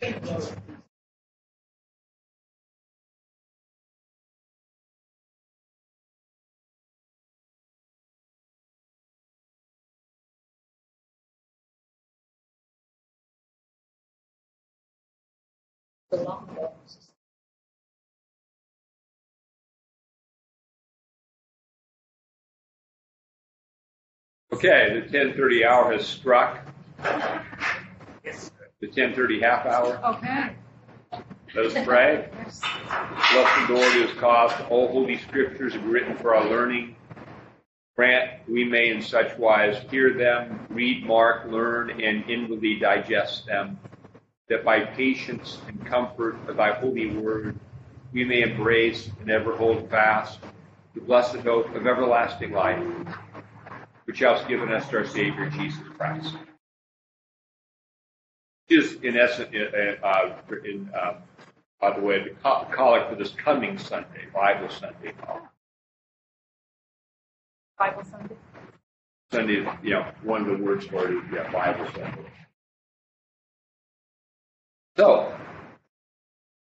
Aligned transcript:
Okay, 0.00 0.12
the 25.00 25.08
ten 25.10 25.34
thirty 25.34 25.64
hour 25.64 25.92
has 25.92 26.06
struck. 26.06 26.60
The 28.80 28.88
ten 28.88 29.14
thirty 29.14 29.40
half 29.40 29.66
hour. 29.66 30.00
Okay. 30.04 30.54
Let 31.54 31.66
us 31.66 31.84
pray. 31.84 32.28
Blessed 33.32 33.70
Lord, 33.70 33.92
who 33.92 34.06
has 34.06 34.12
caused 34.18 34.60
all 34.70 34.88
holy 34.88 35.18
scriptures 35.18 35.72
to 35.72 35.78
be 35.80 35.86
written 35.86 36.16
for 36.16 36.34
our 36.34 36.48
learning. 36.48 36.94
Grant 37.96 38.48
we 38.48 38.62
may 38.62 38.90
in 38.90 39.02
such 39.02 39.36
wise 39.36 39.78
hear 39.90 40.12
them, 40.12 40.66
read, 40.68 41.04
mark, 41.04 41.50
learn, 41.50 41.90
and 42.00 42.30
inwardly 42.30 42.78
digest 42.78 43.46
them, 43.46 43.80
that 44.48 44.64
by 44.64 44.84
patience 44.84 45.58
and 45.66 45.84
comfort 45.84 46.36
of 46.46 46.56
thy 46.56 46.72
holy 46.72 47.08
word 47.16 47.58
we 48.12 48.24
may 48.24 48.42
embrace 48.42 49.10
and 49.20 49.30
ever 49.30 49.56
hold 49.56 49.90
fast 49.90 50.38
the 50.94 51.00
blessed 51.00 51.36
hope 51.38 51.74
of 51.74 51.86
everlasting 51.86 52.52
life, 52.52 52.82
which 54.04 54.20
thou 54.20 54.34
hast 54.34 54.48
given 54.48 54.70
us 54.72 54.88
to 54.90 54.98
our 54.98 55.06
Savior 55.06 55.50
Jesus 55.50 55.82
Christ. 55.96 56.36
Is 58.68 58.98
in 59.02 59.16
essence, 59.16 59.48
uh, 59.54 60.06
uh, 60.06 60.36
in, 60.64 60.90
uh, 60.94 61.14
by 61.80 61.94
the 61.94 62.02
way, 62.02 62.22
the 62.22 62.30
collect 62.70 63.08
for 63.08 63.16
this 63.16 63.30
coming 63.30 63.78
Sunday, 63.78 64.26
Bible 64.34 64.68
Sunday. 64.68 65.14
Bible 67.78 68.04
Sunday. 68.04 68.36
Sunday, 69.30 69.66
know, 69.90 70.10
one 70.22 70.42
of 70.42 70.58
the 70.58 70.62
words 70.62 70.86
for 70.86 71.10
it 71.10 71.24
yeah, 71.32 71.50
Bible 71.50 71.86
Sunday. 71.92 72.26
So, 74.96 75.34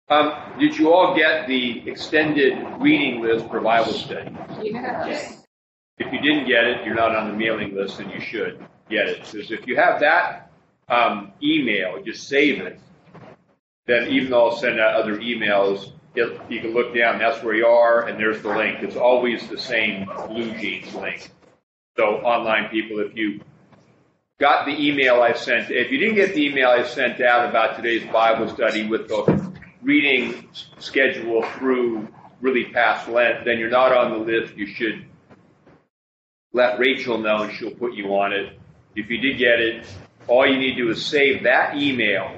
um, 0.09 0.35
did 0.61 0.79
you 0.79 0.93
all 0.93 1.17
get 1.17 1.49
the 1.49 1.89
extended 1.89 2.59
reading 2.79 3.23
list 3.23 3.47
for 3.49 3.61
Bible 3.61 3.93
study? 3.93 4.37
Yes. 4.63 5.45
If 5.99 6.13
you 6.13 6.21
didn't 6.21 6.47
get 6.47 6.65
it, 6.65 6.85
you're 6.85 6.95
not 6.95 7.15
on 7.17 7.29
the 7.29 7.37
mailing 7.37 7.75
list, 7.75 8.01
and 8.01 8.11
you 8.13 8.21
should 8.21 8.65
get 8.89 9.09
it. 9.09 9.25
Because 9.25 9.51
if 9.51 9.67
you 9.67 9.77
have 9.77 10.01
that 10.01 10.48
um, 10.89 11.33
email, 11.43 12.03
just 12.03 12.29
save 12.29 12.61
it. 12.61 12.81
Then 13.87 14.09
even 14.09 14.31
though 14.31 14.51
I'll 14.51 14.57
send 14.57 14.81
out 14.81 14.95
other 14.95 15.19
emails, 15.19 15.93
it, 16.15 16.41
you 16.49 16.61
can 16.61 16.75
look 16.75 16.95
down. 16.95 17.19
That's 17.19 17.43
where 17.43 17.55
you 17.55 17.67
are, 17.67 18.07
and 18.07 18.19
there's 18.19 18.43
the 18.43 18.49
link. 18.49 18.83
It's 18.83 18.97
always 18.97 19.49
the 19.49 19.59
same 19.59 20.07
BlueJeans 20.07 20.95
link. 20.95 21.31
So 21.97 22.19
online 22.19 22.69
people, 22.71 23.01
if 23.01 23.17
you 23.17 23.41
got 24.39 24.67
the 24.67 24.73
email 24.73 25.23
I 25.23 25.33
sent, 25.33 25.71
if 25.71 25.91
you 25.91 25.99
didn't 25.99 26.17
get 26.17 26.35
the 26.35 26.45
email 26.45 26.69
I 26.69 26.85
sent 26.85 27.21
out 27.21 27.49
about 27.49 27.77
today's 27.77 28.05
Bible 28.13 28.49
study 28.49 28.87
with 28.87 29.09
the 29.09 29.53
reading 29.83 30.49
schedule 30.79 31.43
through 31.59 32.09
really 32.41 32.67
past 32.67 33.09
Lent, 33.09 33.45
then 33.45 33.59
you're 33.59 33.71
not 33.71 33.93
on 33.93 34.13
the 34.13 34.19
list. 34.19 34.57
You 34.57 34.67
should 34.67 35.05
let 36.53 36.79
Rachel 36.79 37.19
know 37.19 37.43
and 37.43 37.53
she'll 37.53 37.75
put 37.75 37.95
you 37.95 38.07
on 38.17 38.33
it. 38.33 38.59
If 38.95 39.11
you 39.11 39.19
did 39.19 39.39
get 39.39 39.61
it, 39.61 39.87
all 40.29 40.47
you 40.47 40.59
need 40.59 40.73
to 40.75 40.77
do 40.85 40.91
is 40.91 41.05
save 41.05 41.43
that 41.45 41.77
email 41.77 42.31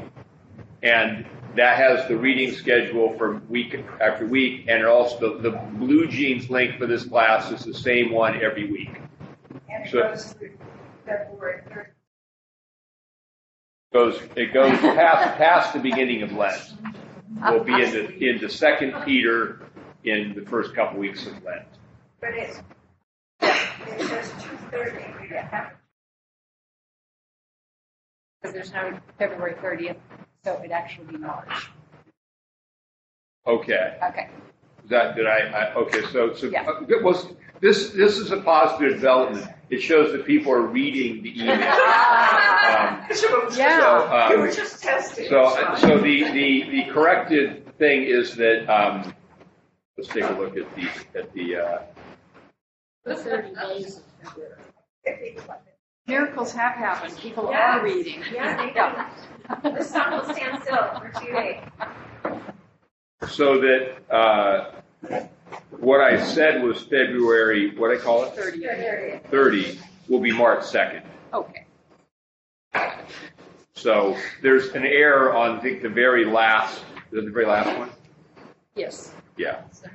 and 0.82 1.26
that 1.56 1.76
has 1.76 2.06
the 2.08 2.16
reading 2.16 2.52
schedule 2.54 3.16
for 3.18 3.38
week 3.48 3.76
after 4.00 4.24
week 4.26 4.66
and 4.68 4.86
also 4.86 5.38
the, 5.40 5.50
the 5.50 5.56
BlueJeans 5.56 6.48
link 6.48 6.78
for 6.78 6.86
this 6.86 7.04
class 7.04 7.50
is 7.50 7.64
the 7.64 7.74
same 7.74 8.12
one 8.12 8.40
every 8.40 8.70
week. 8.70 9.00
And 9.68 9.84
it 9.84 9.90
So- 9.90 10.02
goes 10.08 10.32
through 10.32 10.52
February 11.04 11.62
third. 11.68 11.86
Goes, 13.92 14.20
it 14.36 14.54
goes 14.54 14.70
past, 14.78 15.36
past 15.36 15.72
the 15.72 15.80
beginning 15.80 16.22
of 16.22 16.30
Lent. 16.32 16.62
We'll 17.42 17.64
be 17.64 17.72
into, 17.72 18.08
into 18.24 18.48
second 18.48 18.94
Peter 19.04 19.62
in 20.04 20.32
the 20.36 20.48
first 20.48 20.76
couple 20.76 21.00
weeks 21.00 21.26
of 21.26 21.32
Lent. 21.42 21.66
But 22.20 22.30
it's, 22.34 22.58
it 23.40 24.08
says 24.08 24.32
two 24.40 24.56
thirty. 24.70 25.04
Because 28.40 28.54
there's 28.54 28.72
no 28.72 28.98
February 29.18 29.54
30th, 29.54 29.96
so 30.44 30.58
it'd 30.58 30.72
actually 30.72 31.06
be 31.06 31.18
March. 31.18 31.68
Okay. 33.46 33.98
Okay. 34.02 34.28
That, 34.88 35.14
did 35.14 35.26
I, 35.26 35.38
I, 35.38 35.74
okay, 35.74 36.02
so, 36.12 36.34
so, 36.34 36.46
Yeah. 36.46 36.62
uh, 36.68 36.80
good, 36.80 37.04
well, 37.04 37.36
this, 37.60 37.90
this 37.90 38.18
is 38.18 38.30
a 38.30 38.40
positive 38.40 38.94
development. 38.94 39.46
It 39.68 39.80
shows 39.80 40.12
that 40.12 40.24
people 40.26 40.52
are 40.52 40.62
reading 40.62 41.22
the 41.22 41.40
email. 41.40 41.78
Um, 42.70 43.04
So, 43.12 43.50
Yeah. 43.52 44.28
We 44.30 44.36
um, 44.36 44.40
were 44.40 44.52
just 44.52 44.82
testing. 44.82 45.28
So, 45.28 45.44
uh, 45.44 45.76
so 45.76 45.98
the, 45.98 46.24
the, 46.30 46.70
the 46.70 46.84
corrected 46.92 47.76
thing 47.78 48.04
is 48.04 48.36
that, 48.36 48.68
um, 48.68 49.12
let's 49.98 50.08
take 50.08 50.24
a 50.24 50.32
look 50.32 50.56
at 50.56 50.66
the, 50.76 51.18
at 51.18 51.32
the, 51.34 51.56
uh, 51.56 51.82
Miracles 56.10 56.52
have 56.52 56.74
happened. 56.74 57.16
People 57.18 57.48
Yes. 57.50 57.76
are 57.78 57.84
reading. 57.84 58.22
Yes, 58.32 58.58
they 58.58 58.74
Yeah. 58.74 59.08
The 59.62 59.82
sun 59.84 60.10
will 60.12 60.34
stand 60.34 60.60
still 60.62 61.00
for 61.00 61.12
two 61.20 61.32
days. 61.32 61.60
so 63.28 63.60
that, 63.60 64.12
uh, 64.12 64.72
what 65.78 66.00
I 66.00 66.20
said 66.20 66.62
was 66.62 66.82
February, 66.84 67.76
what 67.76 67.90
I 67.92 67.96
call 67.96 68.24
it? 68.24 68.34
30th. 68.34 69.24
Thirty 69.30 69.78
will 70.08 70.20
be 70.20 70.32
March 70.32 70.64
second. 70.64 71.02
Okay. 71.32 71.66
So 73.74 74.16
there's 74.42 74.68
an 74.74 74.84
error 74.84 75.32
on, 75.34 75.58
I 75.58 75.60
think, 75.60 75.82
the 75.82 75.88
very 75.88 76.24
last, 76.24 76.82
is 77.12 77.18
it 77.18 77.24
the 77.24 77.30
very 77.30 77.46
last 77.46 77.76
one? 77.78 77.90
Yes. 78.74 79.14
Yeah. 79.36 79.62
It 79.84 79.90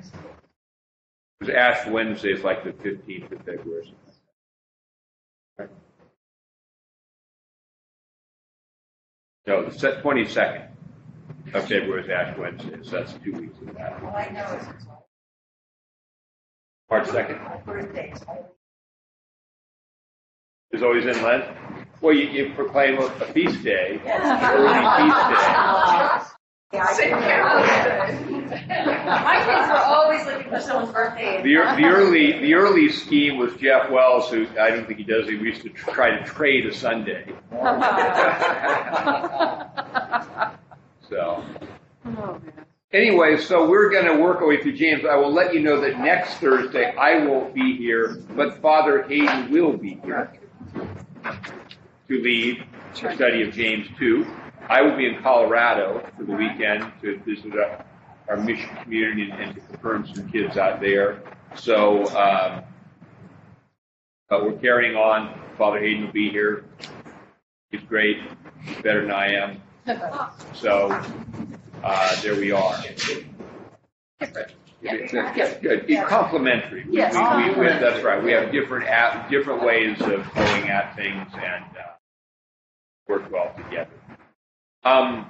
was 1.41 1.49
Ash 1.49 1.85
Wednesday 1.87 2.31
it's 2.31 2.43
like 2.43 2.63
the 2.63 2.71
fifteenth 2.73 3.31
of 3.31 3.39
February. 3.43 3.93
No, 9.47 9.63
the 9.69 9.91
twenty-second 10.01 10.63
of 11.53 11.67
February 11.67 12.03
is 12.03 12.09
Ash 12.09 12.35
Wednesday, 12.37 12.77
so 12.81 12.91
that's 12.91 13.13
two 13.23 13.31
weeks 13.33 13.57
of 13.61 13.75
that. 13.75 14.01
All 14.03 14.15
I 14.15 14.29
know 14.29 14.43
is 14.59 14.67
it's 14.75 14.85
March 16.89 17.07
second 17.07 17.37
my 17.43 17.57
birthday. 17.57 18.13
is 20.71 20.81
always 20.83 21.05
in 21.05 21.21
Lent. 21.23 21.45
Well, 22.01 22.13
you, 22.15 22.27
you 22.27 22.53
proclaim 22.55 22.97
a, 22.97 23.05
a 23.05 23.25
feast 23.33 23.63
day, 23.63 24.01
Yes. 24.03 24.21
early 24.53 24.67
feast 26.27 26.31
Yeah, 26.73 26.85
I 26.89 26.93
My 29.05 29.37
kids 29.45 29.67
were 29.69 29.94
always 30.19 30.35
looking 30.35 30.51
for 30.51 30.59
someone's 30.59 30.93
birthday. 30.93 31.41
The, 31.41 31.53
the 31.77 31.85
early, 31.85 32.39
the 32.39 32.53
early 32.53 32.89
scheme 32.89 33.37
was 33.37 33.55
Jeff 33.55 33.89
Wells, 33.89 34.29
who 34.29 34.47
I 34.59 34.69
don't 34.69 34.85
think 34.85 34.99
he 34.99 35.03
does. 35.03 35.27
He 35.27 35.35
used 35.35 35.61
to 35.63 35.69
try 35.69 36.17
to 36.17 36.23
trade 36.25 36.65
a 36.65 36.73
Sunday. 36.73 37.33
So. 41.07 41.43
Oh. 42.05 42.41
Anyway, 42.91 43.37
so 43.37 43.69
we're 43.69 43.91
going 43.91 44.05
to 44.05 44.21
work 44.21 44.41
our 44.41 44.47
way 44.47 44.61
through 44.61 44.75
James. 44.75 45.05
I 45.05 45.15
will 45.15 45.31
let 45.31 45.53
you 45.53 45.59
know 45.59 45.79
that 45.81 45.99
next 45.99 46.35
Thursday 46.35 46.95
I 46.95 47.25
won't 47.25 47.53
be 47.53 47.77
here, 47.77 48.15
but 48.35 48.59
Father 48.59 49.03
Hayden 49.03 49.51
will 49.51 49.77
be 49.77 49.99
here 50.03 50.33
to 52.07 52.21
lead 52.21 52.63
the 52.93 53.13
study 53.13 53.43
of 53.43 53.53
James 53.53 53.87
2. 53.99 54.25
I 54.67 54.81
will 54.81 54.97
be 54.97 55.07
in 55.07 55.21
Colorado 55.21 56.03
for 56.17 56.23
the 56.23 56.33
weekend 56.33 56.91
to 57.01 57.19
visit 57.19 57.53
uh, 57.55 57.83
our 58.27 58.37
mission 58.37 58.69
community 58.83 59.31
and, 59.31 59.55
confirm 59.67 60.07
some 60.07 60.29
kids 60.31 60.57
out 60.57 60.79
there. 60.81 61.21
So, 61.55 62.05
um, 62.17 62.63
but 64.29 64.43
we're 64.43 64.53
carrying 64.59 64.95
on. 64.95 65.39
Father 65.57 65.79
Hayden 65.79 66.05
will 66.05 66.11
be 66.13 66.29
here. 66.29 66.65
He's 67.71 67.81
great. 67.81 68.17
He's 68.63 68.77
better 68.81 69.01
than 69.01 69.11
I 69.11 69.33
am. 69.33 69.61
So, 70.53 70.89
uh, 71.83 72.21
there 72.21 72.35
we 72.35 72.51
are. 72.51 72.75
Good. 74.19 75.85
It's 75.89 76.09
complimentary. 76.09 76.85
We- 76.85 76.97
Yes. 76.97 77.13
we- 77.13 77.53
we- 77.53 77.59
we- 77.59 77.67
that's 77.67 78.03
right. 78.03 78.21
We 78.21 78.31
have 78.31 78.51
different 78.51 78.87
at, 78.87 79.29
different 79.29 79.63
ways 79.63 79.99
of 80.01 80.31
going 80.33 80.69
at 80.69 80.95
things 80.95 81.27
and 81.33 81.65
uh, 81.77 81.93
work 83.07 83.31
well 83.31 83.53
together. 83.55 83.89
Um, 84.83 85.27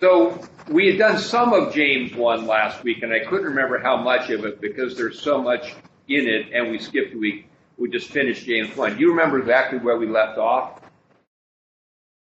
so 0.00 0.40
we 0.68 0.86
had 0.88 0.98
done 0.98 1.18
some 1.18 1.52
of 1.52 1.72
James 1.74 2.14
one 2.14 2.46
last 2.46 2.82
week, 2.84 3.02
and 3.02 3.12
I 3.12 3.20
couldn't 3.20 3.46
remember 3.46 3.78
how 3.78 3.96
much 3.96 4.30
of 4.30 4.44
it 4.44 4.60
because 4.60 4.96
there's 4.96 5.20
so 5.20 5.40
much 5.42 5.74
in 6.08 6.26
it, 6.26 6.52
and 6.52 6.70
we 6.70 6.78
skipped 6.78 7.14
a 7.14 7.18
week. 7.18 7.46
We 7.78 7.88
just 7.90 8.08
finished 8.10 8.44
James 8.46 8.76
one. 8.76 8.94
Do 8.94 9.00
you 9.00 9.10
remember 9.10 9.38
exactly 9.38 9.78
where 9.78 9.96
we 9.96 10.06
left 10.06 10.38
off? 10.38 10.80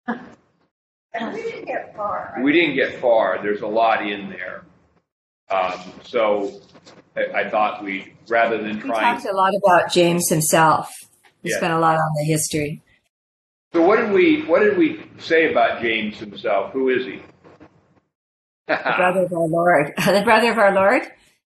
We 0.09 1.43
didn't 1.43 1.65
get 1.67 1.97
far. 1.97 2.33
right? 2.37 2.45
We 2.45 2.53
didn't 2.53 2.75
get 2.77 3.01
far. 3.01 3.41
There's 3.43 3.63
a 3.63 3.67
lot 3.67 4.07
in 4.07 4.29
there. 4.29 4.65
Um, 5.49 5.81
so 6.03 6.61
I, 7.17 7.41
I 7.43 7.51
thought 7.51 7.83
we, 7.83 8.13
rather 8.29 8.59
than 8.59 8.77
We 8.77 8.83
trying. 8.83 9.15
talked 9.15 9.27
a 9.27 9.33
lot 9.35 9.55
about 9.55 9.91
James 9.93 10.29
himself. 10.29 10.93
We 11.43 11.51
Yeah. 11.51 11.57
spent 11.59 11.73
a 11.73 11.79
lot 11.79 11.97
on 11.97 12.13
the 12.19 12.25
history. 12.25 12.83
So 13.73 13.83
what 13.87 13.97
did 13.97 14.13
we, 14.13 14.43
what 14.45 14.61
did 14.61 14.77
we 14.77 15.07
say 15.19 15.51
about 15.51 15.81
James 15.81 16.19
himself? 16.19 16.73
Who 16.73 16.89
is 16.91 17.07
he? 17.07 17.23
The 18.67 18.75
brother 18.97 19.25
of 19.25 19.33
our 19.33 19.47
Lord. 19.47 19.93
the 19.97 20.23
brother 20.25 20.53
of 20.53 20.59
our 20.59 20.73
Lord? 20.73 21.03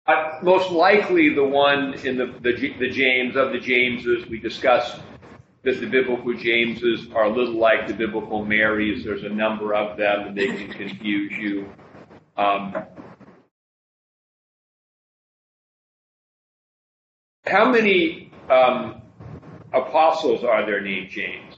Uh, 0.06 0.38
most 0.42 0.70
likely 0.70 1.34
the 1.34 1.44
one 1.44 1.94
in 2.04 2.16
the, 2.16 2.26
the, 2.40 2.74
the 2.78 2.90
James 2.90 3.36
of 3.36 3.52
the 3.52 3.58
Jameses. 3.58 4.26
We 4.28 4.38
discussed 4.38 5.00
that 5.62 5.80
the 5.80 5.86
biblical 5.86 6.34
Jameses 6.34 7.06
are 7.14 7.24
a 7.24 7.28
little 7.28 7.54
like 7.54 7.86
the 7.86 7.94
biblical 7.94 8.44
Marys. 8.44 9.04
There's 9.04 9.22
a 9.22 9.28
number 9.28 9.74
of 9.74 9.96
them 9.96 10.28
and 10.28 10.36
they 10.36 10.48
can 10.48 10.72
confuse 10.72 11.32
you. 11.32 11.72
Um, 12.36 12.74
how 17.44 17.70
many 17.70 18.32
um, 18.50 19.02
apostles 19.72 20.42
are 20.42 20.66
there 20.66 20.80
named 20.80 21.10
James? 21.10 21.56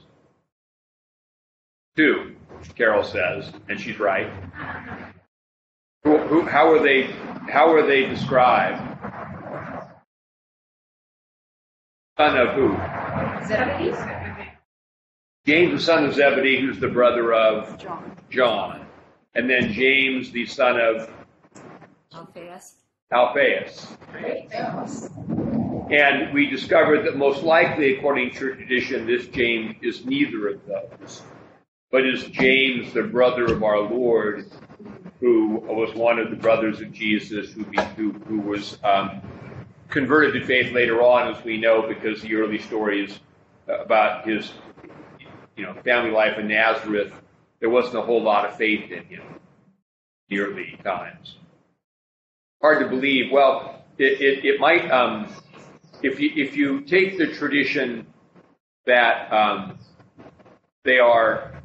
Two, 1.95 2.35
Carol 2.75 3.03
says, 3.03 3.51
and 3.69 3.79
she's 3.79 3.99
right. 3.99 4.29
Who, 6.27 6.41
how 6.41 6.71
are 6.71 6.81
they? 6.81 7.03
How 7.49 7.71
are 7.71 7.85
they 7.85 8.05
described? 8.05 8.81
Son 12.17 12.37
of 12.37 12.55
who? 12.55 12.75
Zebedee? 13.47 13.93
James, 15.45 15.71
the 15.73 15.79
son 15.79 16.05
of 16.05 16.15
Zebedee, 16.15 16.59
who's 16.59 16.79
the 16.79 16.87
brother 16.87 17.33
of 17.33 17.77
John. 17.77 18.17
John, 18.31 18.87
and 19.35 19.47
then 19.47 19.71
James, 19.71 20.31
the 20.31 20.45
son 20.47 20.79
of 20.79 21.09
Alphaeus. 22.11 22.77
Alphaeus. 23.11 23.95
Great. 24.11 24.51
And 25.91 26.33
we 26.33 26.47
discovered 26.49 27.05
that 27.05 27.15
most 27.15 27.43
likely, 27.43 27.95
according 27.97 28.31
to 28.31 28.55
tradition, 28.55 29.05
this 29.05 29.27
James 29.27 29.75
is 29.83 30.03
neither 30.05 30.47
of 30.47 30.61
those, 30.65 31.21
but 31.91 32.03
is 32.07 32.23
James, 32.25 32.91
the 32.93 33.03
brother 33.03 33.45
of 33.45 33.61
our 33.61 33.81
Lord, 33.81 34.49
who 35.25 35.55
was 35.55 35.95
one 35.95 36.19
of 36.19 36.29
the 36.29 36.35
brothers 36.35 36.81
of 36.81 36.91
Jesus, 36.91 37.51
who 37.51 37.65
be, 37.65 37.81
who, 37.97 38.11
who 38.27 38.39
was 38.41 38.77
um, 38.83 39.19
converted 39.89 40.39
to 40.39 40.45
faith 40.45 40.71
later 40.71 41.01
on, 41.01 41.33
as 41.33 41.43
we 41.43 41.57
know, 41.57 41.87
because 41.87 42.21
the 42.21 42.35
early 42.35 42.59
stories 42.59 43.19
about 43.67 44.27
his, 44.27 44.53
you 45.57 45.65
know, 45.65 45.73
family 45.83 46.11
life 46.11 46.37
in 46.37 46.47
Nazareth, 46.47 47.11
there 47.59 47.71
wasn't 47.71 47.95
a 47.95 48.03
whole 48.03 48.21
lot 48.21 48.45
of 48.45 48.55
faith 48.55 48.91
in 48.91 49.03
him 49.05 49.23
in 50.29 50.37
the 50.37 50.39
early 50.41 50.77
times. 50.83 51.37
Hard 52.61 52.83
to 52.83 52.87
believe. 52.87 53.31
Well, 53.31 53.83
it, 53.97 54.21
it, 54.21 54.45
it 54.45 54.59
might. 54.59 54.91
Um, 54.91 55.33
if 56.03 56.19
you 56.19 56.29
if 56.35 56.55
you 56.55 56.81
take 56.81 57.17
the 57.17 57.33
tradition 57.33 58.05
that 58.85 59.33
um, 59.33 59.79
they 60.83 60.99
are 60.99 61.63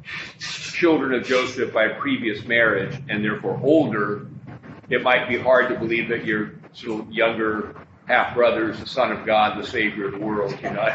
children 0.81 1.13
of 1.13 1.23
Joseph 1.23 1.71
by 1.71 1.89
previous 1.89 2.43
marriage 2.43 2.99
and 3.07 3.23
therefore 3.23 3.59
older, 3.63 4.25
it 4.89 5.03
might 5.03 5.29
be 5.29 5.37
hard 5.37 5.69
to 5.69 5.77
believe 5.77 6.09
that 6.09 6.25
your 6.25 6.53
sort 6.73 7.01
of 7.01 7.11
younger 7.11 7.75
half 8.07 8.33
brother 8.33 8.71
is 8.71 8.79
the 8.79 8.87
Son 8.87 9.11
of 9.11 9.23
God, 9.23 9.61
the 9.61 9.67
Savior 9.67 10.07
of 10.07 10.13
the 10.13 10.17
world. 10.17 10.51
You 10.63 10.71
know, 10.71 10.87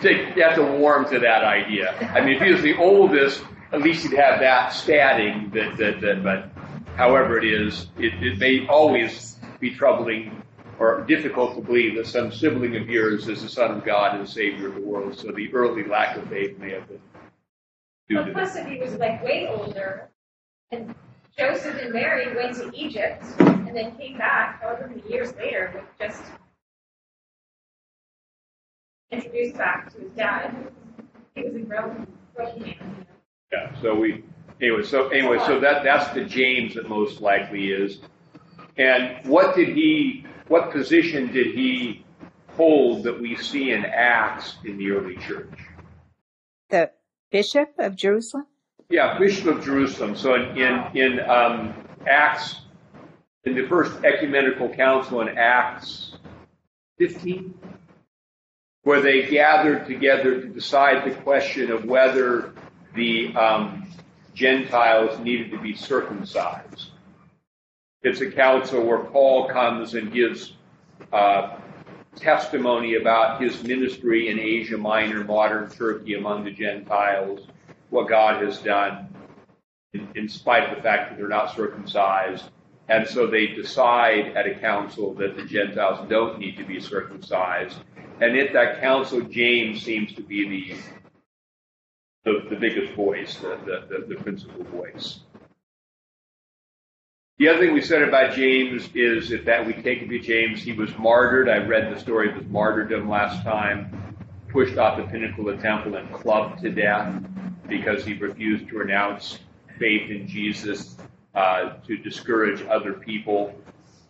you 0.02 0.42
have 0.42 0.54
to 0.54 0.64
warm 0.78 1.04
to 1.10 1.18
that 1.18 1.44
idea. 1.44 1.94
I 2.14 2.22
mean, 2.22 2.36
if 2.36 2.42
he 2.42 2.50
was 2.50 2.62
the 2.62 2.78
oldest, 2.78 3.44
at 3.72 3.82
least 3.82 4.04
you'd 4.04 4.14
have 4.14 4.40
that 4.40 4.72
statting. 4.72 5.52
That 5.52 5.76
that, 5.76 6.00
that 6.00 6.22
but 6.22 6.48
however 6.96 7.36
it 7.36 7.44
is, 7.44 7.88
it, 7.98 8.14
it 8.22 8.38
may 8.38 8.66
always 8.68 9.36
be 9.60 9.74
troubling 9.74 10.42
or 10.78 11.02
difficult 11.02 11.56
to 11.56 11.60
believe 11.60 11.96
that 11.96 12.06
some 12.06 12.32
sibling 12.32 12.74
of 12.76 12.88
yours 12.88 13.28
is 13.28 13.42
the 13.42 13.50
Son 13.50 13.70
of 13.70 13.84
God 13.84 14.16
and 14.16 14.26
the 14.26 14.32
Savior 14.32 14.68
of 14.68 14.76
the 14.76 14.80
world. 14.80 15.18
So 15.18 15.30
the 15.30 15.52
early 15.52 15.84
lack 15.84 16.16
of 16.16 16.26
faith 16.30 16.58
may 16.58 16.70
have 16.70 16.88
been 16.88 17.00
due 18.08 18.16
But 18.16 18.24
to 18.26 18.32
plus, 18.32 18.54
that. 18.54 18.66
if 18.66 18.72
he 18.72 18.78
was 18.78 18.94
like 18.94 19.22
way 19.22 19.48
older, 19.48 20.08
and 20.70 20.94
Joseph 21.38 21.80
and 21.82 21.92
Mary 21.92 22.34
went 22.34 22.56
to 22.56 22.70
Egypt 22.74 23.22
and 23.40 23.76
then 23.76 23.96
came 23.96 24.18
back 24.18 24.62
however 24.62 24.88
many 24.88 25.02
years 25.10 25.34
later 25.36 25.72
with 25.74 25.84
just 25.98 26.22
introduced 29.10 29.56
back 29.56 29.92
to 29.92 30.00
his 30.00 30.10
dad. 30.12 30.54
He 31.34 31.42
was 31.42 31.54
a 31.54 31.58
grown, 31.60 32.06
grown 32.34 32.60
man. 32.60 33.06
Yeah. 33.52 33.80
So 33.80 33.94
we 33.94 34.24
anyway. 34.60 34.82
So 34.82 35.08
anyway, 35.08 35.38
so 35.46 35.60
that 35.60 35.84
that's 35.84 36.12
the 36.14 36.24
James 36.24 36.74
that 36.74 36.88
most 36.88 37.20
likely 37.20 37.70
is. 37.70 38.00
And 38.76 39.24
what 39.28 39.54
did 39.54 39.68
he? 39.68 40.26
What 40.48 40.70
position 40.70 41.32
did 41.32 41.54
he 41.54 42.04
hold 42.56 43.02
that 43.04 43.20
we 43.20 43.36
see 43.36 43.70
in 43.72 43.84
Acts 43.84 44.56
in 44.64 44.76
the 44.78 44.90
early 44.90 45.16
church? 45.16 45.48
Bishop 47.34 47.74
of 47.80 47.96
Jerusalem? 47.96 48.46
Yeah, 48.88 49.18
Bishop 49.18 49.46
of 49.46 49.64
Jerusalem. 49.64 50.14
So 50.14 50.36
in 50.36 50.56
in, 50.56 50.74
in 50.94 51.20
um, 51.28 51.74
Acts, 52.06 52.60
in 53.42 53.56
the 53.56 53.66
first 53.66 54.04
ecumenical 54.04 54.68
council 54.68 55.20
in 55.20 55.36
Acts 55.36 56.12
15, 56.98 57.52
where 58.84 59.00
they 59.00 59.26
gathered 59.28 59.84
together 59.84 60.42
to 60.42 60.46
decide 60.46 61.10
the 61.10 61.14
question 61.22 61.72
of 61.72 61.86
whether 61.86 62.54
the 62.94 63.34
um, 63.34 63.88
Gentiles 64.34 65.18
needed 65.18 65.50
to 65.50 65.58
be 65.60 65.74
circumcised. 65.74 66.90
It's 68.02 68.20
a 68.20 68.30
council 68.30 68.86
where 68.86 68.98
Paul 68.98 69.48
comes 69.48 69.94
and 69.94 70.12
gives 70.12 70.52
uh, 71.12 71.56
testimony 72.16 72.96
about 72.96 73.40
his 73.40 73.62
ministry 73.62 74.28
in 74.28 74.38
Asia 74.38 74.78
Minor, 74.78 75.24
modern 75.24 75.68
Turkey, 75.70 76.14
among 76.14 76.44
the 76.44 76.50
Gentiles, 76.50 77.46
what 77.90 78.08
God 78.08 78.42
has 78.42 78.58
done 78.58 79.08
in, 79.92 80.08
in 80.14 80.28
spite 80.28 80.68
of 80.68 80.76
the 80.76 80.82
fact 80.82 81.10
that 81.10 81.18
they're 81.18 81.28
not 81.28 81.54
circumcised. 81.54 82.44
And 82.88 83.06
so 83.08 83.26
they 83.26 83.46
decide 83.48 84.36
at 84.36 84.46
a 84.46 84.54
council 84.56 85.14
that 85.14 85.36
the 85.36 85.44
Gentiles 85.44 86.06
don't 86.08 86.38
need 86.38 86.56
to 86.58 86.64
be 86.64 86.80
circumcised. 86.80 87.78
And 88.20 88.36
at 88.36 88.52
that 88.52 88.80
council, 88.80 89.20
James 89.22 89.82
seems 89.82 90.12
to 90.14 90.22
be 90.22 90.48
the 90.48 90.76
the, 92.24 92.48
the 92.48 92.56
biggest 92.56 92.94
voice, 92.94 93.36
the, 93.36 93.58
the, 93.66 93.86
the, 93.88 94.14
the 94.14 94.22
principal 94.22 94.64
voice. 94.64 95.20
The 97.38 97.48
other 97.48 97.58
thing 97.58 97.74
we 97.74 97.82
said 97.82 98.02
about 98.02 98.36
James 98.36 98.88
is 98.94 99.30
that, 99.44 99.66
we 99.66 99.72
take 99.72 100.02
it 100.02 100.08
to 100.08 100.20
James, 100.20 100.62
he 100.62 100.72
was 100.72 100.96
martyred. 100.96 101.48
I 101.48 101.58
read 101.58 101.92
the 101.92 101.98
story 101.98 102.30
of 102.30 102.36
his 102.36 102.46
martyrdom 102.46 103.08
last 103.08 103.42
time, 103.42 104.16
pushed 104.48 104.78
off 104.78 104.98
the 104.98 105.02
pinnacle 105.04 105.48
of 105.48 105.56
the 105.56 105.62
temple 105.62 105.96
and 105.96 106.12
clubbed 106.12 106.60
to 106.60 106.70
death 106.70 107.24
because 107.68 108.04
he 108.04 108.14
refused 108.14 108.68
to 108.68 108.78
renounce 108.78 109.40
faith 109.80 110.12
in 110.12 110.28
Jesus 110.28 110.96
uh, 111.34 111.70
to 111.88 111.96
discourage 111.96 112.64
other 112.68 112.92
people. 112.92 113.52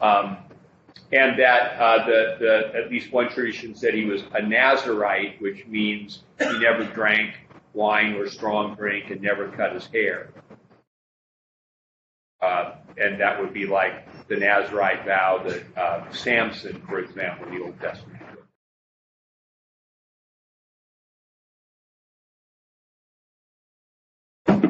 Um, 0.02 0.36
and 1.10 1.38
that 1.38 1.80
uh, 1.80 2.04
the, 2.04 2.36
the 2.40 2.78
at 2.78 2.90
least 2.90 3.10
one 3.10 3.30
tradition 3.30 3.74
said 3.74 3.94
he 3.94 4.04
was 4.04 4.22
a 4.34 4.42
Nazarite, 4.42 5.40
which 5.40 5.66
means 5.66 6.24
he 6.38 6.58
never 6.58 6.84
drank 6.84 7.36
wine 7.72 8.16
or 8.16 8.28
strong 8.28 8.74
drink 8.74 9.10
and 9.10 9.22
never 9.22 9.48
cut 9.48 9.72
his 9.72 9.86
hair. 9.86 10.28
Uh, 12.42 12.72
and 12.98 13.20
that 13.20 13.40
would 13.40 13.52
be 13.52 13.66
like 13.66 14.06
the 14.28 14.36
Nazarite 14.36 15.04
vow 15.04 15.42
that 15.46 15.64
uh, 15.76 16.10
Samson, 16.12 16.82
for 16.88 16.98
example, 16.98 17.48
in 17.48 17.58
the 17.58 17.64
Old 17.64 17.80
Testament. 17.80 18.20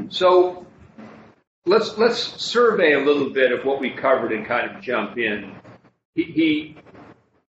So 0.09 0.65
let's 1.67 1.99
let's 1.99 2.19
survey 2.19 2.93
a 2.93 3.01
little 3.01 3.31
bit 3.31 3.51
of 3.51 3.65
what 3.65 3.81
we 3.81 3.91
covered 3.91 4.33
and 4.33 4.47
kind 4.47 4.71
of 4.71 4.81
jump 4.81 5.19
in. 5.19 5.53
He 6.15 6.23
he, 6.23 6.77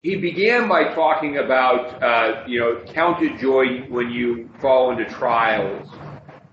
he 0.03 0.17
began 0.17 0.69
by 0.69 0.95
talking 0.95 1.37
about 1.37 2.03
uh, 2.03 2.45
you 2.47 2.61
know 2.61 2.83
count 2.87 3.23
it 3.23 3.39
joy 3.39 3.83
when 3.89 4.11
you 4.11 4.49
fall 4.61 4.91
into 4.91 5.05
trials, 5.05 5.89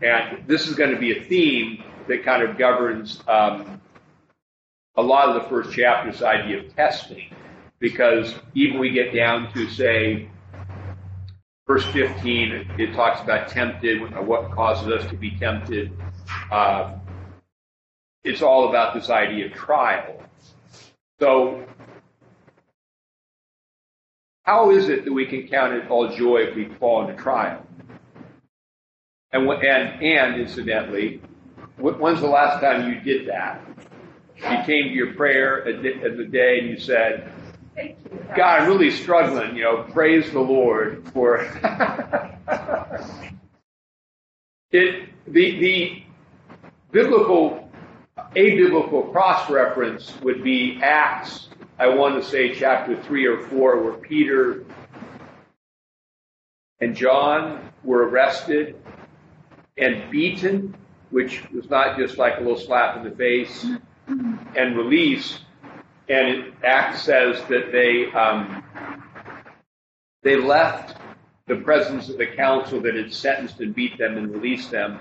and 0.02 0.46
this 0.48 0.68
is 0.68 0.76
going 0.76 0.92
to 0.92 1.00
be 1.00 1.18
a 1.18 1.24
theme 1.24 1.84
that 2.08 2.26
kind 2.26 2.44
of 2.44 2.58
governs 2.58 3.22
um, 3.28 3.82
a 4.96 5.02
lot 5.02 5.30
of 5.30 5.42
the 5.42 5.50
first 5.50 5.76
chapter's 5.76 6.22
idea 6.22 6.60
of 6.60 6.76
testing, 6.76 7.34
because 7.80 8.36
even 8.54 8.80
we 8.80 8.92
get 8.92 9.14
down 9.14 9.52
to 9.54 9.68
say 9.70 10.30
verse 11.68 11.86
15, 11.86 12.76
it, 12.78 12.94
talks 12.94 13.22
about 13.22 13.48
tempted, 13.50 14.02
what 14.28 14.52
causes 14.52 14.90
us 14.90 15.10
to 15.10 15.16
be 15.16 15.32
tempted. 15.38 15.92
Uh, 16.52 16.96
it's 18.24 18.42
all 18.42 18.70
about 18.70 18.94
this 18.94 19.10
idea 19.10 19.48
of 19.48 19.54
trial. 19.54 20.22
So, 21.20 21.66
how 24.44 24.72
is 24.72 24.90
it 24.90 25.06
that 25.06 25.12
we 25.12 25.26
can 25.26 25.48
count 25.48 25.74
it 25.74 25.90
all 25.90 26.10
joy 26.10 26.40
if 26.40 26.56
we 26.56 26.66
fall 26.66 27.08
into 27.08 27.22
trial? 27.22 27.66
And, 29.32 29.50
and, 29.50 30.04
and 30.04 30.40
incidentally, 30.40 31.22
When's 31.78 32.22
the 32.22 32.28
last 32.28 32.62
time 32.62 32.90
you 32.90 33.00
did 33.02 33.28
that? 33.28 33.62
You 34.50 34.58
came 34.66 34.90
to 34.90 34.94
your 34.94 35.14
prayer 35.14 35.68
at 35.68 35.82
the, 35.82 35.94
at 36.04 36.18
the 36.18 36.26
day 36.26 36.60
and 36.60 36.70
you 36.70 36.78
said, 36.78 37.32
you. 37.78 37.96
God, 38.36 38.62
I'm 38.62 38.68
really 38.68 38.92
struggling, 38.92 39.56
you 39.56 39.64
know, 39.64 39.84
praise 39.84 40.32
the 40.32 40.40
Lord 40.40 41.08
for 41.14 41.38
it 44.72 45.10
the 45.28 45.60
the 45.60 46.04
biblical 46.92 47.70
abiblical 48.36 49.12
cross 49.12 49.50
reference 49.50 50.14
would 50.22 50.44
be 50.44 50.80
Acts, 50.82 51.50
I 51.80 51.88
want 51.88 52.22
to 52.22 52.28
say 52.28 52.54
chapter 52.54 53.02
three 53.04 53.26
or 53.26 53.40
four, 53.48 53.82
where 53.82 53.94
Peter 53.94 54.64
and 56.80 56.96
John 56.96 57.70
were 57.84 58.08
arrested 58.08 58.76
and 59.78 60.10
beaten, 60.12 60.76
which 61.10 61.44
was 61.52 61.70
not 61.70 61.98
just 61.98 62.18
like 62.18 62.38
a 62.38 62.42
little 62.42 62.58
slap 62.58 62.98
in 62.98 63.04
the 63.04 63.16
face, 63.16 63.66
and 64.56 64.78
release, 64.78 65.40
And 66.10 66.28
it, 66.28 66.54
Acts 66.64 67.02
says 67.04 67.42
that 67.50 67.72
they 67.72 68.12
um, 68.12 68.64
they 70.24 70.36
left 70.38 70.98
the 71.48 71.58
presence 71.58 72.10
of 72.10 72.18
the 72.18 72.28
council 72.28 72.80
that 72.82 72.96
had 72.96 73.14
sentenced 73.14 73.60
and 73.60 73.76
beat 73.76 73.98
them 73.98 74.18
and 74.18 74.32
released 74.32 74.72
them, 74.72 75.00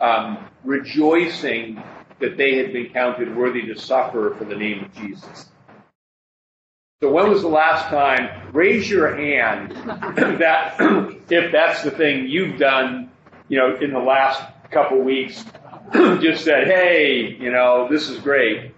um, 0.00 0.46
rejoicing 0.64 1.82
that 2.18 2.36
they 2.36 2.56
had 2.56 2.72
been 2.72 2.92
counted 2.92 3.36
worthy 3.36 3.62
to 3.62 3.78
suffer 3.78 4.34
for 4.36 4.44
the 4.44 4.56
name 4.56 4.84
of 4.84 4.94
Jesus. 4.94 5.50
So 7.00 7.12
when 7.12 7.30
was 7.30 7.42
the 7.42 7.48
last 7.48 7.86
time? 7.86 8.52
Raise 8.52 8.90
your 8.90 9.14
hand 9.14 9.70
that 10.40 10.74
if 11.30 11.52
that's 11.52 11.82
the 11.84 11.92
thing 11.92 12.26
you've 12.26 12.58
done, 12.58 13.12
you 13.48 13.56
know, 13.56 13.76
in 13.76 13.92
the 13.92 14.00
last 14.00 14.42
couple 14.72 15.00
weeks, 15.00 15.44
just 16.20 16.44
said, 16.44 16.66
"Hey, 16.66 17.36
you 17.40 17.50
know, 17.50 17.88
this 17.90 18.08
is 18.08 18.18
great." 18.18 18.74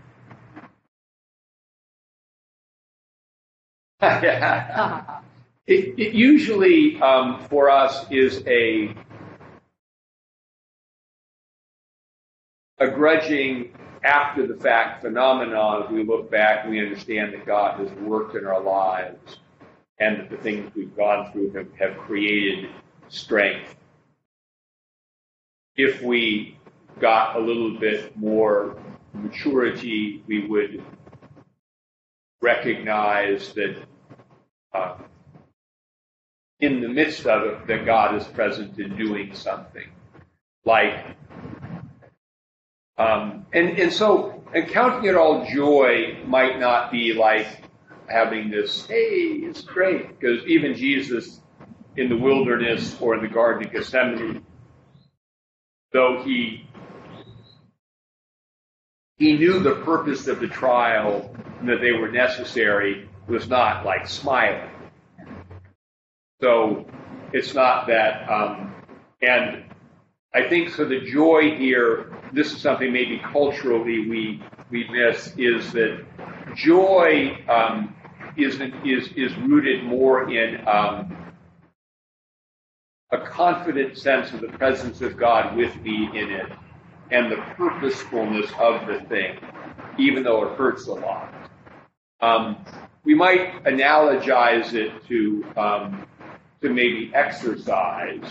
it, 4.02 5.18
it 5.66 6.14
usually 6.14 7.00
um, 7.00 7.44
for 7.48 7.68
us 7.68 8.06
is 8.10 8.42
a 8.46 8.94
a 12.78 12.88
grudging 12.88 13.72
after 14.04 14.46
the 14.46 14.54
fact 14.54 15.02
phenomenon. 15.02 15.84
If 15.84 15.90
we 15.90 16.04
look 16.04 16.30
back, 16.30 16.64
and 16.64 16.70
we 16.72 16.80
understand 16.80 17.34
that 17.34 17.44
God 17.44 17.80
has 17.80 17.90
worked 17.98 18.36
in 18.36 18.46
our 18.46 18.60
lives 18.62 19.38
and 19.98 20.18
that 20.18 20.30
the 20.30 20.36
things 20.38 20.72
we've 20.74 20.96
gone 20.96 21.32
through 21.32 21.52
have, 21.52 21.68
have 21.78 21.98
created 21.98 22.70
strength. 23.08 23.74
If 25.76 26.02
we 26.02 26.56
got 26.98 27.36
a 27.36 27.40
little 27.40 27.78
bit 27.78 28.16
more 28.16 28.76
maturity, 29.12 30.22
we 30.26 30.46
would 30.46 30.82
recognize 32.42 33.52
that 33.54 33.82
uh, 34.74 34.96
in 36.60 36.80
the 36.80 36.88
midst 36.88 37.26
of 37.26 37.42
it, 37.46 37.66
that 37.66 37.84
God 37.84 38.14
is 38.16 38.24
present 38.24 38.78
in 38.78 38.96
doing 38.96 39.34
something. 39.34 39.88
Like, 40.64 41.16
um, 42.98 43.46
and, 43.52 43.78
and 43.78 43.92
so, 43.92 44.44
and 44.54 44.68
counting 44.68 45.08
it 45.08 45.16
all 45.16 45.46
joy 45.46 46.18
might 46.26 46.58
not 46.58 46.92
be 46.92 47.14
like 47.14 47.46
having 48.08 48.50
this, 48.50 48.86
hey, 48.86 49.40
it's 49.42 49.62
great, 49.62 50.18
because 50.18 50.44
even 50.46 50.74
Jesus 50.74 51.40
in 51.96 52.08
the 52.08 52.16
wilderness 52.16 52.96
or 53.00 53.14
in 53.14 53.22
the 53.22 53.28
Garden 53.28 53.66
of 53.66 53.72
Gethsemane, 53.72 54.44
though 55.92 56.22
he 56.24 56.66
he 59.20 59.34
knew 59.34 59.60
the 59.60 59.76
purpose 59.84 60.26
of 60.28 60.40
the 60.40 60.48
trial 60.48 61.30
and 61.60 61.68
that 61.68 61.82
they 61.82 61.92
were 61.92 62.10
necessary 62.10 63.06
was 63.28 63.48
not 63.48 63.84
like 63.84 64.08
smiling. 64.08 64.70
So 66.40 66.86
it's 67.34 67.54
not 67.54 67.86
that, 67.88 68.28
um, 68.30 68.74
and 69.20 69.64
I 70.34 70.48
think 70.48 70.70
so. 70.70 70.86
The 70.86 71.02
joy 71.02 71.54
here, 71.58 72.16
this 72.32 72.50
is 72.54 72.62
something 72.62 72.90
maybe 72.92 73.20
culturally 73.30 74.08
we 74.08 74.42
we 74.70 74.88
miss, 74.88 75.34
is 75.36 75.70
that 75.72 76.02
joy 76.56 77.44
um, 77.46 77.94
is 78.38 78.58
is 78.84 79.08
is 79.16 79.36
rooted 79.36 79.84
more 79.84 80.30
in 80.32 80.66
um, 80.66 81.34
a 83.12 83.18
confident 83.18 83.98
sense 83.98 84.32
of 84.32 84.40
the 84.40 84.48
presence 84.48 85.02
of 85.02 85.18
God 85.18 85.56
with 85.58 85.76
me 85.82 86.08
in 86.14 86.30
it 86.30 86.50
and 87.10 87.30
the 87.30 87.36
purposefulness 87.56 88.50
of 88.58 88.86
the 88.86 89.00
thing, 89.08 89.38
even 89.98 90.22
though 90.22 90.44
it 90.44 90.56
hurts 90.56 90.86
a 90.86 90.94
lot. 90.94 91.32
Um, 92.20 92.64
we 93.04 93.14
might 93.14 93.64
analogize 93.64 94.74
it 94.74 94.92
to 95.08 95.44
um, 95.56 96.06
to 96.62 96.68
maybe 96.68 97.10
exercise. 97.14 98.24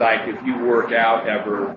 Like 0.00 0.28
if 0.28 0.44
you 0.44 0.58
work 0.58 0.92
out 0.92 1.28
ever 1.28 1.70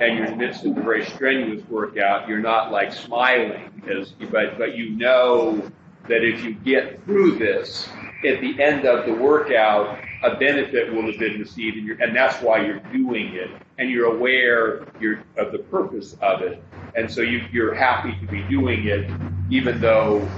and 0.00 0.18
you're 0.18 0.26
in 0.26 0.32
the 0.32 0.36
midst 0.36 0.64
of 0.64 0.76
a 0.76 0.82
very 0.82 1.06
strenuous 1.06 1.66
workout, 1.68 2.28
you're 2.28 2.40
not 2.40 2.70
like 2.70 2.92
smiling 2.92 3.82
as 3.90 4.12
but 4.30 4.58
but 4.58 4.76
you 4.76 4.90
know 4.90 5.70
that 6.08 6.24
if 6.24 6.42
you 6.42 6.54
get 6.54 7.02
through 7.04 7.38
this, 7.38 7.88
at 8.26 8.40
the 8.40 8.60
end 8.60 8.84
of 8.84 9.06
the 9.06 9.14
workout, 9.14 9.98
a 10.22 10.36
benefit 10.36 10.92
will 10.92 11.06
have 11.10 11.18
been 11.18 11.38
received, 11.38 11.76
and, 11.76 12.00
and 12.00 12.16
that's 12.16 12.40
why 12.42 12.64
you're 12.64 12.80
doing 12.92 13.34
it, 13.34 13.50
and 13.78 13.90
you're 13.90 14.14
aware 14.14 14.86
you're, 15.00 15.24
of 15.36 15.52
the 15.52 15.58
purpose 15.58 16.16
of 16.22 16.42
it, 16.42 16.62
and 16.96 17.10
so 17.10 17.20
you, 17.20 17.44
you're 17.52 17.74
happy 17.74 18.14
to 18.20 18.26
be 18.26 18.42
doing 18.44 18.86
it, 18.86 19.10
even 19.50 19.80
though 19.80 20.28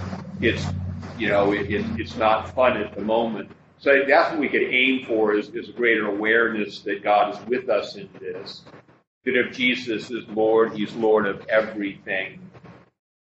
it's 0.40 0.66
you 1.18 1.28
know 1.28 1.52
it, 1.52 1.70
it, 1.70 1.84
it's 1.98 2.16
not 2.16 2.54
fun 2.54 2.76
at 2.76 2.94
the 2.94 3.02
moment. 3.02 3.50
So 3.78 4.04
that's 4.08 4.30
what 4.30 4.40
we 4.40 4.48
could 4.48 4.62
aim 4.62 5.04
for 5.04 5.34
is, 5.34 5.50
is 5.50 5.68
a 5.68 5.72
greater 5.72 6.06
awareness 6.06 6.80
that 6.80 7.02
God 7.02 7.34
is 7.34 7.46
with 7.46 7.68
us 7.68 7.96
in 7.96 8.08
this. 8.18 8.62
That 9.24 9.38
if 9.38 9.54
Jesus 9.54 10.10
is 10.10 10.24
Lord, 10.28 10.72
He's 10.72 10.94
Lord 10.94 11.26
of 11.26 11.46
everything, 11.48 12.40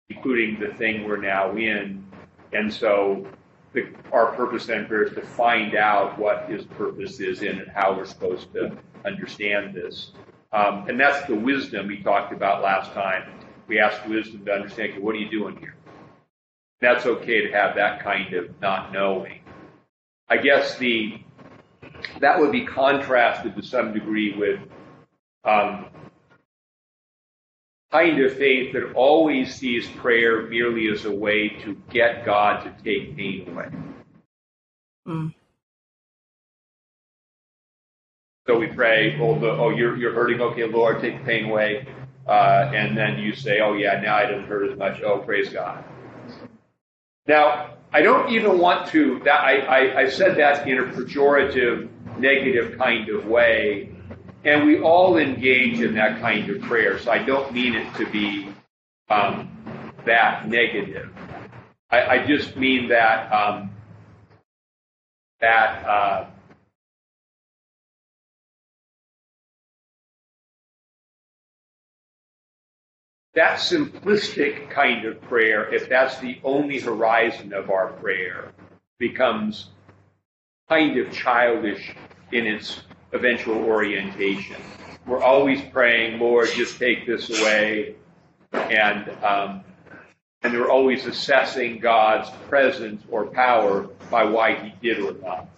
including 0.08 0.58
the 0.58 0.72
thing 0.74 1.04
we're 1.04 1.18
now 1.18 1.54
in. 1.56 2.06
And 2.52 2.72
so 2.72 3.26
the, 3.76 3.86
our 4.10 4.34
purpose 4.34 4.66
then 4.66 4.88
is 4.90 5.14
to 5.14 5.20
find 5.20 5.76
out 5.76 6.18
what 6.18 6.48
His 6.48 6.64
purpose 6.64 7.20
is 7.20 7.42
in 7.42 7.60
and 7.60 7.70
how 7.70 7.94
we're 7.94 8.06
supposed 8.06 8.52
to 8.54 8.76
understand 9.04 9.74
this. 9.74 10.12
Um, 10.52 10.88
and 10.88 10.98
that's 10.98 11.26
the 11.26 11.34
wisdom 11.34 11.86
we 11.86 12.02
talked 12.02 12.32
about 12.32 12.62
last 12.62 12.92
time. 12.92 13.30
We 13.68 13.78
asked 13.78 14.06
wisdom 14.08 14.44
to 14.46 14.52
understand, 14.52 14.92
okay, 14.92 15.00
what 15.00 15.14
are 15.14 15.18
you 15.18 15.30
doing 15.30 15.58
here? 15.58 15.74
That's 16.80 17.04
okay 17.04 17.46
to 17.46 17.52
have 17.52 17.76
that 17.76 18.02
kind 18.02 18.32
of 18.32 18.60
not 18.60 18.92
knowing. 18.92 19.40
I 20.28 20.38
guess 20.38 20.78
the 20.78 21.20
that 22.20 22.38
would 22.38 22.52
be 22.52 22.64
contrasted 22.64 23.54
to 23.56 23.62
some 23.62 23.92
degree 23.92 24.36
with 24.36 24.60
um, 25.44 25.86
kind 27.92 28.20
of 28.20 28.36
faith 28.36 28.72
that 28.72 28.92
always 28.94 29.54
sees 29.54 29.86
prayer 29.88 30.42
merely 30.42 30.88
as 30.88 31.04
a 31.04 31.12
way 31.12 31.48
to 31.64 31.80
get 31.90 32.24
God 32.24 32.64
to 32.64 32.70
take 32.82 33.16
pain 33.16 33.48
away. 33.48 33.68
Mm. 35.06 35.34
So 38.46 38.58
we 38.58 38.68
pray, 38.68 39.18
oh, 39.20 39.38
the, 39.38 39.50
oh 39.50 39.70
you're, 39.70 39.96
you're 39.96 40.14
hurting, 40.14 40.40
okay, 40.40 40.64
Lord, 40.64 41.00
take 41.00 41.18
the 41.18 41.24
pain 41.24 41.50
away. 41.50 41.86
Uh, 42.26 42.70
and 42.74 42.96
then 42.96 43.18
you 43.18 43.34
say, 43.34 43.60
oh, 43.60 43.74
yeah, 43.74 44.00
now 44.00 44.16
I 44.16 44.26
don't 44.26 44.44
hurt 44.44 44.70
as 44.70 44.78
much. 44.78 45.00
Oh, 45.02 45.18
praise 45.18 45.48
God. 45.48 45.84
Now, 47.26 47.74
I 47.92 48.02
don't 48.02 48.30
even 48.30 48.58
want 48.58 48.88
to, 48.88 49.20
that 49.24 49.40
I, 49.40 49.58
I, 49.58 50.00
I 50.02 50.08
said 50.08 50.36
that 50.38 50.66
in 50.66 50.78
a 50.78 50.82
pejorative, 50.82 51.88
negative 52.18 52.78
kind 52.78 53.08
of 53.08 53.26
way. 53.26 53.95
And 54.46 54.64
we 54.64 54.80
all 54.80 55.16
engage 55.16 55.80
in 55.80 55.94
that 55.94 56.20
kind 56.20 56.48
of 56.48 56.62
prayer. 56.62 57.00
So 57.00 57.10
I 57.10 57.18
don't 57.18 57.52
mean 57.52 57.74
it 57.74 57.92
to 57.96 58.06
be 58.06 58.48
um, 59.10 59.50
that 60.04 60.48
negative. 60.48 61.10
I, 61.90 62.02
I, 62.06 62.26
just 62.26 62.56
mean 62.56 62.88
that 62.88 63.32
um, 63.32 63.70
that 65.40 65.84
uh, 65.84 66.26
that 73.34 73.58
simplistic 73.58 74.70
kind 74.70 75.06
of 75.06 75.20
prayer, 75.22 75.72
if 75.74 75.88
that's 75.88 76.18
the 76.18 76.40
only 76.44 76.78
horizon 76.78 77.52
of 77.52 77.70
our 77.70 77.88
prayer, 77.94 78.52
becomes 79.00 79.70
kind 80.68 80.96
of 80.98 81.12
childish 81.12 81.94
in 82.30 82.46
its 82.46 82.82
eventual 83.12 83.56
orientation. 83.56 84.56
We're 85.06 85.22
always 85.22 85.62
praying, 85.72 86.18
Lord, 86.18 86.48
just 86.50 86.78
take 86.78 87.06
this 87.06 87.30
away, 87.30 87.94
and 88.52 89.08
um, 89.22 89.64
and 90.42 90.52
we're 90.52 90.70
always 90.70 91.06
assessing 91.06 91.78
God's 91.78 92.30
presence 92.48 93.02
or 93.10 93.26
power 93.26 93.82
by 94.10 94.24
why 94.24 94.54
He 94.54 94.74
did 94.80 95.00
or 95.00 95.14
not, 95.14 95.48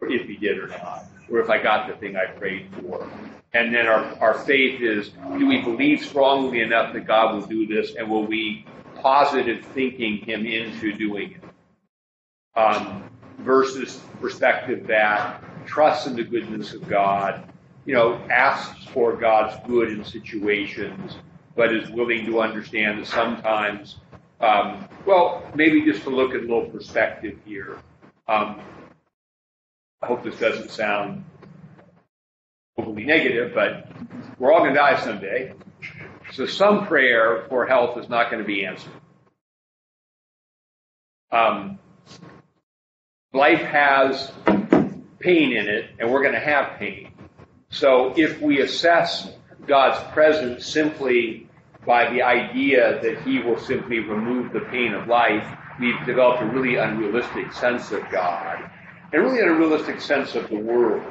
or 0.00 0.10
if 0.10 0.26
He 0.26 0.36
did 0.36 0.58
or 0.58 0.68
not, 0.68 1.06
or 1.30 1.40
if 1.40 1.50
I 1.50 1.62
got 1.62 1.88
the 1.88 1.94
thing 1.96 2.16
I 2.16 2.26
prayed 2.26 2.68
for. 2.80 3.08
And 3.54 3.74
then 3.74 3.86
our, 3.86 4.04
our 4.18 4.34
faith 4.34 4.80
is, 4.80 5.10
do 5.38 5.46
we 5.46 5.60
believe 5.60 6.04
strongly 6.04 6.62
enough 6.62 6.94
that 6.94 7.06
God 7.06 7.34
will 7.34 7.46
do 7.46 7.66
this 7.66 7.96
and 7.96 8.08
will 8.08 8.24
we 8.24 8.64
positive 9.02 9.64
thinking 9.74 10.18
him 10.18 10.46
into 10.46 10.92
doing 10.94 11.32
it? 11.32 12.58
Um, 12.58 13.04
versus 13.40 14.00
perspective 14.20 14.86
that 14.86 15.42
trusts 15.66 16.06
in 16.06 16.16
the 16.16 16.24
goodness 16.24 16.72
of 16.74 16.88
God, 16.88 17.48
you 17.84 17.94
know, 17.94 18.14
asks 18.30 18.84
for 18.86 19.16
God's 19.16 19.56
good 19.66 19.90
in 19.90 20.04
situations, 20.04 21.16
but 21.56 21.74
is 21.74 21.90
willing 21.90 22.26
to 22.26 22.40
understand 22.40 23.00
that 23.00 23.06
sometimes, 23.06 23.96
um, 24.40 24.88
well, 25.06 25.42
maybe 25.54 25.84
just 25.84 26.02
to 26.04 26.10
look 26.10 26.30
at 26.34 26.38
a 26.38 26.42
little 26.42 26.66
perspective 26.66 27.38
here. 27.44 27.78
Um, 28.28 28.60
I 30.00 30.06
hope 30.06 30.24
this 30.24 30.38
doesn't 30.38 30.70
sound 30.70 31.24
overly 32.76 33.04
negative, 33.04 33.52
but 33.54 33.88
we're 34.38 34.52
all 34.52 34.60
going 34.60 34.74
to 34.74 34.78
die 34.78 35.00
someday. 35.00 35.52
So 36.32 36.46
some 36.46 36.86
prayer 36.86 37.44
for 37.48 37.66
health 37.66 37.98
is 37.98 38.08
not 38.08 38.30
going 38.30 38.42
to 38.42 38.46
be 38.46 38.64
answered. 38.64 38.92
Um, 41.30 41.78
life 43.32 43.60
has 43.60 44.32
pain 45.22 45.52
in 45.52 45.68
it, 45.68 45.90
and 45.98 46.10
we're 46.10 46.22
going 46.22 46.34
to 46.34 46.40
have 46.40 46.78
pain. 46.78 47.12
So 47.70 48.12
if 48.16 48.40
we 48.40 48.60
assess 48.60 49.30
God's 49.66 50.02
presence 50.12 50.66
simply 50.66 51.48
by 51.86 52.10
the 52.12 52.22
idea 52.22 53.00
that 53.02 53.22
He 53.22 53.38
will 53.38 53.58
simply 53.58 54.00
remove 54.00 54.52
the 54.52 54.60
pain 54.60 54.92
of 54.92 55.08
life, 55.08 55.46
we've 55.80 56.04
developed 56.04 56.42
a 56.42 56.46
really 56.46 56.76
unrealistic 56.76 57.52
sense 57.52 57.90
of 57.92 58.02
God 58.10 58.70
and 59.12 59.22
really 59.22 59.40
an 59.40 59.48
unrealistic 59.48 60.00
sense 60.00 60.34
of 60.34 60.48
the 60.48 60.56
world. 60.56 61.02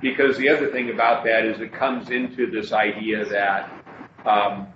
Because 0.00 0.36
the 0.36 0.48
other 0.48 0.70
thing 0.70 0.90
about 0.90 1.24
that 1.24 1.44
is 1.44 1.60
it 1.60 1.72
comes 1.72 2.10
into 2.10 2.50
this 2.50 2.72
idea 2.72 3.24
that, 3.26 3.70
um, 4.26 4.66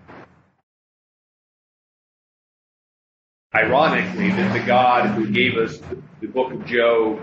ironically, 3.54 4.30
that 4.30 4.52
the 4.52 4.66
God 4.66 5.10
who 5.10 5.30
gave 5.30 5.56
us 5.56 5.78
the, 5.78 6.02
the 6.20 6.26
book 6.28 6.52
of 6.52 6.64
Job 6.64 7.20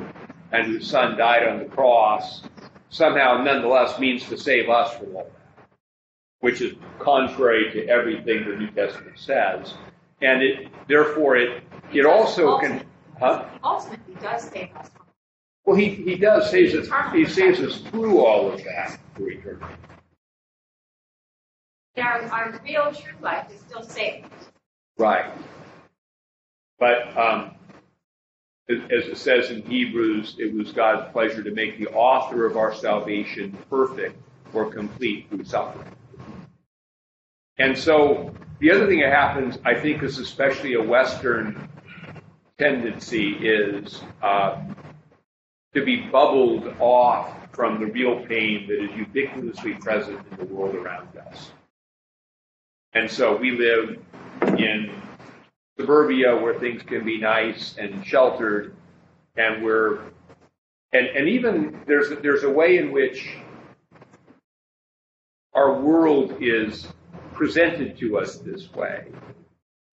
and 0.55 0.67
whose 0.67 0.89
son 0.89 1.17
died 1.17 1.47
on 1.47 1.59
the 1.59 1.65
cross 1.65 2.43
somehow 2.89 3.43
nonetheless 3.43 4.00
means 4.00 4.24
to 4.29 4.38
save 4.38 4.69
us 4.69 4.95
from 4.95 5.15
all 5.15 5.24
that, 5.24 5.67
which 6.39 6.62
is 6.62 6.75
contrary 7.00 7.71
to 7.74 7.85
everything 7.88 8.47
the 8.47 8.55
New 8.55 8.71
Testament 8.71 9.19
says. 9.19 9.74
And 10.21 10.41
it, 10.41 10.69
therefore, 10.88 11.35
it, 11.35 11.63
it 11.93 12.05
also 12.05 12.57
can, 12.59 12.85
huh? 13.19 13.45
Ultimately 13.63 14.15
does 14.21 14.43
save 14.43 14.74
us 14.77 14.89
from 14.89 15.05
Well, 15.65 15.75
he, 15.75 15.89
he 15.89 16.15
does 16.15 16.50
saves 16.50 16.74
us, 16.74 16.88
he 17.13 17.25
saves 17.25 17.59
us 17.59 17.81
through 17.89 18.25
all 18.25 18.51
of 18.51 18.63
that 18.63 18.97
for 19.15 19.29
eternity. 19.29 19.65
our, 21.97 22.21
our 22.24 22.62
real 22.63 22.93
true 22.93 23.17
life 23.21 23.51
is 23.51 23.59
still 23.59 23.83
saved. 23.83 24.27
Right. 24.97 25.25
But 26.79 27.17
um, 27.17 27.51
as 28.69 29.07
it 29.07 29.17
says 29.17 29.51
in 29.51 29.62
Hebrews, 29.62 30.38
it 30.39 30.53
was 30.53 30.72
God's 30.72 31.12
pleasure 31.12 31.43
to 31.43 31.51
make 31.51 31.77
the 31.77 31.88
author 31.88 32.45
of 32.45 32.57
our 32.57 32.74
salvation 32.74 33.57
perfect 33.69 34.17
or 34.53 34.72
complete 34.72 35.29
through 35.29 35.45
suffering. 35.45 35.88
And 37.57 37.77
so 37.77 38.34
the 38.60 38.72
other 38.72 38.88
thing 38.88 39.01
that 39.01 39.13
happens, 39.13 39.57
I 39.63 39.75
think, 39.75 40.03
is 40.03 40.17
especially 40.17 40.74
a 40.74 40.81
Western 40.81 41.69
tendency, 42.57 43.34
is 43.34 44.01
uh, 44.22 44.62
to 45.74 45.86
be 45.86 46.07
bubbled 46.07 46.74
off 46.79 47.34
from 47.53 47.79
the 47.79 47.86
real 47.86 48.25
pain 48.25 48.67
that 48.67 48.84
is 48.84 48.89
ubiquitously 48.91 49.79
present 49.79 50.19
in 50.31 50.38
the 50.38 50.45
world 50.45 50.75
around 50.75 51.10
us. 51.17 51.51
And 52.93 53.12
so 53.12 53.36
we 53.36 53.51
live 53.51 54.00
in 54.57 54.90
suburbia 55.77 56.35
where 56.35 56.57
things 56.59 56.81
can 56.83 57.03
be 57.03 57.20
nice 57.20 57.75
and 57.77 58.05
sheltered, 58.05 58.75
and 59.35 59.64
we're 59.64 60.00
and 60.94 61.07
and 61.07 61.27
even 61.27 61.81
there's 61.88 62.09
there's 62.22 62.44
a 62.44 62.50
way 62.50 62.77
in 62.77 62.92
which 62.92 63.35
our 65.53 65.79
world 65.79 66.38
is 66.42 66.88
presented 67.33 67.98
to 67.98 68.18
us 68.18 68.38
this 68.38 68.72
way 68.74 69.05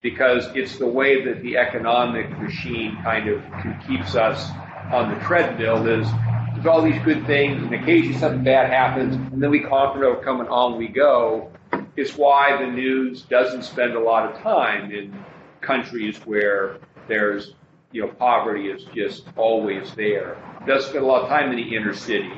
because 0.02 0.46
it's 0.54 0.78
the 0.78 0.86
way 0.86 1.24
that 1.24 1.42
the 1.42 1.56
economic 1.56 2.28
machine 2.38 2.98
kind 3.02 3.28
of 3.28 3.42
keeps 3.86 4.14
us 4.14 4.50
on 4.92 5.12
the 5.12 5.20
treadmill. 5.24 5.86
Is 5.86 6.08
there's 6.54 6.66
all 6.66 6.82
these 6.82 7.00
good 7.02 7.26
things 7.26 7.62
and 7.62 7.74
occasionally 7.74 8.18
something 8.18 8.44
bad 8.44 8.70
happens 8.70 9.14
and 9.14 9.42
then 9.42 9.50
we 9.50 9.60
conquer 9.60 10.04
overcome 10.04 10.40
and 10.40 10.48
on 10.48 10.76
we 10.76 10.88
go. 10.88 11.50
It's 11.96 12.16
why 12.16 12.56
the 12.58 12.70
news 12.70 13.22
doesn't 13.22 13.64
spend 13.64 13.94
a 13.94 14.00
lot 14.00 14.30
of 14.30 14.40
time 14.40 14.90
in 14.92 15.14
countries 15.62 16.18
where 16.24 16.78
there's 17.08 17.54
you 17.92 18.02
know 18.02 18.08
poverty 18.08 18.68
is 18.68 18.84
just 18.94 19.24
always 19.36 19.94
there. 19.94 20.36
Does 20.66 20.86
spend 20.86 21.04
a 21.04 21.06
lot 21.06 21.22
of 21.22 21.28
time 21.28 21.50
in 21.50 21.56
the 21.56 21.76
inner 21.76 21.94
city 21.94 22.32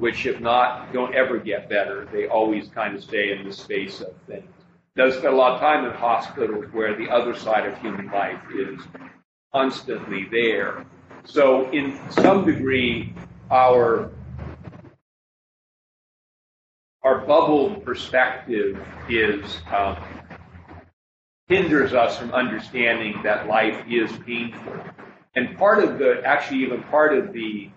which 0.00 0.24
if 0.24 0.40
not 0.40 0.92
don't 0.94 1.14
ever 1.14 1.38
get 1.38 1.68
better. 1.68 2.08
They 2.10 2.26
always 2.26 2.68
kind 2.68 2.96
of 2.96 3.04
stay 3.04 3.32
in 3.32 3.46
the 3.46 3.52
space 3.52 4.00
of 4.00 4.14
things. 4.26 4.50
Does 4.96 5.14
spend 5.14 5.34
a 5.34 5.36
lot 5.36 5.52
of 5.52 5.60
time 5.60 5.84
in 5.84 5.92
hospitals 5.92 6.64
where 6.72 6.96
the 6.96 7.08
other 7.08 7.36
side 7.36 7.66
of 7.66 7.78
human 7.78 8.06
life 8.06 8.40
is 8.52 8.80
constantly 9.52 10.26
there. 10.30 10.86
So 11.24 11.70
in 11.70 11.98
some 12.10 12.46
degree 12.46 13.12
our 13.50 14.10
our 17.02 17.18
bubbled 17.26 17.84
perspective 17.84 18.78
is 19.08 19.58
um, 19.72 19.96
hinders 21.50 21.92
us 21.92 22.16
from 22.16 22.30
understanding 22.30 23.20
that 23.24 23.48
life 23.48 23.84
is 23.90 24.10
painful. 24.24 24.72
And 25.34 25.58
part 25.58 25.82
of 25.82 25.98
the, 25.98 26.22
actually, 26.24 26.62
even 26.62 26.80
part 26.84 27.12
of 27.18 27.32
the 27.32 27.68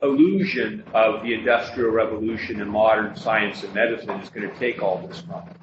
illusion 0.00 0.84
of 0.94 1.24
the 1.24 1.34
Industrial 1.34 1.90
Revolution 1.90 2.62
and 2.62 2.70
modern 2.70 3.16
science 3.16 3.64
and 3.64 3.74
medicine 3.74 4.10
is 4.20 4.30
going 4.30 4.48
to 4.48 4.58
take 4.60 4.80
all 4.80 5.04
this 5.06 5.22
from 5.22 5.34
us. 5.34 5.56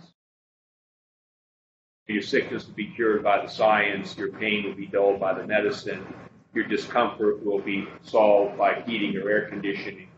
Your 2.07 2.21
sickness 2.21 2.67
will 2.67 2.73
be 2.73 2.87
cured 2.87 3.23
by 3.23 3.45
the 3.45 3.47
science, 3.47 4.17
your 4.17 4.33
pain 4.33 4.65
will 4.65 4.73
be 4.73 4.87
dulled 4.87 5.21
by 5.21 5.33
the 5.33 5.47
medicine, 5.47 6.05
your 6.53 6.65
discomfort 6.65 7.45
will 7.45 7.59
be 7.59 7.87
solved 8.01 8.57
by 8.57 8.81
heating 8.81 9.15
or 9.15 9.29
air 9.29 9.47
conditioning, 9.47 10.09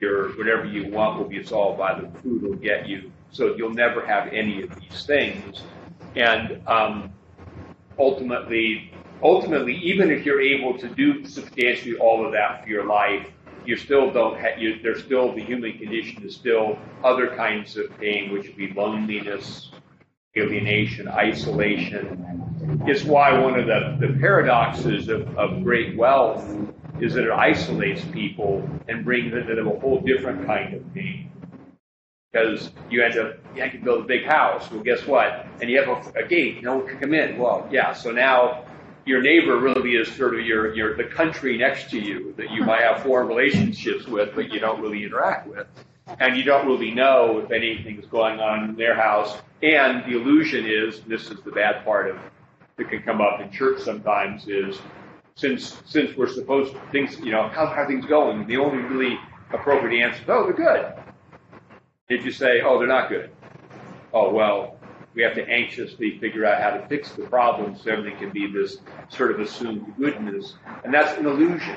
your 0.00 0.30
whatever 0.38 0.64
you 0.64 0.90
want 0.90 1.18
will 1.18 1.28
be 1.28 1.42
solved 1.42 1.78
by 1.78 2.00
the 2.00 2.08
food 2.20 2.42
will 2.42 2.54
get 2.54 2.88
you. 2.88 3.10
So 3.30 3.56
you'll 3.56 3.74
never 3.74 4.06
have 4.06 4.32
any 4.32 4.62
of 4.62 4.74
these 4.80 5.04
things. 5.04 5.60
And 6.18 6.66
um, 6.66 7.12
ultimately, 7.96 8.92
ultimately, 9.22 9.76
even 9.76 10.10
if 10.10 10.26
you're 10.26 10.40
able 10.40 10.76
to 10.78 10.88
do 10.88 11.24
substantially 11.24 11.96
all 11.96 12.26
of 12.26 12.32
that 12.32 12.64
for 12.64 12.68
your 12.68 12.84
life, 12.86 13.28
you 13.64 13.76
still 13.76 14.10
don't 14.10 14.36
have. 14.40 14.58
You, 14.58 14.80
there's 14.82 15.04
still 15.04 15.32
the 15.32 15.44
human 15.44 15.78
condition 15.78 16.24
is 16.24 16.34
still 16.34 16.76
other 17.04 17.36
kinds 17.36 17.76
of 17.76 17.96
pain, 18.00 18.32
which 18.32 18.48
would 18.48 18.56
be 18.56 18.72
loneliness, 18.72 19.70
alienation, 20.36 21.06
isolation. 21.06 22.82
It's 22.88 23.04
why 23.04 23.38
one 23.38 23.56
of 23.56 23.66
the, 23.66 23.96
the 24.04 24.18
paradoxes 24.18 25.08
of, 25.08 25.38
of 25.38 25.62
great 25.62 25.96
wealth 25.96 26.44
is 27.00 27.14
that 27.14 27.26
it 27.26 27.30
isolates 27.30 28.02
people 28.06 28.68
and 28.88 29.04
brings 29.04 29.32
into 29.32 29.54
them 29.54 29.68
a 29.68 29.78
whole 29.78 30.00
different 30.00 30.46
kind 30.46 30.74
of 30.74 30.94
pain 30.94 31.27
because 32.32 32.70
you 32.90 33.02
end 33.02 33.18
up 33.18 33.36
you 33.54 33.62
have 33.62 33.72
to 33.72 33.78
build 33.78 34.04
a 34.04 34.06
big 34.06 34.24
house. 34.24 34.70
Well, 34.70 34.82
guess 34.82 35.06
what? 35.06 35.46
And 35.60 35.70
you 35.70 35.82
have 35.82 35.88
a, 35.88 36.24
a, 36.24 36.26
gate, 36.26 36.62
no 36.62 36.78
one 36.78 36.86
can 36.86 36.98
come 36.98 37.14
in. 37.14 37.38
Well, 37.38 37.66
yeah. 37.70 37.92
So 37.92 38.10
now 38.10 38.64
your 39.06 39.22
neighbor 39.22 39.58
really 39.58 39.92
is 39.92 40.08
sort 40.12 40.38
of 40.38 40.44
your 40.44 40.74
your 40.74 40.96
the 40.96 41.04
country 41.04 41.56
next 41.56 41.90
to 41.90 41.98
you 41.98 42.34
that 42.36 42.50
you 42.50 42.64
might 42.64 42.82
have 42.82 43.02
foreign 43.02 43.28
relationships 43.28 44.06
with, 44.06 44.34
but 44.34 44.52
you 44.52 44.60
don't 44.60 44.80
really 44.80 45.04
interact 45.04 45.46
with, 45.48 45.66
and 46.20 46.36
you 46.36 46.42
don't 46.42 46.66
really 46.66 46.90
know 46.90 47.38
if 47.38 47.50
anything's 47.50 48.06
going 48.06 48.40
on 48.40 48.70
in 48.70 48.76
their 48.76 48.94
house. 48.94 49.38
And 49.62 50.04
the 50.04 50.16
illusion 50.16 50.66
is 50.66 51.00
this 51.00 51.30
is 51.30 51.40
the 51.42 51.50
bad 51.50 51.84
part 51.84 52.10
of 52.10 52.18
that 52.76 52.88
can 52.90 53.02
come 53.02 53.20
up 53.20 53.40
in 53.40 53.50
church 53.50 53.80
sometimes 53.80 54.46
is 54.46 54.78
since 55.34 55.82
since 55.86 56.16
we're 56.16 56.28
supposed 56.28 56.74
to 56.74 56.80
things 56.92 57.18
you 57.20 57.32
know 57.32 57.48
how, 57.48 57.66
how 57.66 57.82
are 57.82 57.86
things 57.86 58.04
going 58.06 58.46
the 58.46 58.56
only 58.56 58.78
really 58.84 59.18
appropriate 59.52 60.00
answer 60.00 60.22
is 60.22 60.28
oh 60.28 60.44
they're 60.44 60.52
good 60.52 60.94
did 62.08 62.24
you 62.24 62.30
say, 62.30 62.62
oh, 62.62 62.78
they're 62.78 62.88
not 62.88 63.10
good? 63.10 63.30
Oh, 64.12 64.32
well, 64.32 64.78
we 65.14 65.22
have 65.22 65.34
to 65.34 65.46
anxiously 65.48 66.18
figure 66.18 66.44
out 66.44 66.62
how 66.62 66.70
to 66.70 66.86
fix 66.88 67.12
the 67.12 67.24
problem 67.24 67.76
so 67.76 67.90
everything 67.90 68.18
can 68.18 68.30
be 68.30 68.50
this 68.50 68.78
sort 69.08 69.30
of 69.30 69.40
assumed 69.40 69.94
goodness. 69.98 70.54
And 70.84 70.94
that's 70.94 71.18
an 71.18 71.26
illusion. 71.26 71.76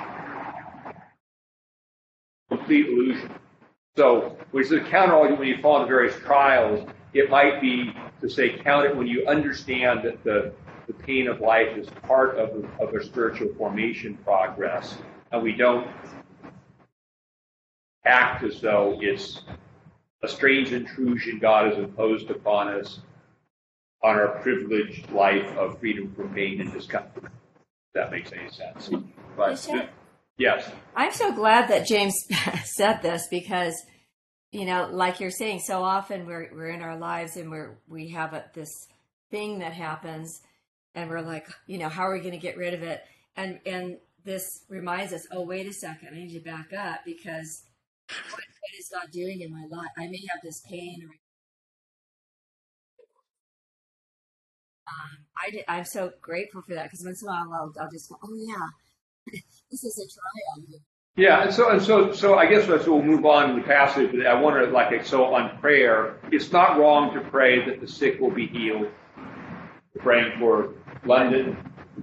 Complete 2.49 2.87
illusion. 2.87 3.31
So, 3.97 4.37
which 4.51 4.67
is 4.67 4.71
a 4.71 4.79
counter 4.79 5.15
argument 5.15 5.39
when 5.39 5.47
you 5.49 5.61
fall 5.61 5.81
into 5.81 5.87
various 5.87 6.15
trials, 6.19 6.87
it 7.13 7.29
might 7.29 7.59
be 7.59 7.93
to 8.21 8.29
say 8.29 8.57
count 8.57 8.85
it 8.85 8.95
when 8.95 9.07
you 9.07 9.27
understand 9.27 10.03
that 10.03 10.23
the, 10.23 10.53
the 10.87 10.93
pain 10.93 11.27
of 11.27 11.41
life 11.41 11.77
is 11.77 11.87
part 12.03 12.37
of, 12.37 12.65
of 12.79 12.93
a 12.93 13.03
spiritual 13.03 13.53
formation 13.57 14.17
progress, 14.23 14.95
and 15.31 15.43
we 15.43 15.53
don't 15.53 15.87
act 18.05 18.43
as 18.43 18.61
though 18.61 18.97
it's 19.01 19.41
a 20.23 20.27
strange 20.27 20.71
intrusion 20.71 21.39
God 21.39 21.69
has 21.69 21.77
imposed 21.77 22.29
upon 22.29 22.67
us 22.67 22.99
on 24.03 24.15
our 24.15 24.39
privileged 24.39 25.09
life 25.11 25.45
of 25.57 25.79
freedom 25.79 26.13
from 26.15 26.33
pain 26.33 26.61
and 26.61 26.71
discomfort. 26.71 27.25
If 27.25 27.93
that 27.95 28.11
makes 28.11 28.31
any 28.31 28.49
sense. 28.49 28.89
But 29.35 29.67
yes, 30.37 30.69
I'm 30.95 31.11
so 31.11 31.33
glad 31.33 31.69
that 31.69 31.87
James 31.87 32.15
said 32.63 33.01
this 33.01 33.27
because, 33.29 33.75
you 34.51 34.65
know, 34.65 34.89
like 34.91 35.19
you're 35.19 35.31
saying, 35.31 35.59
so 35.59 35.83
often 35.83 36.25
we're 36.25 36.49
we're 36.53 36.69
in 36.69 36.81
our 36.81 36.97
lives 36.97 37.37
and 37.37 37.49
we're 37.49 37.77
we 37.87 38.09
have 38.09 38.33
a, 38.33 38.45
this 38.53 38.87
thing 39.29 39.59
that 39.59 39.73
happens, 39.73 40.41
and 40.95 41.09
we're 41.09 41.21
like, 41.21 41.47
you 41.67 41.77
know, 41.77 41.89
how 41.89 42.03
are 42.03 42.13
we 42.13 42.19
going 42.19 42.31
to 42.31 42.37
get 42.37 42.57
rid 42.57 42.73
of 42.73 42.83
it? 42.83 43.01
And 43.35 43.59
and 43.65 43.97
this 44.23 44.65
reminds 44.69 45.13
us, 45.13 45.25
oh, 45.31 45.41
wait 45.41 45.67
a 45.67 45.73
second, 45.73 46.09
I 46.11 46.17
need 46.17 46.33
to 46.33 46.39
back 46.39 46.73
up 46.73 46.99
because 47.05 47.63
is 48.77 48.89
God 48.91 49.11
doing 49.11 49.41
in 49.41 49.51
my 49.51 49.65
life? 49.69 49.91
I 49.97 50.07
may 50.07 50.21
have 50.29 50.41
this 50.43 50.61
pain. 50.67 51.03
Or, 51.03 51.13
um, 54.87 55.25
I 55.45 55.51
did, 55.51 55.65
I'm 55.67 55.85
so 55.85 56.11
grateful 56.21 56.61
for 56.61 56.75
that 56.75 56.85
because 56.85 57.03
once 57.05 57.21
in 57.21 57.27
a 57.27 57.31
while 57.31 57.53
I'll, 57.53 57.73
I'll 57.83 57.91
just 57.91 58.09
go, 58.09 58.17
oh 58.23 58.35
yeah, 58.35 59.39
this 59.71 59.83
is 59.83 59.97
a 59.97 60.07
trial. 60.07 60.81
Yeah, 61.17 61.43
and 61.43 61.53
so 61.53 61.69
and 61.69 61.81
so 61.81 62.13
so 62.13 62.35
I 62.35 62.45
guess 62.45 62.65
so 62.65 62.77
we'll 62.93 63.03
move 63.03 63.25
on 63.25 63.49
to 63.49 63.61
the 63.61 63.67
passage. 63.67 64.11
But 64.11 64.25
I 64.25 64.33
wonder, 64.39 64.65
like, 64.67 65.05
so 65.05 65.35
on 65.35 65.57
prayer, 65.59 66.15
it's 66.31 66.51
not 66.53 66.79
wrong 66.79 67.13
to 67.13 67.21
pray 67.29 67.65
that 67.65 67.81
the 67.81 67.87
sick 67.87 68.19
will 68.21 68.31
be 68.31 68.47
healed. 68.47 68.87
Praying 69.99 70.39
for 70.39 70.73
London. 71.05 71.57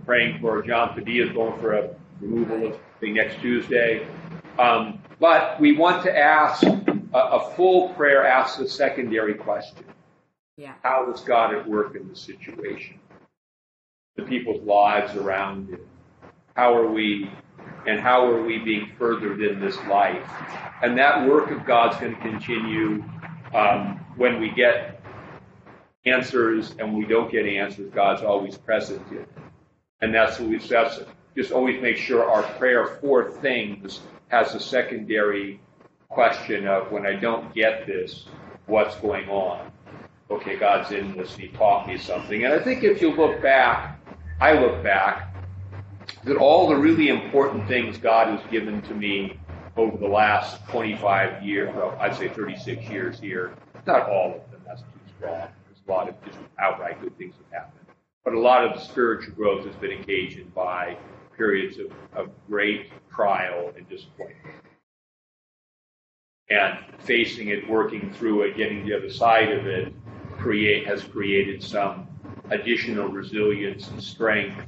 Praying 0.05 0.41
for 0.41 0.63
John 0.63 0.95
Padilla 0.95 1.33
going 1.33 1.59
for 1.59 1.73
a 1.73 1.95
removal 2.21 2.67
of 2.67 2.79
the 3.01 3.11
next 3.11 3.41
Tuesday. 3.41 4.07
Um, 4.59 5.01
but 5.21 5.61
we 5.61 5.77
want 5.77 6.03
to 6.05 6.17
ask 6.17 6.63
a, 6.63 7.19
a 7.19 7.55
full 7.57 7.91
prayer. 7.91 8.27
Asks 8.27 8.59
a 8.59 8.69
secondary 8.69 9.35
question: 9.35 9.85
Yeah. 10.57 10.75
How 10.83 11.11
is 11.13 11.21
God 11.21 11.55
at 11.55 11.69
work 11.69 11.97
in 11.97 12.09
the 12.09 12.17
situation? 12.17 12.99
The 14.17 14.23
people's 14.23 14.63
lives 14.63 15.15
around 15.17 15.73
it. 15.73 15.87
How 16.55 16.77
are 16.77 16.91
we 16.91 17.31
and 17.87 18.01
how 18.01 18.27
are 18.27 18.43
we 18.43 18.59
being 18.59 18.91
furthered 18.99 19.43
in 19.43 19.61
this 19.61 19.77
life? 19.89 20.29
And 20.83 20.97
that 20.99 21.29
work 21.29 21.51
of 21.51 21.65
God's 21.65 21.97
going 21.99 22.15
to 22.15 22.21
continue 22.21 23.05
um, 23.55 24.05
when 24.17 24.41
we 24.41 24.51
get 24.51 25.01
answers 26.05 26.75
and 26.79 26.97
we 26.97 27.05
don't 27.05 27.31
get 27.31 27.47
answers. 27.47 27.91
God's 27.93 28.23
always 28.23 28.57
present 28.57 29.03
in 29.11 29.19
it. 29.19 29.29
And 30.01 30.15
that's 30.15 30.39
what 30.39 30.49
we 30.49 30.59
that's 30.59 31.01
just 31.37 31.53
always 31.53 31.81
make 31.81 31.97
sure 31.97 32.29
our 32.29 32.43
prayer 32.55 32.99
for 33.01 33.31
things 33.31 34.01
has 34.29 34.55
a 34.55 34.61
secondary 34.61 35.61
question 36.09 36.67
of 36.67 36.91
when 36.91 37.07
I 37.07 37.15
don't 37.15 37.55
get 37.55 37.87
this, 37.87 38.27
what's 38.67 38.97
going 38.97 39.29
on? 39.29 39.71
Okay, 40.31 40.57
God's 40.57 40.93
in 40.93 41.17
this, 41.17 41.35
He 41.37 41.49
taught 41.49 41.87
me 41.87 41.97
something. 41.99 42.45
And 42.45 42.53
I 42.53 42.63
think 42.63 42.85
if 42.85 43.01
you 43.01 43.13
look 43.15 43.43
back, 43.43 43.99
I 44.41 44.53
look 44.53 44.83
back, 44.83 45.35
that 46.25 46.37
all 46.37 46.69
the 46.69 46.77
really 46.77 47.09
important 47.09 47.67
things 47.69 47.99
God 47.99 48.29
has 48.29 48.51
given 48.51 48.83
to 48.83 48.95
me 48.95 49.39
over 49.77 49.97
the 49.97 50.09
last 50.09 50.67
25 50.69 51.43
years, 51.43 51.75
well, 51.75 51.97
I'd 52.01 52.17
say 52.17 52.29
36 52.29 52.89
years 52.91 53.21
here, 53.21 53.55
not 53.87 54.09
all 54.09 54.35
of 54.35 54.51
them, 54.51 54.61
that's 54.67 54.83
too 54.83 54.87
strong. 55.17 55.49
There's 55.67 55.81
a 55.87 55.91
lot 55.91 56.09
of 56.09 56.25
just 56.25 56.39
outright 56.59 57.01
good 57.01 57.17
things 57.17 57.35
have 57.37 57.63
happened. 57.63 57.87
But 58.25 58.35
a 58.35 58.41
lot 58.41 58.65
of 58.65 58.75
the 58.75 58.85
spiritual 58.85 59.35
growth 59.35 59.65
has 59.65 59.75
been 59.77 59.93
occasioned 59.93 60.55
by 60.55 60.99
periods 61.39 61.79
of, 61.79 61.93
of 62.13 62.31
great 62.47 62.91
trial 63.11 63.73
and 63.77 63.89
disappointment. 63.89 64.57
And 66.51 66.79
facing 67.01 67.49
it, 67.49 67.69
working 67.69 68.13
through 68.13 68.43
it, 68.43 68.57
getting 68.57 68.85
the 68.85 68.95
other 68.97 69.11
side 69.11 69.53
of 69.53 69.67
it, 69.67 69.95
create 70.39 70.87
has 70.87 71.05
created 71.05 71.63
some 71.63 72.09
additional 72.51 73.09
resilience 73.09 73.89
and 73.89 74.03
strength 74.03 74.59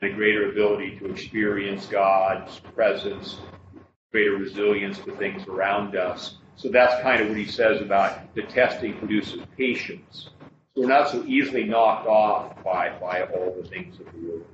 and 0.00 0.12
a 0.12 0.14
greater 0.14 0.50
ability 0.50 0.98
to 0.98 1.10
experience 1.10 1.86
God's 1.86 2.60
presence, 2.74 3.38
greater 4.10 4.36
resilience 4.36 4.98
to 5.00 5.14
things 5.16 5.46
around 5.46 5.96
us. 5.96 6.36
So 6.56 6.68
that's 6.68 7.02
kind 7.02 7.20
of 7.20 7.28
what 7.28 7.36
he 7.36 7.46
says 7.46 7.80
about 7.80 8.34
the 8.34 8.42
testing 8.42 8.96
produces 8.98 9.40
patience. 9.56 10.30
So 10.74 10.82
we're 10.82 10.88
not 10.88 11.10
so 11.10 11.24
easily 11.24 11.64
knocked 11.64 12.06
off 12.06 12.62
by, 12.64 12.96
by 12.98 13.22
all 13.24 13.56
the 13.60 13.68
things 13.68 13.98
of 14.00 14.06
the 14.12 14.28
world. 14.28 14.46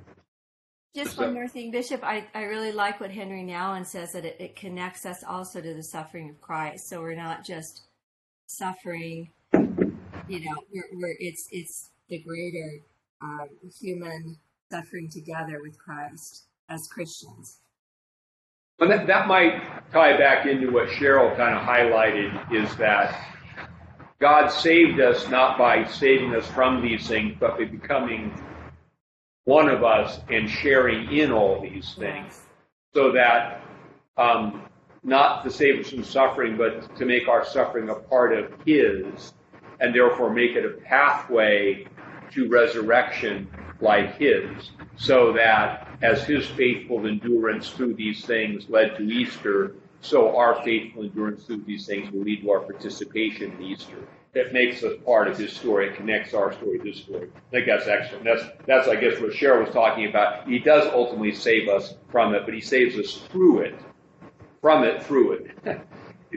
Just 0.95 1.17
one 1.17 1.33
more 1.33 1.47
thing, 1.49 1.71
Bishop. 1.71 2.05
I, 2.05 2.25
I 2.33 2.43
really 2.43 2.71
like 2.71 3.01
what 3.01 3.11
Henri 3.11 3.43
Nouwen 3.43 3.85
says 3.85 4.13
that 4.13 4.23
it, 4.23 4.37
it 4.39 4.55
connects 4.55 5.05
us 5.05 5.25
also 5.27 5.59
to 5.59 5.73
the 5.73 5.83
suffering 5.83 6.29
of 6.29 6.39
Christ. 6.39 6.87
So 6.87 7.01
we're 7.01 7.15
not 7.15 7.43
just 7.43 7.81
suffering, 8.47 9.29
you 9.51 10.39
know, 10.39 10.55
we're, 10.73 10.87
we're 10.93 11.15
it's 11.19 11.49
it's 11.51 11.89
the 12.07 12.19
greater 12.19 12.79
um, 13.21 13.49
human 13.77 14.37
suffering 14.71 15.09
together 15.09 15.59
with 15.61 15.77
Christ 15.77 16.45
as 16.69 16.87
Christians. 16.87 17.57
But 18.79 18.87
that, 18.87 19.07
that 19.07 19.27
might 19.27 19.61
tie 19.91 20.17
back 20.17 20.45
into 20.45 20.71
what 20.71 20.87
Cheryl 20.87 21.35
kind 21.35 21.55
of 21.55 21.61
highlighted 21.61 22.53
is 22.53 22.73
that 22.77 23.33
God 24.19 24.47
saved 24.47 25.01
us 25.01 25.27
not 25.29 25.57
by 25.57 25.85
saving 25.85 26.33
us 26.35 26.47
from 26.47 26.81
these 26.81 27.05
things, 27.05 27.35
but 27.37 27.57
by 27.57 27.65
becoming 27.65 28.33
one 29.45 29.69
of 29.69 29.83
us 29.83 30.19
and 30.29 30.49
sharing 30.49 31.11
in 31.15 31.31
all 31.31 31.61
these 31.61 31.93
things. 31.93 32.25
Yes. 32.27 32.41
So 32.93 33.11
that 33.13 33.61
um, 34.17 34.63
not 35.03 35.43
to 35.43 35.51
save 35.51 35.79
us 35.79 35.91
from 35.91 36.03
suffering, 36.03 36.57
but 36.57 36.95
to 36.97 37.05
make 37.05 37.27
our 37.27 37.45
suffering 37.45 37.89
a 37.89 37.95
part 37.95 38.33
of 38.33 38.51
His, 38.65 39.33
and 39.79 39.93
therefore 39.93 40.33
make 40.33 40.51
it 40.51 40.65
a 40.65 40.81
pathway 40.81 41.85
to 42.31 42.49
resurrection 42.49 43.47
like 43.81 44.17
His, 44.17 44.71
so 44.95 45.33
that 45.33 45.87
as 46.01 46.23
His 46.23 46.47
faithful 46.47 47.05
endurance 47.05 47.69
through 47.69 47.93
these 47.93 48.25
things 48.25 48.67
led 48.69 48.97
to 48.97 49.03
Easter, 49.03 49.75
so 50.01 50.35
our 50.35 50.63
faithful 50.63 51.03
endurance 51.03 51.43
through 51.43 51.63
these 51.63 51.85
things 51.85 52.11
will 52.11 52.21
lead 52.21 52.41
to 52.41 52.51
our 52.51 52.61
participation 52.61 53.51
in 53.53 53.61
Easter. 53.61 54.07
It 54.35 54.53
makes 54.53 54.83
us 54.83 54.93
part 55.05 55.27
of 55.27 55.37
His 55.37 55.53
story. 55.53 55.87
It 55.87 55.95
connects 55.95 56.33
our 56.33 56.53
story 56.53 56.77
to 56.79 56.85
His 56.85 56.97
story. 56.97 57.29
I 57.35 57.51
think 57.51 57.65
that's 57.65 57.87
excellent. 57.87 58.25
That's 58.25 58.43
that's 58.67 58.87
I 58.87 58.95
guess 58.95 59.19
what 59.19 59.31
Cheryl 59.31 59.65
was 59.65 59.73
talking 59.73 60.07
about. 60.07 60.47
He 60.47 60.59
does 60.59 60.85
ultimately 60.93 61.33
save 61.33 61.69
us 61.69 61.95
from 62.11 62.35
it, 62.35 62.43
but 62.45 62.53
He 62.53 62.61
saves 62.61 62.97
us 62.97 63.23
through 63.31 63.61
it 63.61 63.75
from 64.65 64.83
it 64.83 65.03
through 65.03 65.31
it. 65.31 65.79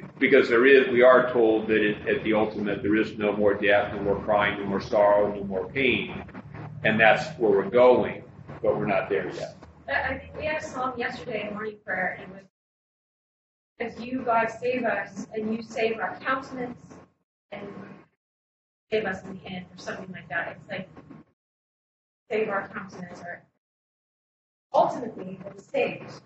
because 0.19 0.51
there 0.51 0.67
is, 0.67 0.87
we 0.91 1.01
are 1.01 1.33
told 1.33 1.67
that 1.67 1.83
it, 1.83 2.07
at 2.07 2.23
the 2.25 2.35
ultimate, 2.35 2.83
there 2.83 2.95
is 2.95 3.17
no 3.17 3.35
more 3.35 3.55
death, 3.55 3.95
no 3.95 4.03
more 4.03 4.23
crying, 4.23 4.61
no 4.61 4.67
more 4.67 4.83
sorrow, 4.83 5.35
no 5.35 5.45
more 5.45 5.67
pain. 5.71 6.23
And 6.85 7.01
that's 7.01 7.27
where 7.39 7.51
we're 7.51 7.71
going, 7.71 8.23
but 8.63 8.77
we're 8.77 8.85
not 8.85 9.09
there 9.09 9.31
yet. 9.35 9.57
I 9.89 9.93
I 9.93 10.19
think 10.19 10.37
we 10.37 10.45
had 10.45 10.63
a 10.63 10.63
song 10.63 10.93
yesterday 10.99 11.49
in 11.49 11.55
morning 11.55 11.79
prayer, 11.83 12.21
and 12.23 12.31
it 12.37 12.45
was, 13.81 13.95
as 13.97 14.05
you, 14.05 14.21
God, 14.27 14.49
save 14.61 14.85
us, 14.85 15.27
and 15.33 15.55
you 15.55 15.63
save 15.63 15.99
our 15.99 16.19
countenance, 16.21 16.83
and 17.53 17.67
save 18.91 19.05
us 19.05 19.23
in 19.25 19.39
the 19.39 19.47
end, 19.47 19.67
or 19.67 19.79
something 19.79 20.11
like 20.13 20.29
that. 20.29 20.57
It's 20.57 20.69
like, 20.69 20.89
save 22.31 22.49
our 22.49 22.69
countenance, 22.69 23.21
or 23.21 23.43
ultimately, 24.73 25.41
we're 25.45 25.63
saved. 25.63 26.23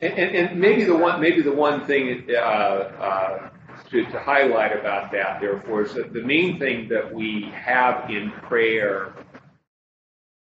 And, 0.00 0.14
and, 0.14 0.36
and 0.36 0.60
maybe 0.60 0.84
the 0.84 0.96
one, 0.96 1.20
maybe 1.20 1.42
the 1.42 1.52
one 1.52 1.86
thing 1.86 2.26
uh, 2.30 2.34
uh, 2.38 3.50
to, 3.90 4.04
to 4.04 4.20
highlight 4.20 4.78
about 4.78 5.10
that, 5.12 5.40
therefore, 5.40 5.82
is 5.82 5.94
that 5.94 6.12
the 6.12 6.22
main 6.22 6.58
thing 6.58 6.88
that 6.88 7.12
we 7.12 7.50
have 7.54 8.08
in 8.10 8.30
prayer 8.30 9.12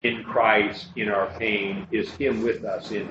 in 0.03 0.25
Christ 0.25 0.89
in 0.97 1.09
our 1.09 1.29
pain 1.39 1.87
is 1.93 2.11
Him 2.13 2.43
with 2.43 2.65
us 2.65 2.91
in. 2.91 3.09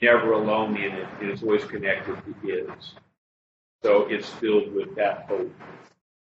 Never 0.00 0.32
alone 0.32 0.76
in 0.76 0.92
it. 0.92 1.08
And 1.20 1.30
It 1.30 1.34
is 1.34 1.42
always 1.42 1.64
connected 1.64 2.16
to 2.16 2.46
His. 2.46 2.94
So 3.82 4.06
it's 4.08 4.28
filled 4.28 4.72
with 4.72 4.94
that 4.96 5.26
hope. 5.28 5.52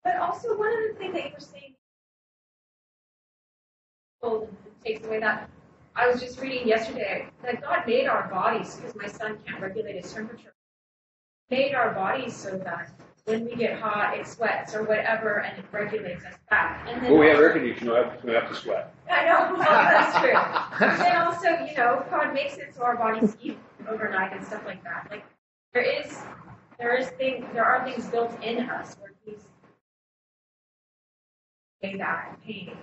But 0.04 0.18
also, 0.18 0.58
one 0.58 0.74
of 0.74 0.80
the 0.89 0.96
things 0.98 1.13
that 1.13 1.24
you 1.26 1.32
were 1.34 1.39
saying, 1.39 1.76
well, 4.22 4.50
takes 4.84 5.06
away 5.06 5.20
that. 5.20 5.50
I 5.96 6.08
was 6.08 6.20
just 6.20 6.39
reading 6.42 6.68
yesterday 6.68 7.28
that 7.44 7.62
God 7.62 7.84
made 7.86 8.08
our 8.08 8.28
bodies 8.28 8.76
because 8.76 8.96
my 8.96 9.08
son 9.08 9.38
can't 9.46 9.62
regulate 9.62 10.04
his 10.04 10.12
temperature. 10.12 10.54
Made 11.52 11.76
our 11.76 11.94
bodies 11.94 12.36
so 12.36 12.58
that 12.58 12.89
when 13.26 13.46
we 13.46 13.56
get 13.56 13.80
hot, 13.80 14.18
it 14.18 14.28
sweats 14.28 14.74
or 14.74 14.84
whatever, 14.84 15.42
and 15.42 15.60
it 15.60 15.66
regulates 15.72 16.26
us 16.26 16.34
back. 16.50 16.88
And 16.89 17.02
then 17.02 17.12
Well, 17.12 17.20
we 17.22 17.28
have 17.28 17.38
air 17.38 17.52
conditioning, 17.52 17.94
we 17.94 17.96
have, 17.96 18.24
we 18.24 18.34
have 18.34 18.50
to 18.50 18.56
sweat. 18.56 18.94
I 19.10 19.26
know, 19.26 19.54
well, 19.58 19.60
that's 19.60 20.20
true. 20.20 20.36
and 20.89 21.00
then 21.00 21.16
also, 21.18 21.50
you 21.66 21.78
know, 21.78 22.04
God 22.10 22.34
makes 22.34 22.58
it 22.58 22.74
so 22.76 22.82
our 22.82 22.98
bodies 22.98 23.38
heat 23.39 23.60
overnight 23.88 24.34
and 24.34 24.44
stuff 24.46 24.66
like 24.66 24.84
that. 24.84 25.08
Like 25.12 25.24
there 25.74 25.84
is, 25.84 26.18
there 26.78 26.96
is 26.98 27.08
thing, 27.12 27.46
there 27.54 27.66
are 27.66 27.86
things 27.86 28.08
built 28.08 28.32
in 28.44 28.70
us 28.70 28.96
where 29.00 29.12
He's 29.26 29.44
that 31.98 32.38
pain. 32.46 32.78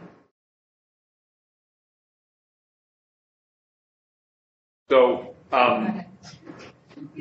So, 4.91 5.35
um, 5.53 6.05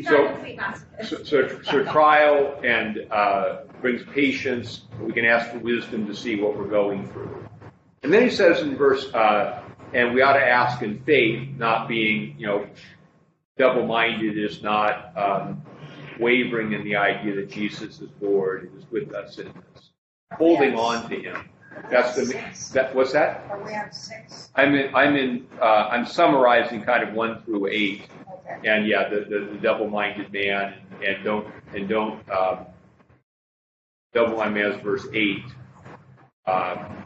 So- 0.04 0.12
not 0.12 0.26
a 0.26 0.34
complete 0.34 0.60
masochist. 0.60 1.06
So, 1.06 1.24
so, 1.24 1.62
so 1.62 1.84
trial 1.86 2.60
and 2.64 3.08
uh, 3.12 3.60
brings 3.82 4.04
patience. 4.14 4.82
We 5.02 5.14
can 5.14 5.26
ask 5.26 5.52
for 5.52 5.60
wisdom 5.60 6.06
to 6.08 6.14
see 6.14 6.42
what 6.42 6.58
we're 6.58 6.68
going 6.68 7.08
through. 7.10 7.48
And 8.04 8.12
then 8.14 8.24
he 8.24 8.30
says 8.30 8.62
in 8.62 8.76
verse, 8.76 9.14
uh, 9.14 9.62
and 9.94 10.14
we 10.14 10.22
ought 10.22 10.34
to 10.34 10.46
ask 10.46 10.82
in 10.82 11.02
faith, 11.04 11.50
not 11.58 11.88
being, 11.88 12.36
you 12.38 12.48
know, 12.48 12.68
double-minded, 13.58 14.38
is 14.38 14.62
not 14.62 15.18
um, 15.18 15.62
wavering 16.20 16.74
in 16.74 16.84
the 16.84 16.96
idea 16.96 17.36
that 17.36 17.50
Jesus 17.50 18.02
is 18.02 18.10
Lord 18.22 18.64
and 18.64 18.78
is 18.78 18.90
with 18.92 19.14
us 19.14 19.38
in 19.40 19.48
this, 19.48 19.92
holding 20.34 20.76
on 20.76 21.10
to 21.10 21.16
Him. 21.16 21.50
That's 21.90 22.16
the 22.16 22.24
that. 22.74 22.94
What's 22.94 23.14
that? 23.14 23.46
Are 23.50 23.64
we 23.64 23.74
on 23.74 23.92
six? 23.92 24.50
I'm 24.56 24.76
in. 24.76 24.94
I'm 24.94 25.16
in. 25.16 25.48
Uh, 25.62 25.88
I'm 25.92 26.06
summarizing 26.06 26.84
kind 26.84 27.08
of 27.08 27.14
one 27.14 27.42
through 27.44 27.68
eight. 27.68 28.08
Okay. 28.28 28.70
And 28.70 28.88
yeah, 28.88 29.08
the, 29.08 29.22
the, 29.22 29.52
the 29.52 29.58
double-minded 29.62 30.34
man, 30.34 30.74
and 31.06 31.24
don't 31.24 31.48
and 31.74 31.88
don't 31.88 32.30
um, 32.30 32.66
double-minded 34.14 34.62
man 34.62 34.72
is 34.74 34.82
verse 34.82 35.08
eight. 35.14 35.46
Um, 36.48 36.98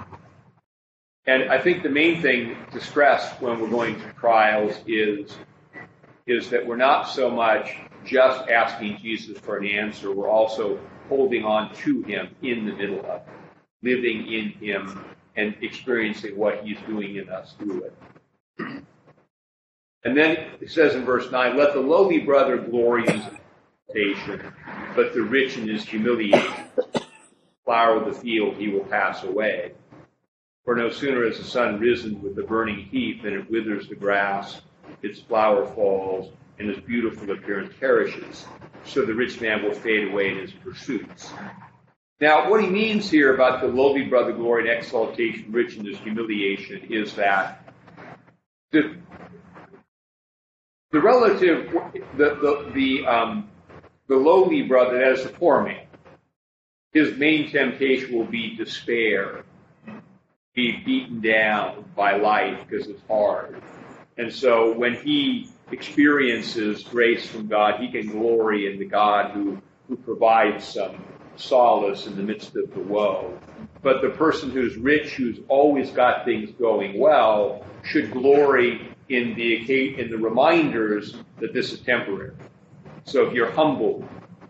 and 1.26 1.52
I 1.52 1.60
think 1.60 1.84
the 1.84 1.90
main 1.90 2.22
thing 2.22 2.58
to 2.72 2.82
stress 2.82 3.30
when 3.42 3.60
we're 3.60 3.70
going 3.70 4.00
through 4.00 4.14
trials 4.14 4.76
is 4.88 5.38
is 6.26 6.50
that 6.50 6.66
we're 6.66 6.78
not 6.78 7.10
so 7.10 7.30
much 7.30 7.78
just 8.06 8.50
asking 8.50 8.98
Jesus 9.02 9.38
for 9.38 9.58
an 9.58 9.66
answer. 9.66 10.12
We're 10.12 10.30
also 10.30 10.80
holding 11.10 11.44
on 11.44 11.74
to 11.76 12.02
Him 12.04 12.30
in 12.42 12.66
the 12.66 12.74
middle 12.74 13.00
of 13.00 13.22
it, 13.22 13.28
living 13.82 14.32
in 14.32 14.50
Him, 14.52 15.06
and 15.36 15.56
experiencing 15.62 16.38
what 16.38 16.64
He's 16.64 16.78
doing 16.88 17.16
in 17.16 17.30
us 17.30 17.54
through 17.58 17.84
it. 17.84 18.84
And 20.06 20.18
then 20.18 20.50
it 20.60 20.70
says 20.70 20.96
in 20.96 21.06
verse 21.06 21.32
9, 21.32 21.58
let 21.58 21.74
the 21.74 21.80
lowly 21.80 22.20
brother 22.20 22.58
glory 22.58 23.08
in 23.08 23.22
his 23.22 23.34
temptation, 23.88 24.54
but 24.96 25.14
the 25.14 25.22
rich 25.22 25.58
in 25.58 25.68
his 25.68 25.84
humiliation. 25.86 26.66
Flower 27.64 27.98
of 27.98 28.14
the 28.14 28.20
field, 28.20 28.58
he 28.58 28.68
will 28.68 28.84
pass 28.84 29.24
away. 29.24 29.72
For 30.66 30.76
no 30.76 30.90
sooner 30.90 31.26
has 31.26 31.38
the 31.38 31.46
sun 31.46 31.80
risen 31.80 32.22
with 32.22 32.36
the 32.36 32.44
burning 32.44 32.86
heat 32.86 33.24
than 33.24 33.34
it 33.34 33.50
withers 33.50 33.88
the 33.88 33.96
grass, 33.96 34.62
its 35.02 35.20
flower 35.20 35.66
falls, 35.68 36.34
and 36.60 36.70
his 36.70 36.80
beautiful 36.80 37.32
appearance 37.32 37.74
perishes. 37.80 38.46
So 38.86 39.06
the 39.06 39.14
rich 39.14 39.40
man 39.42 39.64
will 39.64 39.74
fade 39.74 40.12
away 40.12 40.32
in 40.32 40.38
his 40.38 40.52
pursuits. 40.52 41.32
Now, 42.20 42.50
what 42.50 42.62
he 42.62 42.70
means 42.70 43.10
here 43.10 43.34
about 43.34 43.62
the 43.62 43.68
lowly 43.68 44.04
brother 44.04 44.32
glory 44.34 44.70
and 44.70 44.78
exaltation, 44.78 45.52
rich 45.52 45.76
in 45.76 45.86
his 45.86 45.98
humiliation, 45.98 46.88
is 46.90 47.14
that 47.16 47.68
the, 48.72 48.96
the 50.92 51.02
relative, 51.02 51.72
the 52.18 52.36
the 52.36 52.72
the 52.74 53.06
um, 53.06 53.50
the 54.08 54.16
lowly 54.16 54.62
brother, 54.64 55.00
that 55.00 55.12
is 55.14 55.24
the 55.24 55.30
poor 55.30 55.64
man, 55.64 55.86
his 56.92 57.18
main 57.18 57.52
temptation 57.52 58.18
will 58.18 58.26
be 58.26 58.56
despair, 58.56 59.44
be 60.54 60.82
beaten 60.86 61.20
down 61.20 61.84
by 61.96 62.16
life 62.16 62.60
because 62.68 62.88
it's 62.88 63.02
hard, 63.08 63.62
and 64.18 64.32
so 64.32 64.72
when 64.78 64.96
he 64.96 65.50
experiences 65.72 66.84
grace 66.84 67.28
from 67.28 67.48
God, 67.48 67.80
he 67.82 67.92
can 67.92 68.10
glory 68.12 68.72
in 68.72 68.80
the 68.80 68.86
God 68.86 69.32
who 69.32 69.62
who 69.88 69.98
provides 69.98 70.66
some 70.68 71.06
solace 71.36 72.08
in 72.08 72.16
the 72.16 72.24
midst 72.24 72.56
of 72.56 72.74
the 72.74 72.82
woe. 72.82 73.42
But 73.82 74.02
the 74.02 74.10
person 74.12 74.52
who's 74.52 74.78
rich, 74.78 75.16
who's 75.16 75.40
always 75.50 75.92
got 75.92 76.26
things 76.26 76.52
going 76.60 77.00
well, 77.00 77.66
should 77.82 78.12
glory 78.12 78.96
in 79.10 79.36
the 79.36 80.00
in 80.00 80.10
the 80.10 80.18
reminders 80.18 81.24
that 81.40 81.54
this 81.54 81.74
is 81.74 81.82
temporary. 81.82 82.36
So 83.06 83.28
if 83.28 83.34
you're 83.34 83.52
humble 83.52 84.10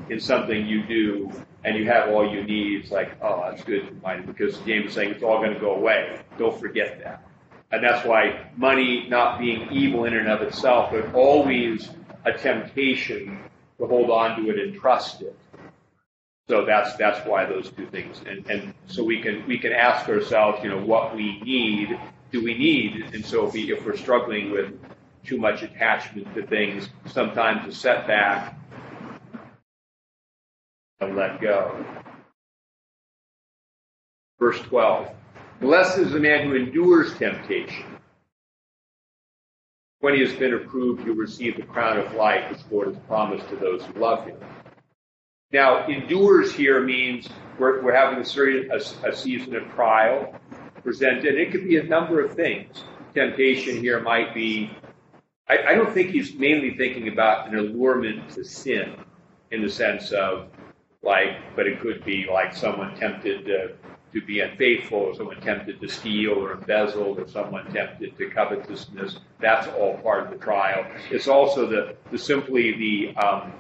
in 0.10 0.19
something 0.19 0.65
you 0.65 0.84
do 0.88 1.32
and 1.63 1.78
you 1.78 1.86
have 1.88 2.10
all 2.10 2.30
you 2.30 2.43
need, 2.43 2.82
it's 2.82 2.91
like, 2.91 3.17
oh, 3.21 3.43
that's 3.49 3.63
good 3.63 4.02
because 4.28 4.60
James 4.62 4.88
is 4.88 4.93
saying 4.93 5.12
it's 5.12 5.23
all 5.23 5.39
going 5.39 5.54
to 5.54 5.60
go 5.60 5.76
away. 5.76 6.21
Don't 6.38 6.60
forget 6.60 6.99
that. 7.04 7.22
And 7.73 7.83
that's 7.83 8.05
why 8.05 8.45
money 8.55 9.07
not 9.09 9.39
being 9.39 9.67
evil 9.71 10.05
in 10.05 10.13
and 10.13 10.27
of 10.29 10.43
itself, 10.43 10.91
but 10.91 11.12
always 11.15 11.89
a 12.23 12.31
temptation 12.31 13.39
to 13.79 13.88
hold 13.88 14.12
on 14.12 14.39
to 14.39 14.51
it 14.51 14.59
and 14.59 14.79
trust 14.79 15.23
it. 15.23 15.36
So 16.47 16.65
that's 16.65 16.95
that's 16.97 17.25
why 17.27 17.45
those 17.45 17.71
two 17.71 17.88
things, 17.88 18.21
and 18.27 18.45
and 18.47 18.75
so 18.86 19.03
we 19.03 19.23
can 19.23 19.47
we 19.47 19.57
can 19.57 19.73
ask 19.73 20.07
ourselves, 20.07 20.63
you 20.63 20.69
know, 20.69 20.86
what 20.86 21.15
we 21.15 21.39
need. 21.41 21.97
Do 22.31 22.43
we 22.43 22.55
need? 22.55 23.12
And 23.15 23.25
so 23.25 23.47
if, 23.47 23.53
we, 23.53 23.71
if 23.71 23.83
we're 23.83 23.97
struggling 23.97 24.51
with 24.51 24.79
too 25.23 25.38
much 25.38 25.63
attachment 25.63 26.31
to 26.36 26.45
things, 26.45 26.89
sometimes 27.07 27.67
a 27.67 27.75
setback, 27.75 28.55
and 30.99 31.15
let 31.15 31.41
go. 31.41 31.83
Verse 34.39 34.59
twelve: 34.62 35.09
Blessed 35.63 35.99
is 35.99 36.12
the 36.12 36.19
man 36.19 36.49
who 36.49 36.56
endures 36.56 37.17
temptation. 37.17 37.86
When 40.02 40.13
he 40.13 40.19
has 40.19 40.34
been 40.34 40.56
approved, 40.56 41.06
he'll 41.06 41.15
receive 41.15 41.56
the 41.56 41.63
crown 41.63 41.97
of 41.99 42.13
life 42.15 42.52
which 42.52 42.60
the 42.67 42.76
Lord 42.76 42.88
has 42.89 42.97
promised 43.08 43.47
to 43.47 43.56
those 43.56 43.82
who 43.86 43.97
love 43.97 44.26
him. 44.26 44.36
Now, 45.54 45.88
endures 45.88 46.54
here 46.54 46.82
means 46.82 47.30
we're, 47.58 47.82
we're 47.82 47.95
having 47.95 48.19
a, 48.19 48.26
serious, 48.26 48.93
a, 49.04 49.12
a 49.12 49.15
season 49.15 49.56
of 49.56 49.63
trial 49.69 50.36
presented. 50.84 51.36
It 51.36 51.54
could 51.54 51.65
be 51.65 51.78
a 51.78 51.84
number 51.84 52.19
of 52.21 52.34
things. 52.34 52.84
Temptation 53.13 53.78
here 53.78 54.02
might 54.02 54.34
be, 54.34 54.69
I, 55.47 55.60
I 55.69 55.76
don't 55.76 55.93
think 55.93 56.10
he's 56.10 56.34
mainly 56.36 56.76
thinking 56.76 57.08
about 57.08 57.47
an 57.47 57.58
allurement 57.58 58.32
to 58.32 58.43
sin 58.43 58.97
in 59.52 59.62
the 59.62 59.69
sense 59.69 60.12
of 60.12 60.49
like, 61.04 61.56
but 61.56 61.67
it 61.67 61.80
could 61.80 62.04
be 62.04 62.28
like 62.30 62.54
someone 62.54 62.93
tempted 62.97 63.45
to, 63.45 63.76
to 64.13 64.21
be 64.21 64.39
unfaithful, 64.39 64.99
or 64.99 65.15
someone 65.15 65.41
tempted 65.41 65.82
to 65.82 65.88
steal 65.88 66.34
or 66.34 66.54
embezzle, 66.54 67.19
or 67.19 67.28
someone 67.28 67.65
tempted 67.73 68.17
to 68.17 68.30
covetousness. 68.30 69.19
That's 69.39 69.67
all 69.67 69.97
part 69.97 70.26
of 70.26 70.30
the 70.32 70.38
trial. 70.38 70.86
It's 71.12 71.28
also 71.28 71.67
the, 71.67 71.95
the 72.12 72.17
simply 72.17 72.71
the, 72.73 73.15
um, 73.17 73.54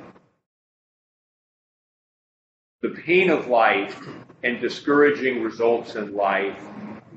the 2.81 2.89
pain 2.89 3.29
of 3.29 3.47
life 3.47 3.99
and 4.43 4.59
discouraging 4.61 5.41
results 5.41 5.95
in 5.95 6.13
life 6.15 6.61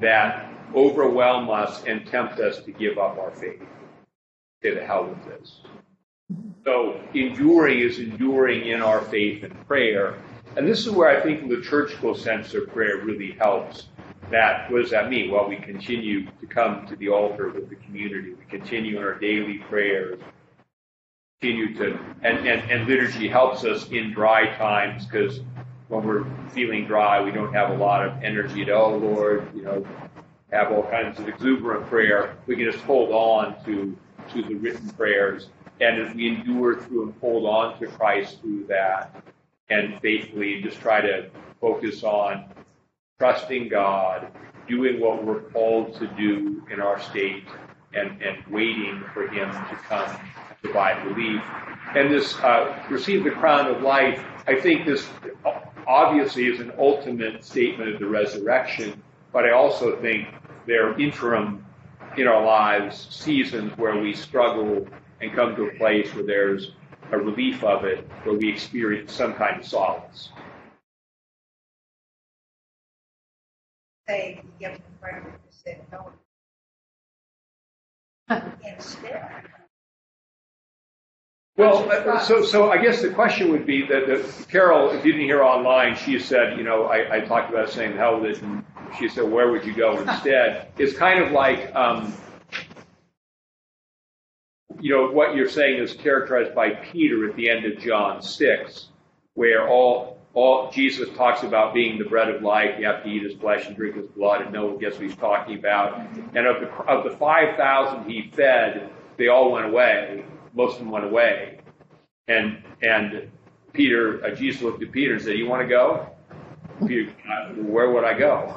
that 0.01 0.53
overwhelm 0.75 1.51
us 1.51 1.85
and 1.85 2.07
tempt 2.07 2.41
us 2.41 2.61
to 2.61 2.73
give 2.73 2.99
up 2.99 3.19
our 3.19 3.31
faith. 3.31 3.63
Say 4.63 4.75
the 4.75 4.85
hell 4.85 5.07
with 5.07 5.25
this. 5.27 5.61
So 6.65 7.01
enduring 7.15 7.79
is 7.79 7.99
enduring 7.99 8.67
in 8.67 8.83
our 8.83 9.01
faith 9.01 9.45
and 9.45 9.67
prayer. 9.67 10.19
And 10.57 10.67
this 10.67 10.87
is 10.87 10.91
where 10.91 11.09
I 11.09 11.21
think 11.23 11.43
the 11.43 11.57
liturgical 11.57 12.15
sense 12.15 12.55
of 12.55 12.69
prayer 12.69 12.99
really 13.05 13.33
helps. 13.33 13.89
That 14.31 14.71
what 14.71 14.81
does 14.81 14.91
that 14.91 15.11
mean? 15.11 15.31
Well, 15.31 15.49
we 15.49 15.57
continue 15.57 16.25
to 16.25 16.47
come 16.47 16.87
to 16.87 16.97
the 16.97 17.11
altar 17.11 17.51
with 17.51 17.69
the 17.69 17.77
community. 17.77 18.33
We 18.33 18.45
continue 18.49 18.97
in 18.97 19.03
our 19.03 19.15
daily 19.15 19.59
prayers. 19.59 20.19
Continue 21.41 21.75
to 21.77 21.99
and, 22.23 22.39
and, 22.49 22.71
and 22.71 22.89
liturgy 22.89 23.29
helps 23.29 23.65
us 23.65 23.89
in 23.91 24.13
dry 24.13 24.57
times 24.57 25.05
because 25.05 25.41
when 25.89 26.05
we're 26.05 26.25
feeling 26.51 26.87
dry, 26.87 27.23
we 27.23 27.31
don't 27.31 27.53
have 27.53 27.71
a 27.71 27.75
lot 27.75 28.05
of 28.05 28.25
energy 28.25 28.65
to, 28.65 28.73
oh 28.73 28.97
Lord, 28.97 29.49
you 29.55 29.63
know, 29.63 29.87
have 30.51 30.73
all 30.73 30.85
kinds 30.85 31.21
of 31.21 31.29
exuberant 31.29 31.87
prayer. 31.87 32.35
We 32.47 32.57
can 32.57 32.65
just 32.65 32.83
hold 32.85 33.11
on 33.11 33.63
to, 33.67 33.97
to 34.33 34.43
the 34.43 34.55
written 34.55 34.89
prayers. 34.91 35.51
And 35.81 36.01
as 36.01 36.15
we 36.15 36.29
endure 36.29 36.81
through 36.81 37.03
and 37.05 37.15
hold 37.21 37.45
on 37.45 37.79
to 37.79 37.87
Christ 37.87 38.41
through 38.41 38.65
that 38.69 39.15
and 39.71 40.01
faithfully 40.01 40.63
just 40.63 40.81
try 40.81 41.01
to 41.01 41.29
focus 41.61 42.03
on 42.03 42.45
trusting 43.19 43.69
God, 43.69 44.31
doing 44.69 45.01
what 45.01 45.25
we're 45.25 45.41
called 45.41 45.95
to 45.95 46.07
do 46.09 46.63
in 46.71 46.81
our 46.81 47.01
state 47.01 47.45
and, 47.95 48.21
and 48.23 48.45
waiting 48.49 49.03
for 49.15 49.27
Him 49.29 49.51
to 49.51 49.77
come 49.89 50.09
to 50.09 50.55
provide 50.63 51.05
relief. 51.07 51.41
And 51.95 52.13
this, 52.13 52.37
uh, 52.41 52.85
receive 52.91 53.25
the 53.25 53.31
crown 53.31 53.75
of 53.75 53.83
life, 53.83 54.23
I 54.47 54.61
think 54.61 54.87
this 54.87 55.09
obviously 55.87 56.47
is 56.47 56.61
an 56.61 56.73
ultimate 56.79 57.45
statement 57.45 57.95
of 57.95 58.01
the 58.01 58.07
resurrection, 58.07 59.03
but 59.33 59.45
I 59.45 59.53
also 59.53 60.01
think 60.01 60.29
there 60.67 60.91
are 60.91 61.01
interim 61.01 61.65
in 62.17 62.27
our 62.27 62.45
lives 62.45 63.09
seasons 63.11 63.77
where 63.77 63.99
we 63.99 64.15
struggle 64.15 64.87
and 65.21 65.33
come 65.33 65.55
to 65.57 65.67
a 65.67 65.75
place 65.77 66.13
where 66.15 66.25
there's 66.25 66.73
a 67.13 67.19
relief 67.19 67.63
of 67.65 67.85
it, 67.85 68.09
where 68.25 68.37
we 68.37 68.49
experience 68.49 69.13
some 69.13 69.35
kind 69.35 69.61
of 69.61 69.67
solace. 69.67 70.31
say, 74.07 74.41
give 74.61 74.75
the 74.75 74.81
prayer 75.01 75.39
no. 75.91 76.13
Instead. 78.65 79.29
Well, 81.57 81.91
uh, 81.91 82.21
so 82.21 82.43
so 82.43 82.71
I 82.71 82.77
guess 82.77 83.01
the 83.01 83.09
question 83.09 83.51
would 83.51 83.67
be 83.67 83.87
that, 83.87 84.07
that 84.07 84.49
Carol, 84.49 84.91
if 84.91 85.05
you 85.05 85.13
didn't 85.13 85.27
hear 85.27 85.43
online, 85.43 85.97
she 85.97 86.19
said, 86.19 86.59
you 86.59 86.65
know, 86.65 86.85
I, 86.85 87.17
I 87.17 87.21
talked 87.21 87.51
about 87.51 87.71
saying 87.71 87.97
hell 87.97 88.21
with 88.21 88.37
it, 88.37 88.43
and 88.43 88.65
she 88.99 89.09
said, 89.09 89.25
where 89.25 89.51
would 89.51 89.65
you 89.65 89.75
go 89.75 89.99
instead? 89.99 90.69
It's 90.77 90.97
kind 90.97 91.25
of 91.25 91.33
like, 91.33 91.75
um, 91.75 92.13
you 94.87 94.93
know, 94.93 95.11
what 95.11 95.35
you're 95.35 95.49
saying 95.49 95.83
is 95.83 95.95
characterized 95.95 96.55
by 96.55 96.71
Peter 96.71 97.29
at 97.29 97.35
the 97.35 97.51
end 97.51 97.65
of 97.65 97.77
John 97.81 98.23
6, 98.23 98.87
where 99.35 99.69
all, 99.69 100.21
all 100.33 100.71
Jesus 100.71 101.09
talks 101.17 101.43
about 101.43 101.75
being 101.75 101.99
the 101.99 102.05
bread 102.05 102.29
of 102.29 102.41
life. 102.41 102.79
You 102.79 102.87
have 102.87 103.03
to 103.03 103.09
eat 103.11 103.25
his 103.25 103.35
flesh 103.35 103.67
and 103.67 103.75
drink 103.75 103.97
his 103.97 104.07
blood, 104.07 104.43
and 104.43 104.53
no 104.53 104.67
one 104.67 104.79
gets 104.79 104.95
what 104.95 105.09
he's 105.09 105.17
talking 105.17 105.59
about. 105.59 105.99
And 106.37 106.47
of 106.47 106.61
the, 106.61 106.69
of 106.85 107.03
the 107.03 107.17
5,000 107.17 108.09
he 108.09 108.31
fed, 108.33 108.89
they 109.17 109.27
all 109.27 109.51
went 109.51 109.67
away. 109.67 110.25
Most 110.55 110.75
of 110.75 110.79
them 110.79 110.93
went 110.93 111.05
away. 111.05 111.59
And, 112.29 112.63
and 112.81 113.29
Peter, 113.73 114.25
uh, 114.25 114.37
Jesus 114.37 114.63
looked 114.63 114.85
at 114.85 114.93
Peter 114.93 115.15
and 115.15 115.23
said, 115.23 115.37
You 115.37 115.49
want 115.49 115.63
to 115.63 115.69
go? 115.69 116.11
Uh, 116.81 117.55
where 117.63 117.91
would 117.91 118.05
I 118.05 118.19
go? 118.19 118.55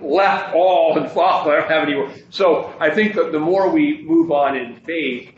Left 0.00 0.54
all 0.54 0.98
and 0.98 1.10
follow. 1.10 1.52
I 1.52 1.60
don't 1.60 1.70
have 1.70 1.88
any. 1.88 2.24
So 2.30 2.74
I 2.80 2.90
think 2.90 3.14
that 3.16 3.32
the 3.32 3.40
more 3.40 3.70
we 3.70 4.02
move 4.02 4.30
on 4.30 4.56
in 4.56 4.76
faith, 4.80 5.32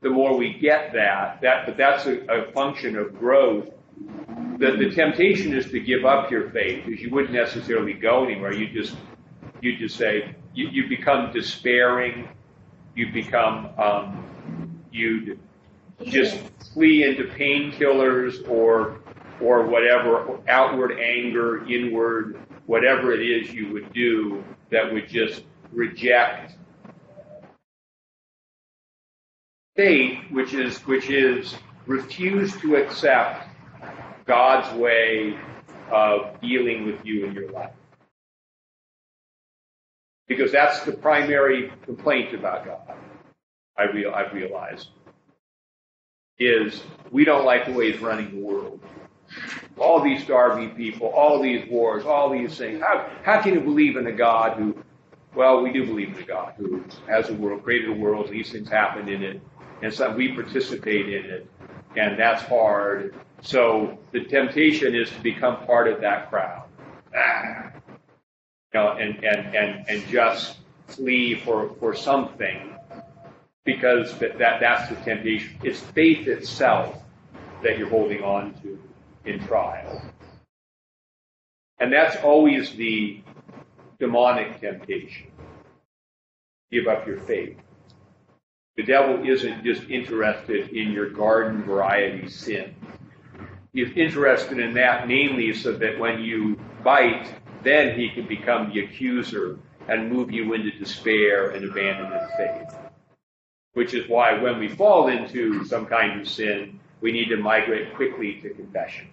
the 0.00 0.10
more 0.10 0.36
we 0.36 0.54
get 0.54 0.92
that. 0.94 1.40
That, 1.42 1.66
but 1.66 1.76
that's 1.76 2.06
a, 2.06 2.20
a 2.26 2.52
function 2.52 2.96
of 2.96 3.18
growth. 3.18 3.68
The, 4.58 4.72
the 4.72 4.90
temptation 4.94 5.54
is 5.54 5.66
to 5.70 5.80
give 5.80 6.04
up 6.04 6.30
your 6.30 6.50
faith 6.50 6.84
because 6.86 7.00
you 7.00 7.10
wouldn't 7.10 7.34
necessarily 7.34 7.92
go 7.92 8.24
anywhere. 8.24 8.52
You 8.52 8.68
just, 8.68 8.96
you 9.60 9.76
just 9.76 9.96
say, 9.96 10.34
you, 10.54 10.68
you 10.68 10.88
become 10.88 11.32
despairing. 11.32 12.28
You 12.94 13.12
become, 13.12 13.70
um, 13.78 14.84
you'd 14.92 15.38
just 16.04 16.38
flee 16.72 17.04
into 17.04 17.24
painkillers 17.24 18.48
or 18.48 19.00
or 19.44 19.66
whatever 19.66 20.40
outward 20.48 20.98
anger, 20.98 21.66
inward, 21.66 22.38
whatever 22.66 23.12
it 23.12 23.20
is 23.20 23.52
you 23.52 23.70
would 23.72 23.92
do 23.92 24.42
that 24.70 24.90
would 24.92 25.08
just 25.08 25.44
reject 25.70 26.56
faith, 29.76 30.18
which 30.30 30.54
is 30.54 30.78
which 30.86 31.10
is 31.10 31.54
refuse 31.86 32.56
to 32.60 32.76
accept 32.76 33.48
God's 34.24 34.74
way 34.78 35.36
of 35.90 36.40
dealing 36.40 36.86
with 36.86 37.04
you 37.04 37.26
in 37.26 37.34
your 37.34 37.50
life. 37.50 37.72
Because 40.26 40.50
that's 40.52 40.80
the 40.84 40.92
primary 40.92 41.70
complaint 41.84 42.34
about 42.34 42.64
God. 42.64 42.96
I 43.76 43.84
real 43.84 44.14
I 44.14 44.30
realize 44.32 44.88
is 46.38 46.82
we 47.10 47.24
don't 47.24 47.44
like 47.44 47.66
the 47.66 47.72
way 47.72 47.92
he's 47.92 48.00
running 48.00 48.30
the 48.30 48.40
world. 48.40 48.80
All 49.78 50.00
these 50.02 50.22
starving 50.22 50.70
people, 50.70 51.08
all 51.08 51.42
these 51.42 51.68
wars, 51.68 52.04
all 52.04 52.30
these 52.30 52.56
things. 52.56 52.80
How, 52.80 53.10
how 53.24 53.42
can 53.42 53.54
you 53.54 53.60
believe 53.60 53.96
in 53.96 54.06
a 54.06 54.12
God 54.12 54.56
who, 54.56 54.76
well, 55.34 55.62
we 55.62 55.72
do 55.72 55.84
believe 55.84 56.16
in 56.16 56.22
a 56.22 56.26
God 56.26 56.54
who 56.56 56.84
has 57.08 57.28
a 57.30 57.34
world, 57.34 57.64
created 57.64 57.90
a 57.90 57.92
world, 57.92 58.30
these 58.30 58.52
things 58.52 58.68
happen 58.68 59.08
in 59.08 59.22
it, 59.22 59.40
and 59.82 59.92
so 59.92 60.14
we 60.14 60.32
participate 60.32 61.08
in 61.08 61.24
it, 61.24 61.46
and 61.96 62.18
that's 62.18 62.42
hard. 62.42 63.14
So 63.42 63.98
the 64.12 64.24
temptation 64.24 64.94
is 64.94 65.10
to 65.10 65.20
become 65.20 65.66
part 65.66 65.88
of 65.88 66.00
that 66.00 66.30
crowd. 66.30 66.68
Ah. 67.16 67.72
You 68.72 68.80
know, 68.80 68.92
and, 68.92 69.24
and, 69.24 69.54
and, 69.54 69.88
and 69.88 70.06
just 70.08 70.56
flee 70.88 71.34
for, 71.34 71.74
for 71.78 71.94
something 71.94 72.74
because 73.64 74.16
that, 74.18 74.38
that 74.38 74.60
that's 74.60 74.88
the 74.88 74.96
temptation. 74.96 75.56
It's 75.62 75.80
faith 75.80 76.26
itself 76.28 77.02
that 77.62 77.78
you're 77.78 77.88
holding 77.88 78.22
on 78.22 78.54
to 78.62 78.78
in 79.24 79.44
trial. 79.46 80.02
And 81.78 81.92
that's 81.92 82.16
always 82.22 82.74
the 82.74 83.22
demonic 83.98 84.60
temptation. 84.60 85.28
Give 86.70 86.86
up 86.86 87.06
your 87.06 87.20
faith. 87.20 87.56
The 88.76 88.82
devil 88.82 89.24
isn't 89.28 89.64
just 89.64 89.88
interested 89.88 90.70
in 90.70 90.92
your 90.92 91.10
garden 91.10 91.62
variety 91.62 92.28
sin. 92.28 92.74
He's 93.72 93.90
interested 93.96 94.58
in 94.58 94.74
that 94.74 95.06
mainly 95.08 95.52
so 95.54 95.72
that 95.72 95.98
when 95.98 96.20
you 96.20 96.58
bite, 96.82 97.34
then 97.62 97.98
he 97.98 98.08
can 98.10 98.26
become 98.26 98.72
the 98.72 98.80
accuser 98.80 99.58
and 99.88 100.12
move 100.12 100.30
you 100.32 100.54
into 100.54 100.70
despair 100.78 101.50
and 101.50 101.64
abandon 101.64 102.06
abandonment 102.06 102.30
faith 102.36 102.84
which 103.74 103.92
is 103.92 104.08
why 104.08 104.40
when 104.40 104.58
we 104.58 104.68
fall 104.68 105.08
into 105.08 105.64
some 105.64 105.86
kind 105.86 106.20
of 106.20 106.28
sin, 106.28 106.80
we 107.04 107.12
need 107.12 107.28
to 107.28 107.36
migrate 107.36 107.94
quickly 107.94 108.40
to 108.40 108.48
confession, 108.54 109.06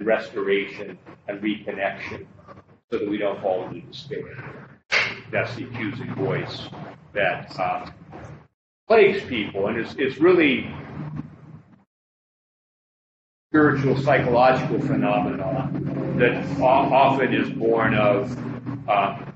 restoration, 0.00 0.98
and 1.28 1.40
reconnection 1.40 2.26
so 2.90 2.98
that 2.98 3.08
we 3.08 3.16
don't 3.16 3.40
fall 3.40 3.64
into 3.68 3.80
despair. 3.82 4.68
That's 5.30 5.54
the 5.54 5.66
accusing 5.66 6.12
voice 6.16 6.68
that 7.12 7.56
uh, 7.60 7.88
plagues 8.88 9.22
people, 9.22 9.68
and 9.68 9.78
it's, 9.78 9.94
it's 9.98 10.18
really 10.18 10.68
spiritual 13.50 13.96
psychological 14.02 14.80
phenomenon 14.80 16.16
that 16.18 16.60
often 16.60 17.32
is 17.32 17.48
born 17.50 17.94
of 17.94 18.36
um, 18.88 19.32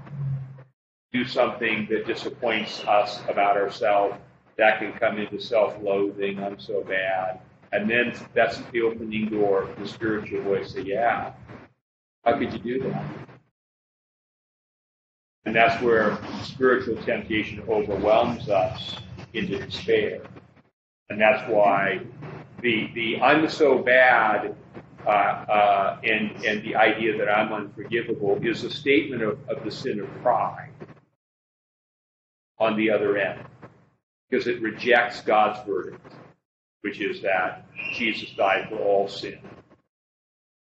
do 1.12 1.24
something 1.24 1.86
that 1.88 2.04
disappoints 2.04 2.84
us 2.86 3.20
about 3.28 3.56
ourselves 3.56 4.16
that 4.58 4.80
can 4.80 4.92
come 4.94 5.18
into 5.18 5.38
self-loathing. 5.38 6.42
I'm 6.42 6.58
so 6.58 6.82
bad. 6.82 7.38
And 7.76 7.90
then 7.90 8.14
that's 8.32 8.58
the 8.72 8.80
opening 8.80 9.28
door 9.28 9.68
the 9.78 9.86
spiritual 9.86 10.40
voice 10.40 10.72
say, 10.72 10.80
yeah, 10.80 11.34
how 12.24 12.38
could 12.38 12.50
you 12.50 12.58
do 12.58 12.82
that? 12.84 13.04
And 15.44 15.54
that's 15.54 15.82
where 15.82 16.18
spiritual 16.42 16.96
temptation 17.02 17.62
overwhelms 17.68 18.48
us 18.48 18.96
into 19.34 19.58
despair. 19.58 20.22
And 21.10 21.20
that's 21.20 21.46
why 21.50 22.00
the, 22.62 22.90
the 22.94 23.20
I'm 23.20 23.46
so 23.46 23.78
bad 23.78 24.56
uh, 25.06 25.10
uh, 25.10 26.00
and, 26.02 26.30
and 26.46 26.62
the 26.62 26.76
idea 26.76 27.18
that 27.18 27.28
I'm 27.28 27.52
unforgivable 27.52 28.40
is 28.42 28.64
a 28.64 28.70
statement 28.70 29.22
of, 29.22 29.38
of 29.50 29.62
the 29.64 29.70
sin 29.70 30.00
of 30.00 30.08
pride 30.22 30.72
on 32.58 32.74
the 32.78 32.90
other 32.90 33.18
end 33.18 33.42
because 34.30 34.46
it 34.46 34.62
rejects 34.62 35.20
God's 35.20 35.60
verdict, 35.68 36.14
which 36.82 37.00
is 37.00 37.22
that 37.22 37.66
Jesus 37.94 38.30
died 38.36 38.68
for 38.68 38.76
all 38.76 39.08
sin. 39.08 39.38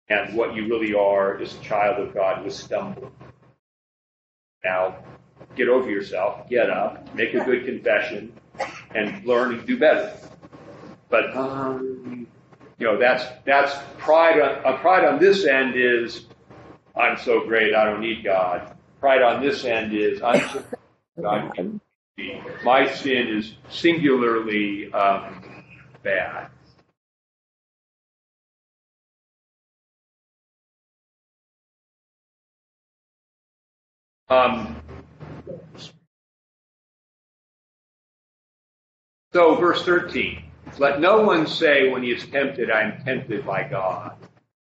And 0.08 0.34
what 0.34 0.54
you 0.54 0.68
really 0.68 0.94
are 0.94 1.40
is 1.40 1.54
a 1.54 1.60
child 1.60 2.06
of 2.06 2.14
God 2.14 2.38
who 2.38 2.46
is 2.46 2.56
stumbling. 2.56 3.12
Now, 4.64 4.96
get 5.56 5.68
over 5.68 5.90
yourself, 5.90 6.48
get 6.48 6.70
up, 6.70 7.14
make 7.14 7.34
a 7.34 7.44
good 7.44 7.64
confession, 7.66 8.32
and 8.94 9.24
learn 9.24 9.56
to 9.56 9.62
do 9.62 9.78
better. 9.78 10.14
But 11.08 11.36
um, 11.36 12.26
you 12.78 12.86
know 12.86 12.98
that's 12.98 13.24
that's 13.44 13.74
pride. 13.98 14.40
On, 14.40 14.64
uh, 14.64 14.78
pride 14.78 15.04
on 15.04 15.18
this 15.18 15.44
end 15.44 15.74
is 15.76 16.26
I'm 16.96 17.18
so 17.18 17.46
great, 17.46 17.74
I 17.74 17.84
don't 17.84 18.00
need 18.00 18.24
God. 18.24 18.76
Pride 19.00 19.22
on 19.22 19.42
this 19.42 19.64
end 19.64 19.92
is 19.94 20.22
I'm 20.22 20.48
so 20.48 20.64
God 21.20 21.80
my 22.64 22.92
sin 22.92 23.28
is 23.28 23.54
singularly 23.70 24.92
um, 24.92 25.61
bad. 26.02 26.48
Um, 34.28 34.76
so, 39.32 39.56
verse 39.56 39.84
13 39.84 40.42
Let 40.78 41.00
no 41.00 41.20
one 41.20 41.46
say 41.46 41.90
when 41.90 42.02
he 42.02 42.12
is 42.12 42.26
tempted, 42.26 42.70
I 42.70 42.82
am 42.82 43.04
tempted 43.04 43.44
by 43.44 43.64
God. 43.64 44.16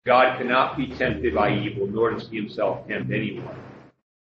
God 0.05 0.39
cannot 0.39 0.77
be 0.77 0.89
tempted 0.89 1.35
by 1.35 1.57
evil, 1.57 1.87
nor 1.87 2.11
does 2.11 2.29
he 2.29 2.37
himself 2.37 2.87
tempt 2.89 3.13
anyone. 3.13 3.57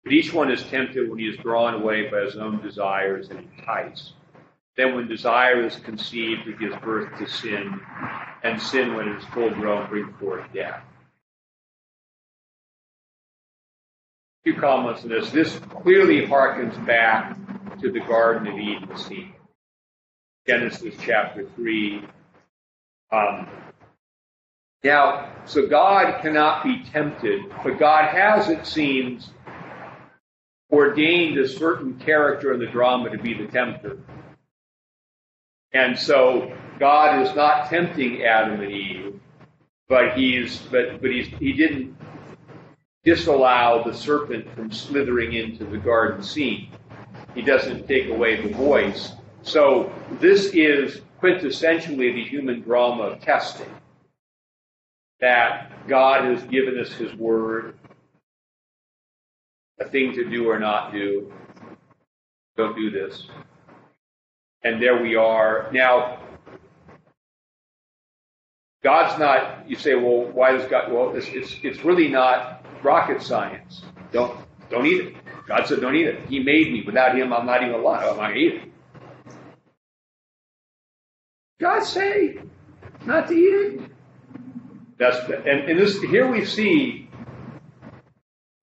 But 0.05 0.13
each 0.13 0.33
one 0.33 0.51
is 0.53 0.63
tempted 0.63 1.11
when 1.11 1.19
he 1.19 1.27
is 1.27 1.37
drawn 1.39 1.75
away 1.75 2.09
by 2.09 2.21
his 2.21 2.37
own 2.37 2.63
desires 2.63 3.29
and 3.29 3.40
enticed. 3.40 4.13
Then, 4.77 4.94
when 4.94 5.08
desire 5.08 5.64
is 5.64 5.77
conceived, 5.77 6.46
it 6.46 6.58
gives 6.58 6.77
birth 6.77 7.16
to 7.18 7.27
sin, 7.27 7.81
and 8.42 8.60
sin, 8.60 8.94
when 8.94 9.08
it 9.08 9.16
is 9.16 9.24
full 9.27 9.50
grown, 9.50 9.88
brings 9.88 10.14
forth 10.20 10.44
death. 10.52 10.83
A 14.44 14.52
few 14.52 14.60
comments 14.60 15.02
on 15.02 15.08
this. 15.08 15.31
This 15.31 15.58
clearly 15.70 16.27
harkens 16.27 16.85
back 16.87 17.37
to 17.81 17.90
the 17.90 18.00
Garden 18.00 18.48
of 18.48 18.58
Eden 18.58 18.96
scene. 18.96 19.33
Genesis 20.46 20.94
chapter 21.00 21.48
3. 21.56 22.04
Um, 23.12 23.48
now, 24.85 25.33
so 25.46 25.66
God 25.66 26.20
cannot 26.20 26.62
be 26.62 26.85
tempted, 26.92 27.40
but 27.64 27.79
God 27.79 28.10
has, 28.10 28.48
it 28.48 28.66
seems, 28.66 29.31
ordained 30.70 31.38
a 31.38 31.48
certain 31.48 31.98
character 31.98 32.52
in 32.52 32.60
the 32.60 32.66
drama 32.66 33.10
to 33.10 33.18
be 33.18 33.35
the 33.35 33.46
tempter. 33.46 33.98
And 35.77 35.98
so 35.98 36.56
God 36.81 37.20
is 37.20 37.37
not 37.37 37.68
tempting 37.68 38.22
Adam 38.22 38.62
and 38.62 38.72
Eve, 38.72 39.20
but 39.90 40.16
he's 40.16 40.58
but 40.58 41.02
but 41.02 41.10
he's 41.10 41.27
he 41.27 41.52
didn't 41.52 41.94
disallow 43.04 43.85
the 43.85 43.92
serpent 43.92 44.50
from 44.54 44.72
slithering 44.72 45.35
into 45.35 45.66
the 45.66 45.77
garden 45.77 46.22
scene. 46.22 46.70
He 47.35 47.42
doesn't 47.42 47.87
take 47.87 48.08
away 48.08 48.40
the 48.40 48.54
voice. 48.54 49.12
So 49.42 49.92
this 50.12 50.46
is 50.54 51.02
quintessentially 51.20 52.14
the 52.14 52.24
human 52.24 52.62
drama 52.62 53.02
of 53.02 53.20
testing. 53.20 53.70
That 55.20 55.87
God 55.88 56.24
has 56.24 56.42
given 56.44 56.81
us 56.81 56.90
His 56.92 57.14
Word, 57.14 57.74
a 59.79 59.88
thing 59.90 60.14
to 60.14 60.29
do 60.29 60.48
or 60.48 60.58
not 60.58 60.92
do. 60.92 61.31
Don't 62.56 62.74
do 62.74 62.90
this. 62.90 63.29
And 64.67 64.83
there 64.83 65.00
we 65.00 65.14
are. 65.14 65.71
Now, 65.73 66.19
God's 68.83 69.17
not, 69.17 69.71
you 69.71 69.77
say, 69.77 69.94
well, 69.94 70.25
why 70.33 70.50
does 70.56 70.69
God, 70.69 70.90
well, 70.90 71.14
it's, 71.14 71.29
it's, 71.29 71.54
it's 71.62 71.85
really 71.85 72.08
not 72.08 72.67
rocket 72.83 73.23
science. 73.23 73.83
Don't, 74.10 74.37
don't 74.69 74.85
eat 74.85 75.06
it. 75.06 75.14
God 75.46 75.69
said, 75.69 75.81
don't 75.81 75.94
eat 75.94 76.08
it. 76.08 76.27
He 76.29 76.40
made 76.40 76.73
me. 76.73 76.83
Without 76.85 77.17
Him, 77.17 77.33
I'm 77.33 77.46
not 77.46 77.62
even 77.62 77.77
alive. 77.77 78.08
I'm 78.10 78.17
not 78.17 78.29
to 78.31 78.35
eat 78.35 78.54
it. 78.54 78.73
God 81.60 81.85
say 81.85 82.40
not 83.04 83.29
to 83.29 83.35
eat 83.35 83.54
it? 83.54 83.90
That's 84.98 85.25
the, 85.29 85.37
and, 85.44 85.71
and 85.71 85.79
this 85.79 86.00
here 86.02 86.29
we 86.29 86.44
see 86.44 87.08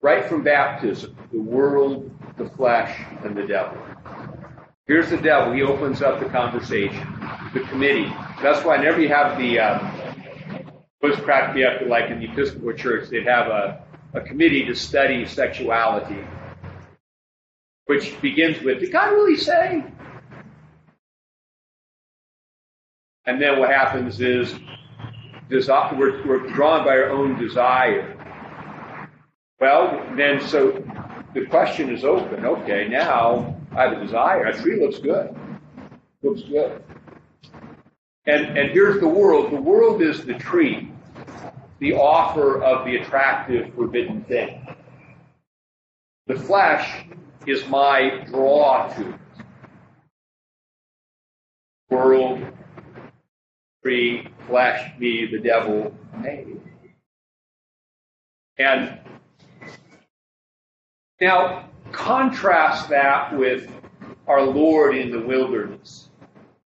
right 0.01 0.25
from 0.25 0.43
baptism 0.43 1.15
the 1.31 1.39
world, 1.39 2.11
the 2.37 2.49
flesh, 2.49 2.93
and 3.23 3.37
the 3.37 3.47
devil. 3.47 3.77
Here's 4.85 5.09
the 5.09 5.17
devil. 5.17 5.53
He 5.53 5.61
opens 5.61 6.01
up 6.01 6.19
the 6.19 6.25
conversation, 6.25 7.07
the 7.53 7.61
committee. 7.61 8.11
That's 8.41 8.65
why 8.65 8.77
whenever 8.77 8.99
you 9.01 9.07
have 9.07 9.37
the 9.37 9.59
um, 9.59 10.71
was 11.01 11.15
cracked 11.17 11.55
me 11.55 11.63
up 11.63 11.81
like 11.87 12.09
in 12.09 12.19
the 12.19 12.25
Episcopal 12.29 12.73
Church, 12.73 13.09
they'd 13.09 13.25
have 13.25 13.47
a, 13.47 13.83
a 14.13 14.21
committee 14.21 14.65
to 14.65 14.75
study 14.75 15.25
sexuality, 15.25 16.19
which 17.85 18.19
begins 18.21 18.61
with, 18.61 18.81
"Did 18.81 18.91
God 18.91 19.11
really 19.13 19.37
say?" 19.37 19.85
And 23.25 23.41
then 23.41 23.59
what 23.59 23.69
happens 23.69 24.19
is 24.19 24.53
we're, 25.49 26.25
we're 26.27 26.47
drawn 26.49 26.83
by 26.83 26.97
our 26.97 27.09
own 27.09 27.39
desire. 27.39 28.17
Well, 29.59 30.05
then, 30.17 30.41
so 30.41 30.83
the 31.33 31.45
question 31.45 31.89
is 31.89 32.03
open. 32.03 32.45
Okay, 32.45 32.87
now 32.89 33.52
I 33.75 33.83
have 33.83 33.93
a 33.93 34.03
desire. 34.03 34.45
A 34.45 34.61
tree 34.61 34.79
looks 34.79 34.99
good. 34.99 35.35
Looks 36.21 36.41
good. 36.43 36.83
And, 38.25 38.57
and 38.57 38.71
here's 38.71 38.99
the 38.99 39.07
world. 39.07 39.51
The 39.51 39.61
world 39.61 40.01
is 40.01 40.23
the 40.25 40.35
tree, 40.35 40.91
the 41.79 41.93
offer 41.93 42.63
of 42.63 42.85
the 42.85 42.97
attractive, 42.97 43.73
forbidden 43.73 44.23
thing. 44.25 44.65
The 46.27 46.35
flesh 46.35 47.05
is 47.47 47.67
my 47.67 48.23
draw 48.27 48.87
to 48.95 49.09
it. 49.09 49.15
World, 51.89 52.47
tree, 53.83 54.27
flesh, 54.47 54.97
me, 54.99 55.25
the 55.25 55.39
devil, 55.39 55.93
me. 56.21 56.45
And 58.57 58.99
now 61.19 61.69
contrast 61.91 62.89
that 62.89 63.37
with 63.37 63.69
our 64.27 64.41
Lord 64.41 64.95
in 64.95 65.11
the 65.11 65.19
wilderness, 65.19 66.09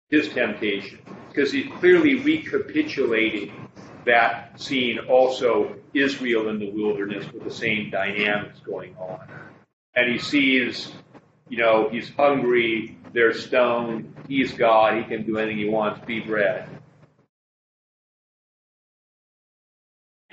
his 0.08 0.28
temptation, 0.30 0.98
because 1.28 1.52
he's 1.52 1.70
clearly 1.78 2.16
recapitulating 2.16 3.52
that 4.04 4.60
scene 4.60 4.98
also 5.08 5.76
Israel 5.94 6.48
in 6.48 6.58
the 6.58 6.70
wilderness 6.70 7.30
with 7.32 7.44
the 7.44 7.50
same 7.50 7.90
dynamics 7.90 8.60
going 8.60 8.94
on. 8.96 9.26
And 9.94 10.10
he 10.10 10.18
sees, 10.18 10.92
you 11.48 11.58
know, 11.58 11.88
he's 11.88 12.10
hungry, 12.10 12.98
they're 13.12 13.34
stoned, 13.34 14.14
he's 14.28 14.52
God, 14.52 14.96
he 14.96 15.04
can 15.04 15.24
do 15.24 15.38
anything 15.38 15.58
he 15.58 15.68
wants, 15.68 16.04
be 16.04 16.20
bread. 16.20 16.68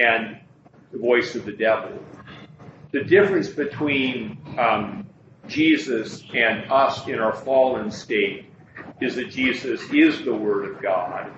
and 0.02 0.38
the 0.92 0.98
voice 0.98 1.36
of 1.36 1.46
the 1.46 1.52
devil. 1.52 1.92
The 2.92 3.04
difference 3.04 3.48
between 3.48 4.38
um, 4.58 5.08
Jesus 5.48 6.24
and 6.34 6.70
us 6.72 7.08
in 7.08 7.20
our 7.20 7.34
fallen 7.34 7.90
state 7.90 8.48
is 9.00 9.16
that 9.16 9.30
Jesus 9.30 9.82
is 9.92 10.24
the 10.24 10.34
Word 10.34 10.70
of 10.70 10.82
God, 10.82 11.32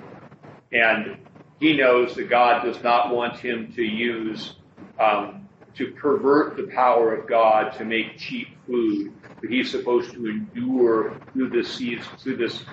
and 0.72 1.18
he 1.60 1.78
knows 1.78 2.16
that 2.16 2.30
God 2.30 2.64
does 2.64 2.82
not 2.84 3.14
want 3.14 3.38
him 3.39 3.72
to 3.74 3.84
use 3.84 4.56
um, 4.99 5.47
to 5.76 5.91
pervert 5.91 6.58
the 6.58 6.64
power 6.64 7.14
of 7.16 7.28
God 7.28 7.74
to 7.78 7.86
make 7.86 8.18
cheap 8.18 8.47
food, 8.68 9.14
but 9.39 9.49
he's 9.49 9.72
supposed 9.72 10.12
to 10.14 10.28
endure 10.28 11.20
through 11.34 11.49
this 11.49 11.74
season, 11.74 12.06
through 12.20 12.38
this 12.38 12.64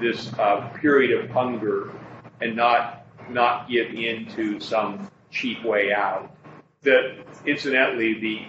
this 0.00 0.32
uh, 0.38 0.68
period 0.80 1.24
of 1.24 1.30
hunger, 1.30 1.92
and 2.40 2.56
not 2.56 3.06
not 3.28 3.68
give 3.68 3.92
in 3.94 4.26
to 4.34 4.60
some 4.60 5.10
cheap 5.30 5.64
way 5.64 5.92
out. 5.92 6.34
That 6.82 7.26
incidentally, 7.44 8.20
the 8.20 8.46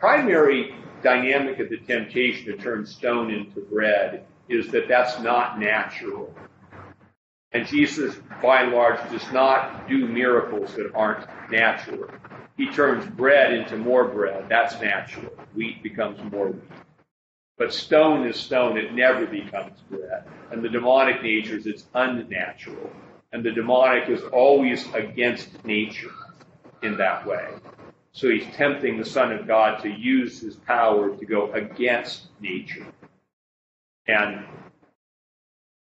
primary 0.00 0.74
dynamic 1.04 1.60
of 1.60 1.68
the 1.68 1.78
temptation 1.78 2.46
to 2.46 2.56
turn 2.56 2.84
stone 2.84 3.30
into 3.30 3.60
bread 3.60 4.26
is 4.48 4.68
that 4.72 4.88
that's 4.88 5.20
not 5.20 5.60
natural. 5.60 6.34
And 7.52 7.66
Jesus, 7.66 8.16
by 8.42 8.62
and 8.62 8.72
large, 8.72 8.98
does 9.10 9.30
not 9.32 9.88
do 9.88 10.08
miracles 10.08 10.74
that 10.74 10.92
aren't 10.94 11.28
natural. 11.50 12.10
He 12.56 12.68
turns 12.70 13.06
bread 13.06 13.52
into 13.52 13.76
more 13.76 14.08
bread. 14.08 14.46
That's 14.48 14.80
natural. 14.80 15.32
Wheat 15.54 15.82
becomes 15.82 16.18
more 16.32 16.48
wheat. 16.48 16.62
But 17.56 17.72
stone 17.72 18.26
is 18.26 18.36
stone. 18.36 18.76
It 18.76 18.94
never 18.94 19.26
becomes 19.26 19.78
bread. 19.88 20.24
And 20.50 20.64
the 20.64 20.68
demonic 20.68 21.22
nature 21.22 21.56
is 21.56 21.66
it's 21.66 21.86
unnatural. 21.94 22.90
And 23.32 23.44
the 23.44 23.52
demonic 23.52 24.08
is 24.08 24.22
always 24.32 24.92
against 24.92 25.64
nature 25.64 26.10
in 26.84 26.96
that 26.98 27.26
way. 27.26 27.48
So 28.12 28.28
he's 28.28 28.46
tempting 28.54 28.98
the 28.98 29.04
Son 29.04 29.32
of 29.32 29.46
God 29.46 29.82
to 29.82 29.88
use 29.88 30.40
his 30.40 30.54
power 30.54 31.16
to 31.16 31.26
go 31.26 31.52
against 31.52 32.26
nature. 32.40 32.86
And 34.06 34.44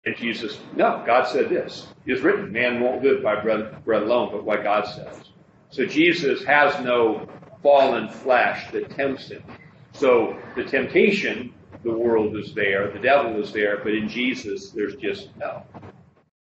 and 0.04 0.16
Jesus, 0.16 0.58
no, 0.74 1.02
God 1.06 1.28
said 1.28 1.48
this. 1.48 1.86
It 2.06 2.12
is 2.12 2.22
written, 2.22 2.50
man 2.50 2.80
won't 2.80 3.04
live 3.04 3.22
by 3.22 3.40
bread, 3.40 3.84
bread 3.84 4.02
alone, 4.02 4.30
but 4.32 4.42
what 4.42 4.64
God 4.64 4.84
says. 4.84 5.30
So 5.70 5.86
Jesus 5.86 6.42
has 6.44 6.84
no 6.84 7.28
fallen 7.62 8.08
flesh 8.08 8.70
that 8.72 8.90
tempts 8.90 9.28
him. 9.28 9.44
So 9.92 10.36
the 10.56 10.64
temptation, 10.64 11.54
the 11.84 11.92
world 11.92 12.36
is 12.36 12.52
there, 12.52 12.90
the 12.90 12.98
devil 12.98 13.40
is 13.40 13.52
there, 13.52 13.78
but 13.78 13.94
in 13.94 14.08
Jesus, 14.08 14.70
there's 14.70 14.96
just 14.96 15.28
no. 15.36 15.62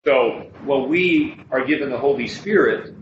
So 0.05 0.51
when 0.65 0.89
we 0.89 1.41
are 1.51 1.65
given 1.65 1.91
the 1.91 1.99
Holy 1.99 2.29
Spirit, 2.29 2.95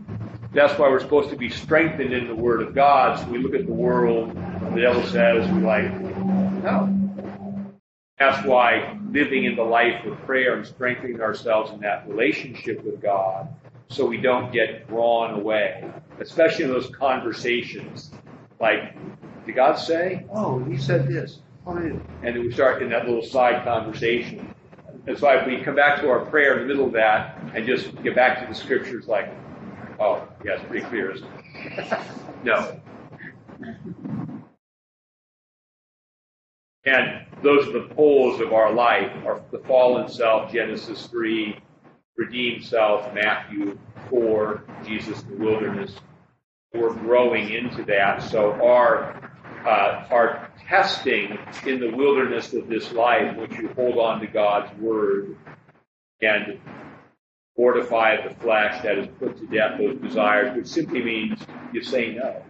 that's 0.54 0.78
why 0.78 0.88
we're 0.88 1.00
supposed 1.00 1.30
to 1.30 1.36
be 1.36 1.50
strengthened 1.50 2.12
in 2.12 2.28
the 2.28 2.34
Word 2.34 2.62
of 2.62 2.74
God. 2.74 3.18
So 3.18 3.26
we 3.26 3.38
look 3.38 3.54
at 3.54 3.66
the 3.66 3.72
world, 3.72 4.30
the 4.74 4.80
devil 4.80 5.02
says, 5.04 5.50
we 5.52 5.60
like, 5.60 5.92
no. 6.62 6.90
That's 8.18 8.46
why 8.46 8.98
living 9.10 9.44
in 9.44 9.56
the 9.56 9.64
life 9.64 10.04
of 10.06 10.16
prayer 10.24 10.56
and 10.56 10.64
strengthening 10.66 11.20
ourselves 11.20 11.72
in 11.72 11.80
that 11.80 12.08
relationship 12.08 12.84
with 12.84 13.02
God 13.02 13.48
so 13.88 14.06
we 14.06 14.16
don't 14.16 14.52
get 14.52 14.88
drawn 14.88 15.34
away, 15.34 15.90
especially 16.20 16.64
in 16.64 16.70
those 16.70 16.88
conversations. 16.90 18.12
Like, 18.60 18.96
did 19.46 19.56
God 19.56 19.74
say? 19.74 20.24
Oh, 20.32 20.62
he 20.64 20.76
said 20.78 21.08
this. 21.08 21.40
And 21.66 22.00
then 22.22 22.40
we 22.40 22.52
start 22.52 22.82
in 22.82 22.90
that 22.90 23.06
little 23.06 23.22
side 23.22 23.64
conversation. 23.64 24.54
And 25.06 25.18
so 25.18 25.28
if 25.30 25.46
we 25.46 25.62
come 25.62 25.74
back 25.74 26.00
to 26.00 26.08
our 26.08 26.20
prayer 26.20 26.54
in 26.54 26.60
the 26.60 26.66
middle 26.66 26.86
of 26.86 26.92
that 26.92 27.38
and 27.54 27.66
just 27.66 28.00
get 28.02 28.14
back 28.14 28.40
to 28.40 28.46
the 28.46 28.54
scriptures 28.54 29.06
like, 29.06 29.28
oh, 29.28 29.43
yeah, 30.44 30.52
it's 30.52 30.64
pretty 30.64 30.86
clear, 30.86 31.12
isn't 31.12 31.26
it? 31.26 31.98
no. 32.44 32.80
And 36.86 37.26
those 37.42 37.66
are 37.68 37.72
the 37.72 37.94
poles 37.94 38.40
of 38.40 38.52
our 38.52 38.72
life, 38.72 39.10
are 39.26 39.40
the 39.50 39.58
fallen 39.60 40.08
self, 40.08 40.52
Genesis 40.52 41.06
3, 41.06 41.58
redeemed 42.16 42.62
self, 42.62 43.12
Matthew 43.14 43.78
4, 44.10 44.62
Jesus 44.84 45.22
in 45.22 45.38
the 45.38 45.44
wilderness. 45.44 45.94
We're 46.74 46.92
growing 46.92 47.50
into 47.50 47.82
that. 47.84 48.22
So 48.22 48.52
our 48.52 49.30
uh, 49.64 50.06
our 50.10 50.50
testing 50.68 51.38
in 51.64 51.80
the 51.80 51.90
wilderness 51.90 52.52
of 52.52 52.68
this 52.68 52.92
life, 52.92 53.34
which 53.36 53.52
you 53.52 53.68
hold 53.68 53.96
on 53.96 54.20
to 54.20 54.26
God's 54.26 54.76
word 54.78 55.36
and 56.20 56.60
fortify 57.56 58.26
the 58.26 58.34
flesh 58.36 58.82
that 58.82 58.98
is 58.98 59.06
put 59.18 59.36
to 59.38 59.46
death 59.46 59.78
those 59.78 59.96
desires, 59.98 60.56
which 60.56 60.66
simply 60.66 61.02
means 61.02 61.40
you 61.72 61.82
say 61.82 62.14
no. 62.14 62.42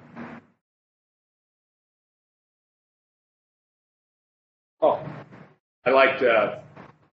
Oh, 4.80 5.02
I 5.86 5.90
liked 5.90 6.22
uh, 6.22 6.58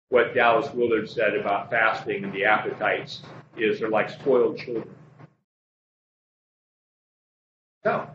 what 0.10 0.34
Dallas 0.36 0.74
Willard 0.74 1.10
said 1.10 1.36
about 1.36 1.70
fasting 1.70 2.24
and 2.26 2.34
the 2.34 2.44
appetites 2.46 3.22
is 3.58 3.80
they're 3.80 3.90
like 3.90 4.10
spoiled 4.10 4.58
children. 4.58 4.94
No. 7.86 8.11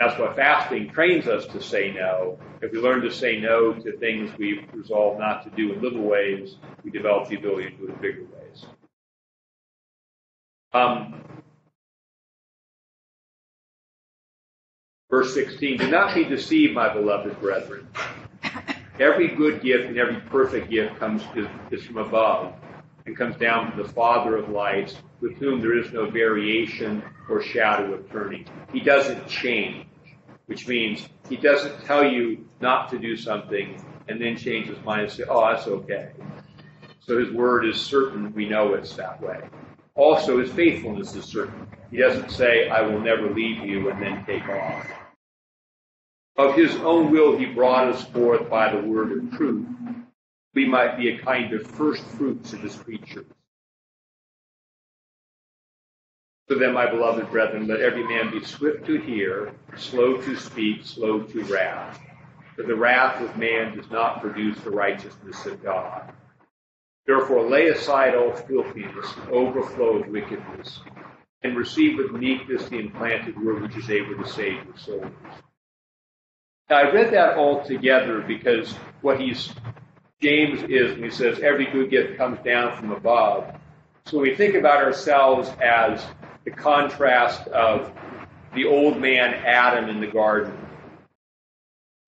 That's 0.00 0.18
why 0.18 0.34
fasting 0.34 0.88
trains 0.88 1.28
us 1.28 1.46
to 1.48 1.62
say 1.62 1.92
no. 1.92 2.38
If 2.62 2.72
we 2.72 2.78
learn 2.78 3.02
to 3.02 3.12
say 3.12 3.38
no 3.38 3.74
to 3.74 3.98
things 3.98 4.30
we've 4.38 4.66
resolved 4.72 5.20
not 5.20 5.44
to 5.44 5.50
do 5.50 5.74
in 5.74 5.82
little 5.82 6.02
ways, 6.02 6.56
we 6.82 6.90
develop 6.90 7.28
the 7.28 7.36
ability 7.36 7.72
to 7.72 7.76
do 7.76 7.84
it 7.84 7.90
in 7.90 8.00
bigger 8.00 8.22
ways. 8.22 8.64
Um, 10.72 11.22
verse 15.10 15.34
16 15.34 15.76
Do 15.76 15.90
not 15.90 16.14
be 16.14 16.24
deceived, 16.24 16.72
my 16.72 16.90
beloved 16.90 17.38
brethren. 17.38 17.86
Every 18.98 19.28
good 19.28 19.60
gift 19.60 19.84
and 19.84 19.98
every 19.98 20.20
perfect 20.30 20.70
gift 20.70 20.98
comes 20.98 21.22
is, 21.34 21.46
is 21.70 21.84
from 21.84 21.98
above 21.98 22.54
and 23.04 23.16
comes 23.16 23.36
down 23.36 23.70
from 23.70 23.82
the 23.82 23.88
Father 23.88 24.36
of 24.36 24.48
lights, 24.48 24.94
with 25.20 25.36
whom 25.36 25.60
there 25.60 25.76
is 25.78 25.92
no 25.92 26.08
variation 26.08 27.02
or 27.28 27.42
shadow 27.42 27.92
of 27.94 28.10
turning. 28.10 28.46
He 28.72 28.80
doesn't 28.80 29.26
change, 29.26 29.86
which 30.50 30.66
means 30.66 31.08
he 31.28 31.36
doesn't 31.36 31.84
tell 31.84 32.04
you 32.04 32.44
not 32.60 32.90
to 32.90 32.98
do 32.98 33.16
something 33.16 33.80
and 34.08 34.20
then 34.20 34.36
change 34.36 34.66
his 34.66 34.84
mind 34.84 35.02
and 35.02 35.12
say, 35.12 35.22
oh, 35.28 35.48
that's 35.48 35.68
okay. 35.68 36.10
So 36.98 37.20
his 37.20 37.30
word 37.30 37.64
is 37.64 37.80
certain. 37.80 38.34
We 38.34 38.48
know 38.48 38.74
it's 38.74 38.96
that 38.96 39.22
way. 39.22 39.48
Also, 39.94 40.40
his 40.40 40.50
faithfulness 40.50 41.14
is 41.14 41.24
certain. 41.24 41.68
He 41.92 41.98
doesn't 41.98 42.32
say, 42.32 42.68
I 42.68 42.80
will 42.82 42.98
never 42.98 43.30
leave 43.30 43.64
you 43.64 43.90
and 43.90 44.02
then 44.02 44.26
take 44.26 44.42
off. 44.48 44.88
Of 46.36 46.56
his 46.56 46.74
own 46.78 47.12
will, 47.12 47.38
he 47.38 47.46
brought 47.46 47.86
us 47.86 48.02
forth 48.06 48.50
by 48.50 48.74
the 48.74 48.82
word 48.82 49.12
of 49.12 49.30
truth. 49.36 49.68
We 50.54 50.66
might 50.66 50.96
be 50.96 51.10
a 51.10 51.18
kind 51.18 51.52
of 51.52 51.64
first 51.64 52.02
fruits 52.02 52.52
of 52.54 52.58
his 52.58 52.74
creatures. 52.74 53.26
So 56.50 56.58
then, 56.58 56.72
my 56.72 56.90
beloved 56.90 57.30
brethren, 57.30 57.68
let 57.68 57.78
every 57.80 58.02
man 58.02 58.32
be 58.32 58.44
swift 58.44 58.84
to 58.86 59.00
hear, 59.00 59.52
slow 59.76 60.20
to 60.20 60.34
speak, 60.34 60.84
slow 60.84 61.20
to 61.20 61.44
wrath. 61.44 62.00
For 62.56 62.64
the 62.64 62.74
wrath 62.74 63.22
of 63.22 63.36
man 63.36 63.76
does 63.76 63.88
not 63.88 64.20
produce 64.20 64.58
the 64.58 64.72
righteousness 64.72 65.46
of 65.46 65.62
God. 65.62 66.12
Therefore, 67.06 67.48
lay 67.48 67.68
aside 67.68 68.16
all 68.16 68.32
filthiness 68.32 69.14
and 69.16 69.30
overflow 69.30 70.00
of 70.00 70.08
wickedness, 70.08 70.80
and 71.44 71.56
receive 71.56 71.98
with 71.98 72.10
meekness 72.20 72.68
the 72.68 72.80
implanted 72.80 73.40
word 73.40 73.62
which 73.62 73.76
is 73.76 73.88
able 73.88 74.20
to 74.20 74.28
save 74.28 74.64
your 74.64 74.76
souls. 74.76 75.06
Now, 76.68 76.78
I 76.78 76.90
read 76.90 77.12
that 77.14 77.36
all 77.36 77.62
together 77.64 78.22
because 78.22 78.72
what 79.02 79.20
he's 79.20 79.54
James 80.20 80.64
is 80.64 80.94
when 80.94 81.04
he 81.04 81.10
says 81.10 81.38
every 81.38 81.70
good 81.70 81.90
gift 81.90 82.18
comes 82.18 82.40
down 82.44 82.76
from 82.76 82.90
above. 82.90 83.54
So 84.06 84.18
when 84.18 84.30
we 84.30 84.36
think 84.36 84.56
about 84.56 84.82
ourselves 84.82 85.48
as 85.62 86.04
the 86.44 86.50
contrast 86.50 87.46
of 87.48 87.92
the 88.54 88.66
old 88.66 88.98
man 88.98 89.34
Adam 89.34 89.88
in 89.88 90.00
the 90.00 90.06
garden 90.06 90.56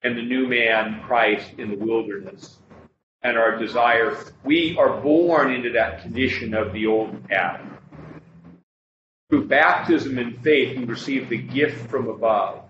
and 0.02 0.16
the 0.16 0.22
new 0.22 0.48
man 0.48 1.00
Christ 1.02 1.50
in 1.58 1.70
the 1.70 1.76
wilderness 1.76 2.58
and 3.22 3.38
our 3.38 3.56
desire, 3.56 4.16
we 4.44 4.76
are 4.76 5.00
born 5.00 5.52
into 5.52 5.70
that 5.72 6.02
condition 6.02 6.54
of 6.54 6.72
the 6.72 6.86
old 6.86 7.16
Adam. 7.30 7.78
Through 9.30 9.46
baptism 9.46 10.18
and 10.18 10.42
faith, 10.42 10.76
we 10.76 10.84
receive 10.84 11.28
the 11.28 11.38
gift 11.38 11.88
from 11.88 12.08
above 12.08 12.64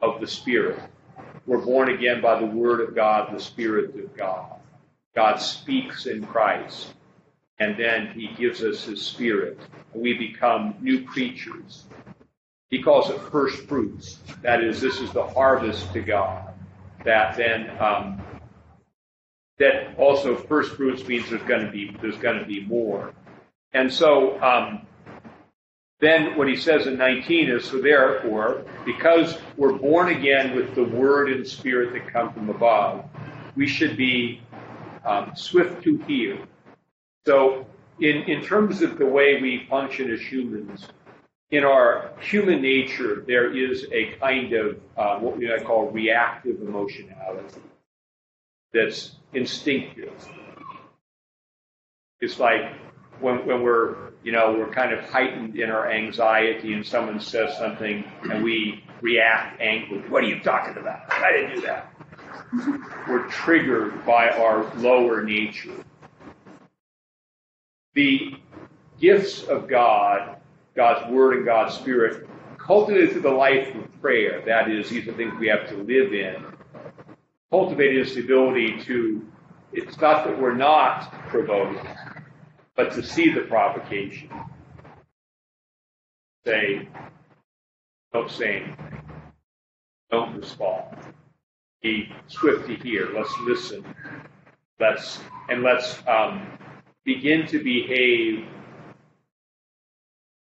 of 0.00 0.20
the 0.20 0.26
Spirit. 0.26 0.80
We're 1.46 1.64
born 1.64 1.90
again 1.90 2.22
by 2.22 2.40
the 2.40 2.46
Word 2.46 2.80
of 2.80 2.94
God, 2.94 3.34
the 3.34 3.40
Spirit 3.40 3.94
of 3.94 4.16
God. 4.16 4.54
God 5.14 5.36
speaks 5.36 6.06
in 6.06 6.26
Christ, 6.26 6.94
and 7.58 7.76
then 7.78 8.08
He 8.08 8.28
gives 8.36 8.62
us 8.62 8.84
His 8.84 9.02
Spirit, 9.02 9.58
we 9.92 10.14
become 10.14 10.74
new 10.80 11.04
creatures. 11.04 11.84
He 12.70 12.82
calls 12.82 13.10
it 13.10 13.20
first 13.30 13.68
fruits. 13.68 14.18
That 14.42 14.62
is, 14.62 14.80
this 14.80 15.00
is 15.00 15.12
the 15.12 15.26
harvest 15.26 15.92
to 15.92 16.00
God. 16.00 16.54
That 17.04 17.36
then, 17.36 17.70
um, 17.78 18.20
that 19.58 19.96
also 19.98 20.34
first 20.34 20.74
fruits 20.74 21.06
means 21.06 21.30
there's 21.30 21.42
going 21.42 21.64
to 21.64 21.70
be 21.70 21.96
there's 22.00 22.16
going 22.16 22.38
to 22.38 22.46
be 22.46 22.64
more. 22.64 23.12
And 23.72 23.92
so, 23.92 24.40
um, 24.42 24.86
then 26.00 26.36
what 26.36 26.48
he 26.48 26.56
says 26.56 26.86
in 26.86 26.96
19 26.98 27.48
is 27.48 27.64
so 27.64 27.80
therefore, 27.80 28.64
because 28.84 29.38
we're 29.56 29.72
born 29.72 30.08
again 30.08 30.56
with 30.56 30.74
the 30.74 30.84
Word 30.84 31.30
and 31.30 31.46
Spirit 31.46 31.92
that 31.92 32.12
come 32.12 32.32
from 32.32 32.50
above, 32.50 33.04
we 33.54 33.66
should 33.66 33.96
be 33.96 34.40
um, 35.04 35.32
swift 35.34 35.82
to 35.84 35.96
hear. 36.06 36.38
So, 37.26 37.66
in, 38.00 38.22
in 38.24 38.42
terms 38.42 38.82
of 38.82 38.98
the 38.98 39.06
way 39.06 39.40
we 39.40 39.66
function 39.70 40.10
as 40.10 40.20
humans, 40.20 40.88
in 41.50 41.64
our 41.64 42.10
human 42.20 42.60
nature, 42.60 43.24
there 43.26 43.56
is 43.56 43.86
a 43.92 44.16
kind 44.20 44.52
of 44.52 44.80
uh, 44.96 45.18
what 45.18 45.38
we 45.38 45.48
might 45.48 45.64
call 45.64 45.90
reactive 45.90 46.60
emotionality 46.60 47.60
that's 48.72 49.12
instinctive. 49.32 50.12
It's 52.20 52.40
like 52.40 52.72
when, 53.20 53.46
when 53.46 53.62
we're, 53.62 54.10
you 54.24 54.32
know, 54.32 54.52
we're 54.58 54.72
kind 54.72 54.92
of 54.92 55.04
heightened 55.08 55.56
in 55.56 55.70
our 55.70 55.90
anxiety 55.90 56.72
and 56.72 56.84
someone 56.84 57.20
says 57.20 57.56
something 57.56 58.04
and 58.22 58.42
we 58.42 58.82
react 59.00 59.60
angrily. 59.60 60.08
What 60.08 60.24
are 60.24 60.26
you 60.26 60.40
talking 60.40 60.76
about? 60.76 61.12
I 61.12 61.32
didn't 61.32 61.54
do 61.56 61.60
that 61.62 61.94
we're 63.08 63.26
triggered 63.28 64.04
by 64.04 64.28
our 64.30 64.72
lower 64.76 65.22
nature. 65.22 65.72
The 67.94 68.34
gifts 69.00 69.44
of 69.44 69.68
God, 69.68 70.36
God's 70.74 71.10
Word 71.10 71.36
and 71.36 71.44
God's 71.44 71.74
Spirit, 71.74 72.28
cultivated 72.58 73.12
through 73.12 73.22
the 73.22 73.30
life 73.30 73.74
of 73.74 74.00
prayer, 74.00 74.42
that 74.46 74.70
is, 74.70 74.88
these 74.88 75.06
are 75.08 75.12
things 75.12 75.32
we 75.38 75.48
have 75.48 75.68
to 75.68 75.76
live 75.76 76.12
in, 76.12 76.44
cultivated 77.50 78.06
is 78.06 78.14
the 78.14 78.22
ability 78.22 78.80
to, 78.84 79.26
it's 79.72 79.98
not 80.00 80.24
that 80.26 80.40
we're 80.40 80.54
not 80.54 81.12
provoked, 81.28 81.86
but 82.76 82.92
to 82.92 83.02
see 83.02 83.32
the 83.32 83.42
provocation. 83.42 84.28
Say, 86.44 86.88
don't 88.12 88.30
say 88.30 88.56
anything. 88.56 89.00
Don't 90.10 90.36
respond 90.36 90.96
be 91.84 92.08
swift 92.28 92.66
to 92.66 92.74
hear. 92.76 93.10
Let's 93.14 93.38
listen. 93.40 93.84
Let's 94.80 95.20
and 95.50 95.62
let's 95.62 95.98
um, 96.08 96.48
begin 97.04 97.46
to 97.48 97.62
behave. 97.62 98.46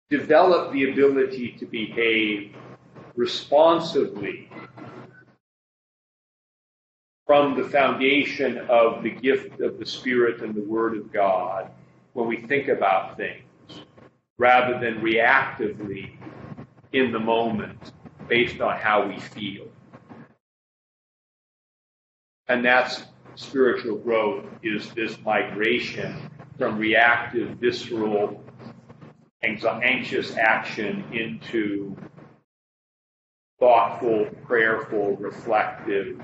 Develop 0.10 0.72
the 0.72 0.90
ability 0.92 1.56
to 1.60 1.66
behave 1.66 2.56
responsibly 3.16 4.50
from 7.26 7.62
the 7.62 7.68
foundation 7.68 8.58
of 8.70 9.04
the 9.04 9.10
gift 9.10 9.60
of 9.60 9.78
the 9.78 9.86
Spirit 9.86 10.42
and 10.42 10.56
the 10.56 10.62
Word 10.62 10.98
of 10.98 11.12
God 11.12 11.70
when 12.14 12.26
we 12.26 12.38
think 12.38 12.70
about 12.70 13.18
things, 13.18 13.44
rather 14.38 14.80
than 14.80 15.02
reactively 15.02 16.16
in 16.94 17.12
the 17.12 17.20
moment 17.20 17.92
based 18.30 18.62
on 18.62 18.78
how 18.78 19.06
we 19.06 19.20
feel. 19.20 19.68
And 22.48 22.64
that's 22.64 23.04
spiritual 23.36 23.98
growth 23.98 24.46
is 24.64 24.90
this 24.92 25.20
migration 25.20 26.32
from 26.58 26.78
reactive, 26.78 27.58
visceral, 27.58 28.44
anxious 29.44 30.36
action 30.36 31.04
into 31.14 31.96
thoughtful, 33.60 34.28
prayerful, 34.46 35.16
reflective. 35.18 36.20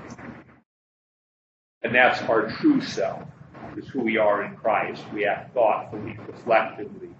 And 1.82 1.94
that's 1.94 2.20
our 2.22 2.50
true 2.50 2.80
self, 2.80 3.22
is 3.76 3.86
who 3.88 4.00
we 4.00 4.16
are 4.16 4.44
in 4.44 4.56
Christ. 4.56 5.02
We 5.12 5.26
act 5.26 5.54
thoughtfully, 5.54 6.18
reflectively 6.26 7.10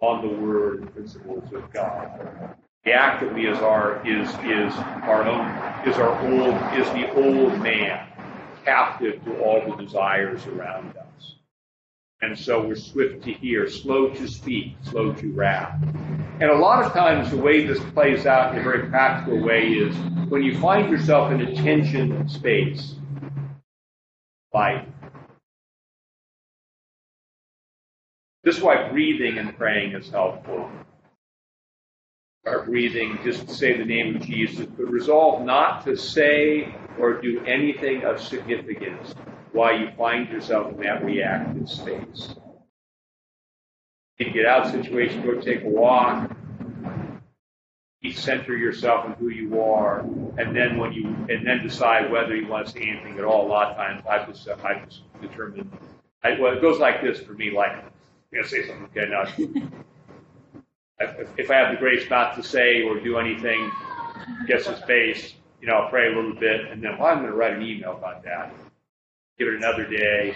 on 0.00 0.26
the 0.26 0.34
word 0.34 0.82
and 0.82 0.92
principles 0.94 1.52
of 1.52 1.72
God. 1.72 2.56
Reactively 2.86 3.50
is 3.52 3.58
our 3.58 4.06
is 4.06 4.28
is 4.44 4.72
our 5.02 5.24
own 5.24 5.88
is 5.88 5.96
our 5.96 6.16
old 6.28 6.54
is 6.78 6.88
the 6.92 7.12
old 7.14 7.60
man 7.60 8.06
captive 8.64 9.24
to 9.24 9.40
all 9.40 9.60
the 9.68 9.82
desires 9.82 10.46
around 10.46 10.96
us. 10.96 11.05
And 12.22 12.38
so 12.38 12.66
we're 12.66 12.76
swift 12.76 13.24
to 13.24 13.32
hear, 13.32 13.68
slow 13.68 14.08
to 14.08 14.26
speak, 14.26 14.76
slow 14.82 15.12
to 15.12 15.32
wrath. 15.32 15.82
And 16.40 16.50
a 16.50 16.56
lot 16.56 16.84
of 16.84 16.92
times 16.92 17.30
the 17.30 17.36
way 17.36 17.66
this 17.66 17.78
plays 17.92 18.24
out 18.24 18.54
in 18.54 18.60
a 18.60 18.62
very 18.62 18.88
practical 18.88 19.42
way 19.42 19.68
is 19.68 19.94
when 20.30 20.42
you 20.42 20.58
find 20.58 20.90
yourself 20.90 21.30
in 21.30 21.42
a 21.42 21.54
tension 21.54 22.26
space, 22.28 22.94
like 24.54 24.86
this 28.44 28.56
is 28.56 28.62
why 28.62 28.88
breathing 28.88 29.36
and 29.36 29.54
praying 29.56 29.92
is 29.92 30.08
helpful. 30.08 30.70
Our 32.46 32.64
breathing, 32.64 33.18
just 33.24 33.50
say 33.50 33.76
the 33.76 33.84
name 33.84 34.16
of 34.16 34.22
Jesus, 34.22 34.66
but 34.66 34.86
resolve 34.90 35.44
not 35.44 35.84
to 35.84 35.96
say 35.96 36.74
or 36.98 37.20
do 37.20 37.44
anything 37.44 38.04
of 38.04 38.22
significance 38.22 39.14
while 39.56 39.78
you 39.78 39.90
find 39.96 40.28
yourself 40.28 40.72
in 40.72 40.80
that 40.82 41.04
reactive 41.04 41.68
space. 41.68 42.34
You 44.18 44.30
get 44.30 44.46
out 44.46 44.70
situation, 44.70 45.22
go 45.22 45.40
take 45.40 45.64
a 45.64 45.68
walk, 45.68 46.30
center 48.12 48.56
yourself 48.56 49.04
on 49.04 49.12
who 49.14 49.30
you 49.30 49.60
are, 49.60 50.00
and 50.38 50.54
then 50.54 50.78
when 50.78 50.92
you 50.92 51.06
and 51.28 51.46
then 51.46 51.62
decide 51.62 52.10
whether 52.10 52.36
you 52.36 52.46
want 52.46 52.66
to 52.66 52.72
say 52.72 52.82
anything 52.82 53.18
at 53.18 53.24
all. 53.24 53.46
A 53.46 53.48
lot 53.48 53.70
of 53.70 53.76
times, 53.76 54.04
I 54.08 54.24
just 54.24 54.48
I 54.48 54.84
just 54.84 55.02
determine. 55.20 55.70
I, 56.22 56.38
well, 56.40 56.52
it 56.56 56.60
goes 56.60 56.78
like 56.78 57.02
this 57.02 57.20
for 57.20 57.32
me. 57.32 57.50
Like, 57.50 57.72
I'm 57.72 57.90
gonna 58.32 58.46
say 58.46 58.66
something. 58.66 58.88
Okay, 58.96 59.10
now, 59.10 59.24
if, 61.00 61.28
if 61.38 61.50
I 61.50 61.54
have 61.54 61.72
the 61.72 61.78
grace 61.78 62.08
not 62.08 62.36
to 62.36 62.42
say 62.42 62.82
or 62.82 63.00
do 63.00 63.18
anything, 63.18 63.70
gets 64.46 64.66
his 64.66 64.80
face, 64.84 65.34
you 65.60 65.68
know, 65.68 65.74
I'll 65.74 65.90
pray 65.90 66.12
a 66.12 66.16
little 66.16 66.34
bit, 66.34 66.66
and 66.70 66.82
then 66.82 66.98
well, 66.98 67.08
I'm 67.08 67.22
gonna 67.22 67.34
write 67.34 67.54
an 67.54 67.62
email 67.62 67.96
about 67.96 68.22
that. 68.24 68.52
Give 69.38 69.48
it 69.48 69.54
another 69.54 69.84
day. 69.86 70.34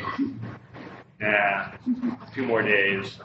Nah, 1.21 1.73
two 2.35 2.45
more 2.47 2.63
days. 2.63 3.19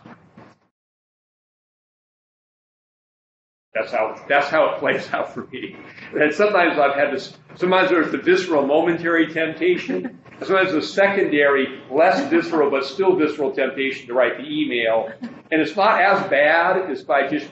That's 3.73 3.91
how 3.91 4.21
that's 4.29 4.47
how 4.47 4.73
it 4.73 4.79
plays 4.79 5.09
out 5.13 5.33
for 5.33 5.47
me. 5.47 5.75
And 6.13 6.33
sometimes 6.33 6.79
I've 6.79 6.95
had 6.95 7.13
this. 7.13 7.37
Sometimes 7.55 7.89
there's 7.89 8.11
the 8.11 8.17
visceral, 8.17 8.65
momentary 8.65 9.27
temptation. 9.33 10.19
Sometimes 10.39 10.71
the 10.71 10.81
secondary, 10.81 11.81
less 11.91 12.29
visceral 12.29 12.69
but 12.71 12.85
still 12.85 13.15
visceral 13.17 13.51
temptation 13.51 14.07
to 14.07 14.13
write 14.13 14.37
the 14.37 14.43
email, 14.43 15.09
and 15.21 15.61
it's 15.61 15.75
not 15.75 16.01
as 16.01 16.25
bad 16.29 16.89
as 16.89 17.03
by 17.03 17.27
just. 17.27 17.49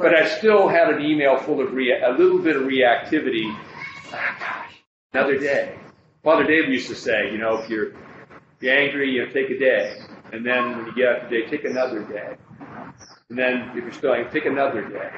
But 0.00 0.14
I 0.14 0.26
still 0.28 0.68
had 0.68 0.88
an 0.88 1.02
email 1.04 1.36
full 1.36 1.60
of 1.60 1.72
rea- 1.74 2.00
a 2.02 2.10
little 2.12 2.38
bit 2.38 2.56
of 2.56 2.62
reactivity. 2.62 3.54
Ah, 4.12 4.36
gosh, 4.38 4.74
another 5.12 5.38
day. 5.38 5.76
Father 6.26 6.42
Dave 6.42 6.68
used 6.68 6.88
to 6.88 6.96
say, 6.96 7.30
you 7.30 7.38
know, 7.38 7.58
if 7.58 7.70
you're, 7.70 7.90
if 7.90 7.96
you're 8.58 8.76
angry, 8.76 9.12
you 9.12 9.24
know, 9.24 9.32
take 9.32 9.48
a 9.48 9.56
day, 9.56 9.96
and 10.32 10.44
then 10.44 10.76
when 10.76 10.86
you 10.86 10.94
get 10.96 11.08
out 11.08 11.30
the 11.30 11.38
day, 11.38 11.46
take 11.48 11.64
another 11.64 12.02
day. 12.02 12.34
And 13.30 13.38
then 13.38 13.70
if 13.70 13.76
you're 13.76 13.92
still 13.92 14.12
angry, 14.12 14.32
take 14.32 14.44
another 14.44 14.88
day. 14.88 15.08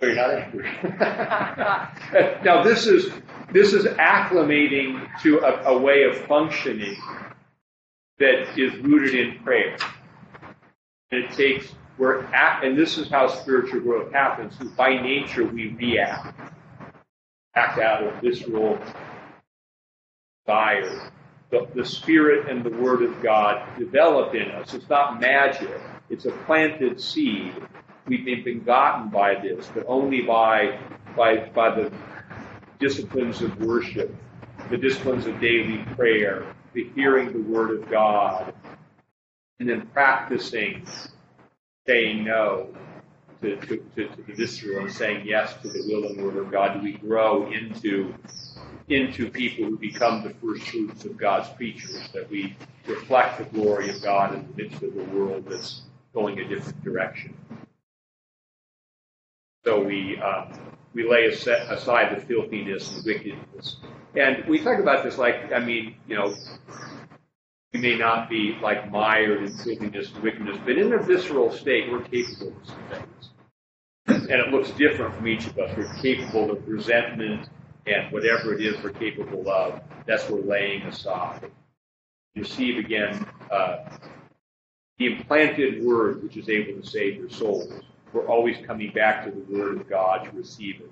So 0.00 0.06
you're 0.06 0.14
not 0.14 0.30
angry. 0.30 0.70
now 2.46 2.62
this 2.62 2.86
is 2.86 3.12
this 3.52 3.74
is 3.74 3.84
acclimating 3.84 5.06
to 5.20 5.40
a, 5.40 5.64
a 5.64 5.78
way 5.78 6.04
of 6.04 6.16
functioning 6.26 6.96
that 8.20 8.58
is 8.58 8.74
rooted 8.78 9.14
in 9.14 9.38
prayer. 9.44 9.76
And 11.10 11.24
it 11.24 11.32
takes 11.32 11.74
we're 11.98 12.24
at, 12.32 12.64
and 12.64 12.74
this 12.74 12.96
is 12.96 13.10
how 13.10 13.28
spiritual 13.28 13.80
growth 13.80 14.12
happens. 14.12 14.56
By 14.78 14.94
nature, 14.94 15.44
we 15.44 15.74
react, 15.74 16.40
act 17.54 17.78
out 17.78 18.02
of 18.02 18.18
visceral 18.22 18.78
desire. 20.50 21.12
The, 21.50 21.66
the 21.74 21.84
Spirit 21.84 22.48
and 22.48 22.64
the 22.64 22.70
Word 22.70 23.02
of 23.02 23.22
God 23.22 23.66
develop 23.78 24.34
in 24.34 24.50
us. 24.52 24.72
It's 24.74 24.88
not 24.88 25.20
magic. 25.20 25.80
It's 26.08 26.24
a 26.24 26.30
planted 26.46 27.00
seed. 27.00 27.54
We've 28.06 28.24
been 28.24 28.44
begotten 28.44 29.10
by 29.10 29.34
this, 29.34 29.68
but 29.74 29.84
only 29.86 30.22
by, 30.22 30.78
by, 31.16 31.48
by 31.50 31.74
the 31.74 31.92
disciplines 32.78 33.42
of 33.42 33.60
worship, 33.60 34.14
the 34.70 34.76
disciplines 34.76 35.26
of 35.26 35.40
daily 35.40 35.84
prayer, 35.96 36.54
the 36.72 36.88
hearing 36.94 37.32
the 37.32 37.42
Word 37.42 37.80
of 37.80 37.90
God, 37.90 38.54
and 39.58 39.68
then 39.68 39.86
practicing 39.92 40.86
saying 41.86 42.24
no 42.24 42.68
to, 43.42 43.56
to, 43.56 43.76
to, 43.96 44.08
to 44.08 44.22
the 44.22 44.34
visceral 44.34 44.84
and 44.84 44.92
saying 44.92 45.26
yes 45.26 45.54
to 45.62 45.68
the 45.68 45.82
will 45.86 46.08
and 46.08 46.24
Word 46.24 46.36
of 46.36 46.50
God. 46.50 46.74
Do 46.74 46.80
we 46.80 46.92
grow 46.92 47.50
into 47.50 48.14
into 48.90 49.30
people 49.30 49.66
who 49.66 49.78
become 49.78 50.22
the 50.22 50.34
first 50.34 50.68
fruits 50.68 51.04
of 51.04 51.16
God's 51.16 51.48
creatures, 51.56 52.08
that 52.12 52.28
we 52.30 52.56
reflect 52.86 53.38
the 53.38 53.44
glory 53.44 53.88
of 53.88 54.02
God 54.02 54.34
in 54.34 54.48
the 54.48 54.62
midst 54.62 54.82
of 54.82 54.96
a 54.96 55.04
world 55.16 55.46
that's 55.48 55.82
going 56.12 56.38
a 56.40 56.48
different 56.48 56.82
direction. 56.82 57.34
So 59.64 59.80
we 59.80 60.18
um, 60.20 60.58
we 60.94 61.08
lay 61.08 61.26
aside 61.26 62.16
the 62.16 62.20
filthiness 62.26 62.96
and 62.96 63.04
wickedness, 63.04 63.76
and 64.16 64.44
we 64.46 64.58
talk 64.58 64.80
about 64.80 65.04
this 65.04 65.18
like 65.18 65.52
I 65.52 65.60
mean, 65.60 65.94
you 66.08 66.16
know, 66.16 66.34
we 67.72 67.80
may 67.80 67.96
not 67.96 68.28
be 68.28 68.56
like 68.62 68.90
mired 68.90 69.44
in 69.44 69.52
filthiness 69.52 70.12
and 70.12 70.22
wickedness, 70.22 70.56
but 70.64 70.78
in 70.78 70.92
a 70.94 71.02
visceral 71.02 71.52
state, 71.52 71.92
we're 71.92 72.00
capable 72.00 72.56
of 72.56 72.66
some 72.66 72.84
things, 72.90 73.28
and 74.06 74.30
it 74.30 74.48
looks 74.48 74.70
different 74.70 75.14
from 75.14 75.28
each 75.28 75.46
of 75.46 75.58
us. 75.58 75.76
We're 75.76 75.92
capable 76.00 76.50
of 76.50 76.66
resentment 76.66 77.48
and 77.86 78.12
whatever 78.12 78.54
it 78.54 78.60
is 78.60 78.82
we're 78.82 78.90
capable 78.90 79.48
of. 79.48 79.80
That's 80.06 80.28
we're 80.28 80.40
laying 80.40 80.82
aside. 80.82 81.50
Receive 82.36 82.78
again. 82.78 83.26
Uh, 83.50 83.78
the 84.98 85.06
implanted 85.06 85.84
word 85.84 86.22
which 86.22 86.36
is 86.36 86.48
able 86.48 86.80
to 86.80 86.86
save 86.86 87.16
your 87.16 87.30
souls. 87.30 87.72
We're 88.12 88.26
always 88.26 88.56
coming 88.66 88.92
back 88.92 89.24
to 89.24 89.30
the 89.30 89.58
word 89.58 89.80
of 89.80 89.88
God 89.88 90.24
to 90.24 90.30
receive 90.36 90.80
it. 90.80 90.90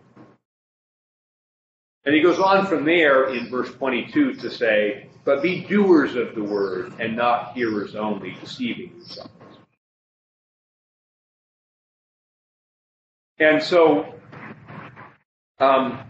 And 2.04 2.14
he 2.14 2.22
goes 2.22 2.38
on 2.38 2.66
from 2.66 2.84
there 2.84 3.34
in 3.34 3.50
verse 3.50 3.70
22 3.74 4.34
to 4.34 4.50
say, 4.50 5.08
But 5.24 5.42
be 5.42 5.60
doers 5.60 6.14
of 6.14 6.34
the 6.34 6.42
word 6.42 6.94
and 6.98 7.16
not 7.16 7.54
hearers 7.54 7.94
only, 7.94 8.34
deceiving 8.40 8.92
yourselves. 8.96 9.30
And 13.38 13.62
so, 13.62 14.14
um, 15.60 16.00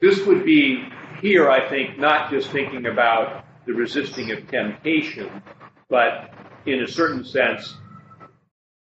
this 0.00 0.24
would 0.26 0.44
be 0.44 0.84
here, 1.20 1.50
I 1.50 1.68
think, 1.68 1.98
not 1.98 2.30
just 2.30 2.50
thinking 2.50 2.86
about 2.86 3.44
the 3.66 3.74
resisting 3.74 4.30
of 4.30 4.48
temptation, 4.48 5.42
but 5.88 6.32
in 6.66 6.82
a 6.82 6.88
certain 6.88 7.24
sense, 7.24 7.76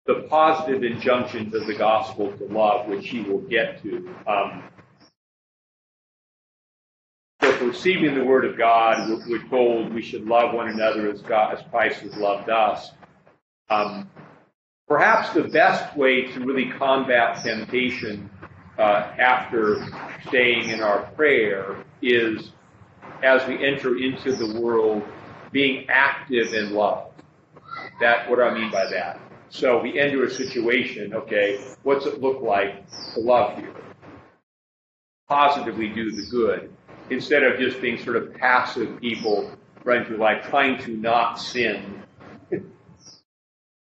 the 0.07 0.27
positive 0.29 0.83
injunctions 0.83 1.55
of 1.55 1.67
the 1.67 1.75
gospel 1.75 2.33
to 2.33 2.45
love, 2.45 2.89
which 2.89 3.09
he 3.09 3.23
will 3.23 3.41
get 3.41 3.83
to. 3.83 4.15
Um, 4.27 4.63
so 7.41 7.67
receiving 7.67 8.15
the 8.15 8.25
word 8.25 8.45
of 8.45 8.57
God, 8.57 9.09
we're, 9.09 9.29
we're, 9.29 9.49
told 9.49 9.93
we 9.93 10.03
should 10.03 10.27
love 10.27 10.55
one 10.55 10.69
another 10.69 11.11
as 11.11 11.23
God, 11.23 11.55
as 11.55 11.65
Christ 11.71 12.01
has 12.01 12.17
loved 12.17 12.49
us. 12.49 12.93
Um, 13.69 14.09
perhaps 14.89 15.31
the 15.31 15.45
best 15.45 15.97
way 15.97 16.33
to 16.33 16.41
really 16.41 16.71
combat 16.71 17.43
temptation 17.43 18.31
uh, 18.79 19.12
after 19.18 19.87
staying 20.29 20.70
in 20.70 20.81
our 20.81 21.03
prayer 21.12 21.85
is 22.01 22.53
as 23.23 23.47
we 23.47 23.64
enter 23.64 23.97
into 23.99 24.35
the 24.35 24.61
world, 24.61 25.03
being 25.53 25.87
active 25.89 26.55
in 26.55 26.73
love. 26.73 27.11
That 28.01 28.29
what 28.29 28.37
do 28.37 28.43
I 28.43 28.55
mean 28.55 28.70
by 28.70 28.87
that? 28.91 29.20
So 29.51 29.81
we 29.81 30.01
enter 30.01 30.25
a 30.25 30.31
situation, 30.31 31.14
okay, 31.14 31.62
what's 31.83 32.07
it 32.07 32.20
look 32.20 32.41
like 32.41 32.89
to 33.14 33.20
love 33.20 33.59
here? 33.59 33.75
Positively 35.29 35.89
do 35.89 36.11
the 36.11 36.27
good, 36.31 36.73
instead 37.11 37.43
of 37.43 37.59
just 37.59 37.81
being 37.81 37.99
sort 37.99 38.16
of 38.16 38.35
passive 38.35 38.99
people 39.01 39.53
running 39.85 40.07
through 40.07 40.16
life 40.16 40.47
trying 40.49 40.79
to 40.83 40.97
not 40.97 41.39
sin. 41.39 42.03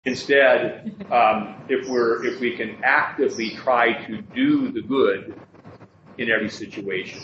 Instead, 0.07 1.07
um, 1.11 1.65
if 1.69 1.89
we're 1.89 2.25
if 2.27 2.39
we 2.39 2.57
can 2.57 2.77
actively 2.85 3.51
try 3.51 4.05
to 4.07 4.21
do 4.21 4.71
the 4.71 4.83
good 4.83 5.35
in 6.19 6.31
every 6.31 6.51
situation. 6.51 7.21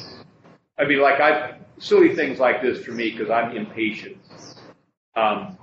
I 0.79 0.85
mean, 0.87 1.01
like 1.01 1.21
I 1.21 1.59
silly 1.79 2.15
things 2.15 2.39
like 2.39 2.63
this 2.63 2.85
for 2.85 2.93
me 2.93 3.11
because 3.11 3.31
I'm 3.31 3.57
impatient. 3.57 4.17
Um, 5.15 5.59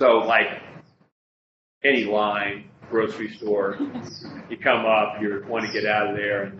so 0.00 0.18
like 0.18 0.62
any 1.84 2.04
line, 2.04 2.70
grocery 2.90 3.30
store, 3.34 3.78
you 4.48 4.56
come 4.56 4.86
up, 4.86 5.20
you 5.20 5.44
want 5.48 5.66
to 5.66 5.72
get 5.72 5.84
out 5.84 6.08
of 6.10 6.16
there, 6.16 6.54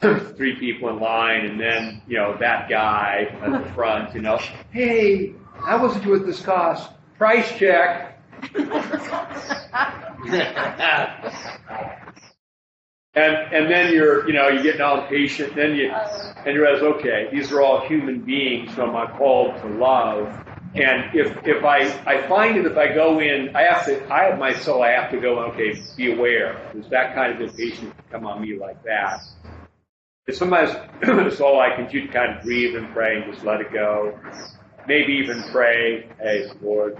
and 0.00 0.36
three 0.36 0.56
people 0.56 0.88
in 0.90 1.00
line, 1.00 1.46
and 1.46 1.58
then 1.58 2.02
you 2.06 2.18
know 2.18 2.36
that 2.38 2.68
guy 2.68 3.28
at 3.42 3.64
the 3.64 3.72
front, 3.72 4.14
you 4.14 4.20
know, 4.20 4.38
hey, 4.70 5.34
how 5.54 5.78
much 5.78 6.04
would 6.04 6.26
this 6.26 6.42
cost? 6.42 6.90
Price 7.16 7.56
check. 7.56 8.13
and 13.14 13.54
and 13.54 13.70
then 13.70 13.92
you're 13.92 14.26
you 14.26 14.34
know 14.34 14.48
you're 14.48 14.62
getting 14.62 14.80
all 14.80 15.02
impatient. 15.02 15.54
Then 15.54 15.76
you 15.76 15.90
and 15.90 16.54
you 16.54 16.62
realize, 16.62 16.82
okay, 16.82 17.28
these 17.32 17.52
are 17.52 17.60
all 17.60 17.86
human 17.86 18.20
beings 18.20 18.72
whom 18.74 18.96
I'm 18.96 19.16
called 19.16 19.56
to 19.60 19.68
love 19.68 20.44
and 20.74 21.14
if, 21.14 21.36
if 21.46 21.64
I, 21.64 21.82
I 22.04 22.26
find 22.26 22.56
that 22.56 22.72
if 22.72 22.76
I 22.76 22.92
go 22.92 23.20
in, 23.20 23.54
I 23.54 23.62
have 23.62 23.86
to, 23.86 24.12
I 24.12 24.24
have 24.24 24.40
my 24.40 24.52
soul, 24.52 24.82
I 24.82 24.90
have 24.90 25.08
to 25.12 25.20
go, 25.20 25.38
okay, 25.50 25.80
be 25.96 26.12
aware. 26.12 26.68
There's 26.72 26.88
that 26.88 27.14
kind 27.14 27.32
of 27.32 27.40
impatience 27.40 27.94
come 28.10 28.26
on 28.26 28.42
me 28.42 28.58
like 28.58 28.82
that. 28.82 29.20
And 30.26 30.36
sometimes 30.36 30.70
it's 31.02 31.40
all 31.40 31.60
I 31.60 31.76
can 31.76 31.88
do 31.88 32.08
kind 32.08 32.36
of 32.36 32.42
breathe 32.42 32.74
and 32.74 32.92
pray 32.92 33.22
and 33.22 33.32
just 33.32 33.44
let 33.44 33.60
it 33.60 33.72
go. 33.72 34.18
Maybe 34.88 35.12
even 35.12 35.44
pray, 35.52 36.08
hey, 36.20 36.50
Lord. 36.60 36.98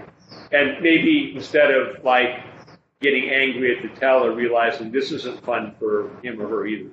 And 0.51 0.81
maybe 0.81 1.33
instead 1.35 1.71
of 1.71 2.03
like 2.03 2.43
getting 3.01 3.29
angry 3.29 3.75
at 3.75 3.83
the 3.83 3.99
teller, 3.99 4.33
realizing 4.33 4.91
this 4.91 5.11
isn't 5.11 5.43
fun 5.43 5.75
for 5.79 6.09
him 6.23 6.41
or 6.41 6.47
her 6.47 6.67
either. 6.67 6.89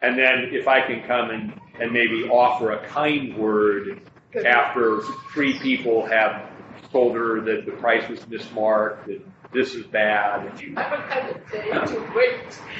And 0.00 0.18
then 0.18 0.48
if 0.52 0.66
I 0.66 0.84
can 0.84 1.02
come 1.06 1.30
and, 1.30 1.52
and 1.80 1.92
maybe 1.92 2.28
offer 2.28 2.72
a 2.72 2.86
kind 2.88 3.36
word 3.36 4.00
after 4.44 5.00
three 5.32 5.58
people 5.58 6.04
have 6.06 6.50
told 6.90 7.14
her 7.14 7.40
that 7.40 7.66
the 7.66 7.72
price 7.72 8.08
was 8.08 8.20
mismarked, 8.20 9.06
that 9.06 9.22
this 9.52 9.74
is 9.74 9.86
bad. 9.86 10.52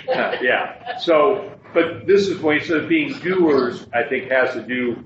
Uh, 0.09 0.37
yeah. 0.43 0.99
So, 0.99 1.57
but 1.73 2.09
this 2.09 2.27
is 2.27 2.41
what 2.41 2.57
instead 2.57 2.79
of 2.79 2.89
being 2.89 3.17
doers, 3.21 3.87
I 3.95 4.03
think 4.03 4.31
has 4.31 4.53
to 4.55 4.63
do 4.63 5.05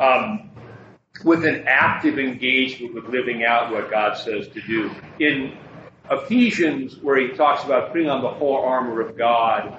um, 0.00 0.47
with 1.24 1.44
an 1.44 1.64
active 1.66 2.18
engagement 2.18 2.94
with 2.94 3.08
living 3.08 3.44
out 3.44 3.72
what 3.72 3.90
God 3.90 4.16
says 4.16 4.48
to 4.48 4.60
do. 4.62 4.90
In 5.18 5.56
Ephesians, 6.10 6.98
where 6.98 7.16
he 7.16 7.36
talks 7.36 7.64
about 7.64 7.92
putting 7.92 8.08
on 8.08 8.22
the 8.22 8.28
whole 8.28 8.56
armor 8.56 9.00
of 9.00 9.16
God, 9.16 9.78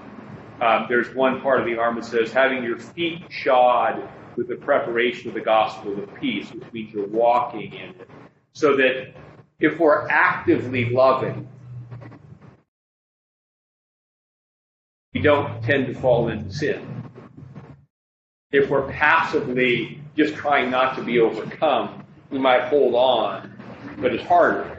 um, 0.62 0.86
there's 0.90 1.14
one 1.16 1.42
part 1.42 1.60
of 1.60 1.66
the 1.66 1.78
armor 1.78 2.02
that 2.02 2.08
says 2.08 2.32
having 2.32 2.64
your 2.64 2.78
feet 2.78 3.24
shod 3.30 4.10
with 4.36 4.48
the 4.48 4.56
preparation 4.56 5.30
of 5.30 5.34
the 5.34 5.42
gospel 5.42 6.02
of 6.02 6.14
peace, 6.16 6.52
which 6.52 6.72
means 6.74 6.94
you're 6.94 7.08
walking 7.08 7.74
in 7.74 7.90
it. 7.90 8.10
So 8.54 8.76
that 8.78 9.14
if 9.60 9.80
we're 9.80 10.08
actively 10.10 10.90
loving, 10.90 11.48
we 15.14 15.22
don't 15.22 15.62
tend 15.64 15.88
to 15.88 15.94
fall 15.94 16.30
into 16.30 16.52
sin. 16.54 17.10
If 18.52 18.70
we're 18.70 18.92
passively 18.92 19.99
just 20.20 20.36
trying 20.36 20.70
not 20.70 20.98
to 20.98 21.02
be 21.02 21.18
overcome, 21.20 22.06
we 22.30 22.38
might 22.38 22.64
hold 22.64 22.94
on, 22.94 23.56
but 24.00 24.14
it's 24.14 24.24
harder. 24.26 24.76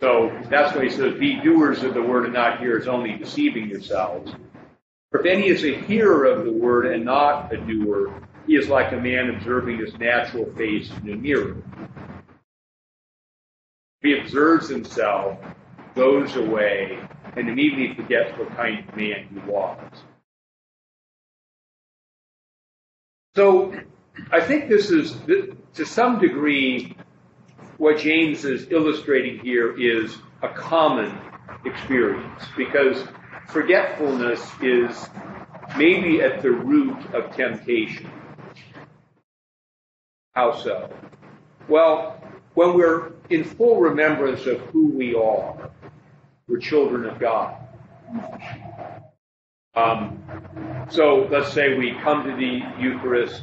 So 0.00 0.34
that's 0.48 0.74
why 0.74 0.84
he 0.84 0.90
says, 0.90 1.18
Be 1.18 1.38
doers 1.42 1.82
of 1.82 1.92
the 1.92 2.00
word 2.00 2.24
and 2.24 2.32
not 2.32 2.60
hearers 2.60 2.88
only, 2.88 3.18
deceiving 3.18 3.68
yourselves. 3.68 4.32
For 5.10 5.20
if 5.20 5.26
any 5.26 5.48
is 5.48 5.64
a 5.64 5.76
hearer 5.82 6.24
of 6.24 6.46
the 6.46 6.52
word 6.52 6.86
and 6.86 7.04
not 7.04 7.52
a 7.52 7.58
doer, 7.58 8.22
he 8.46 8.56
is 8.56 8.70
like 8.70 8.92
a 8.92 8.96
man 8.96 9.28
observing 9.28 9.78
his 9.78 9.92
natural 9.98 10.50
face 10.54 10.90
in 11.02 11.12
a 11.12 11.16
mirror. 11.16 11.56
He 14.00 14.18
observes 14.18 14.70
himself, 14.70 15.38
goes 15.94 16.36
away, 16.36 16.98
and 17.36 17.50
immediately 17.50 17.94
forgets 17.94 18.38
what 18.38 18.56
kind 18.56 18.88
of 18.88 18.96
man 18.96 19.28
he 19.30 19.38
was. 19.50 20.04
So 23.36 23.74
I 24.32 24.40
think 24.40 24.68
this 24.68 24.90
is, 24.90 25.16
to 25.74 25.84
some 25.84 26.18
degree, 26.18 26.96
what 27.76 27.98
James 27.98 28.44
is 28.44 28.66
illustrating 28.70 29.38
here 29.38 29.78
is 29.80 30.16
a 30.42 30.48
common 30.48 31.16
experience 31.64 32.42
because 32.56 33.04
forgetfulness 33.48 34.40
is 34.60 35.08
maybe 35.76 36.20
at 36.20 36.42
the 36.42 36.50
root 36.50 36.96
of 37.14 37.34
temptation. 37.34 38.10
How 40.34 40.56
so? 40.56 40.92
Well, 41.68 42.22
when 42.54 42.74
we're 42.74 43.12
in 43.30 43.44
full 43.44 43.80
remembrance 43.80 44.46
of 44.46 44.60
who 44.72 44.88
we 44.88 45.14
are, 45.14 45.70
we're 46.48 46.58
children 46.58 47.04
of 47.04 47.18
God. 47.18 47.56
Um, 49.74 50.22
so 50.90 51.28
let's 51.30 51.52
say 51.52 51.76
we 51.76 51.92
come 52.02 52.24
to 52.24 52.34
the 52.34 52.60
Eucharist 52.80 53.42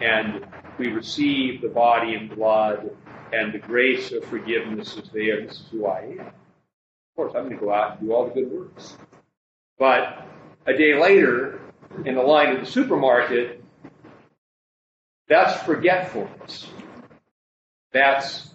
and 0.00 0.46
we 0.78 0.88
receive 0.88 1.60
the 1.62 1.68
body 1.68 2.14
and 2.14 2.34
blood 2.34 2.90
and 3.32 3.52
the 3.52 3.58
grace 3.58 4.12
of 4.12 4.24
forgiveness 4.24 4.96
is 4.96 5.08
there. 5.10 5.40
This 5.46 5.60
is 5.60 5.64
who 5.70 5.86
I 5.86 6.00
am. 6.00 6.20
Of 6.20 7.16
course, 7.16 7.32
I'm 7.34 7.44
going 7.44 7.58
to 7.58 7.64
go 7.64 7.72
out 7.72 7.98
and 7.98 8.08
do 8.08 8.14
all 8.14 8.26
the 8.26 8.34
good 8.34 8.52
works. 8.52 8.96
But 9.78 10.26
a 10.66 10.72
day 10.74 10.98
later, 11.00 11.60
in 12.04 12.14
the 12.14 12.22
line 12.22 12.54
of 12.54 12.60
the 12.60 12.70
supermarket, 12.70 13.62
that's 15.28 15.62
forgetfulness. 15.62 16.68
That's, 17.92 18.50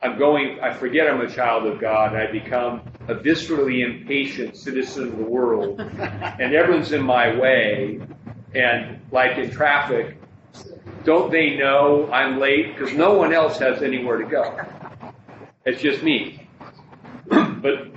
I'm 0.00 0.18
going, 0.18 0.60
I 0.60 0.72
forget 0.74 1.08
I'm 1.08 1.20
a 1.20 1.30
child 1.30 1.66
of 1.66 1.80
God, 1.80 2.14
I 2.14 2.30
become 2.30 2.89
a 3.10 3.14
viscerally 3.16 3.84
impatient 3.84 4.56
citizen 4.56 5.08
of 5.08 5.16
the 5.18 5.24
world, 5.24 5.80
and 5.80 6.54
everyone's 6.54 6.92
in 6.92 7.02
my 7.02 7.36
way, 7.38 8.00
and 8.54 9.00
like 9.10 9.36
in 9.36 9.50
traffic, 9.50 10.16
don't 11.04 11.30
they 11.30 11.56
know 11.56 12.10
I'm 12.12 12.38
late? 12.38 12.76
Because 12.76 12.94
no 12.94 13.14
one 13.14 13.32
else 13.32 13.58
has 13.58 13.82
anywhere 13.82 14.18
to 14.18 14.24
go. 14.24 14.60
It's 15.66 15.82
just 15.82 16.02
me. 16.02 16.46
but 17.28 17.88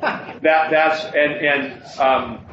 that 0.00 0.70
that's 0.70 1.04
and 1.14 1.32
and 1.34 1.82
um, 1.98 2.46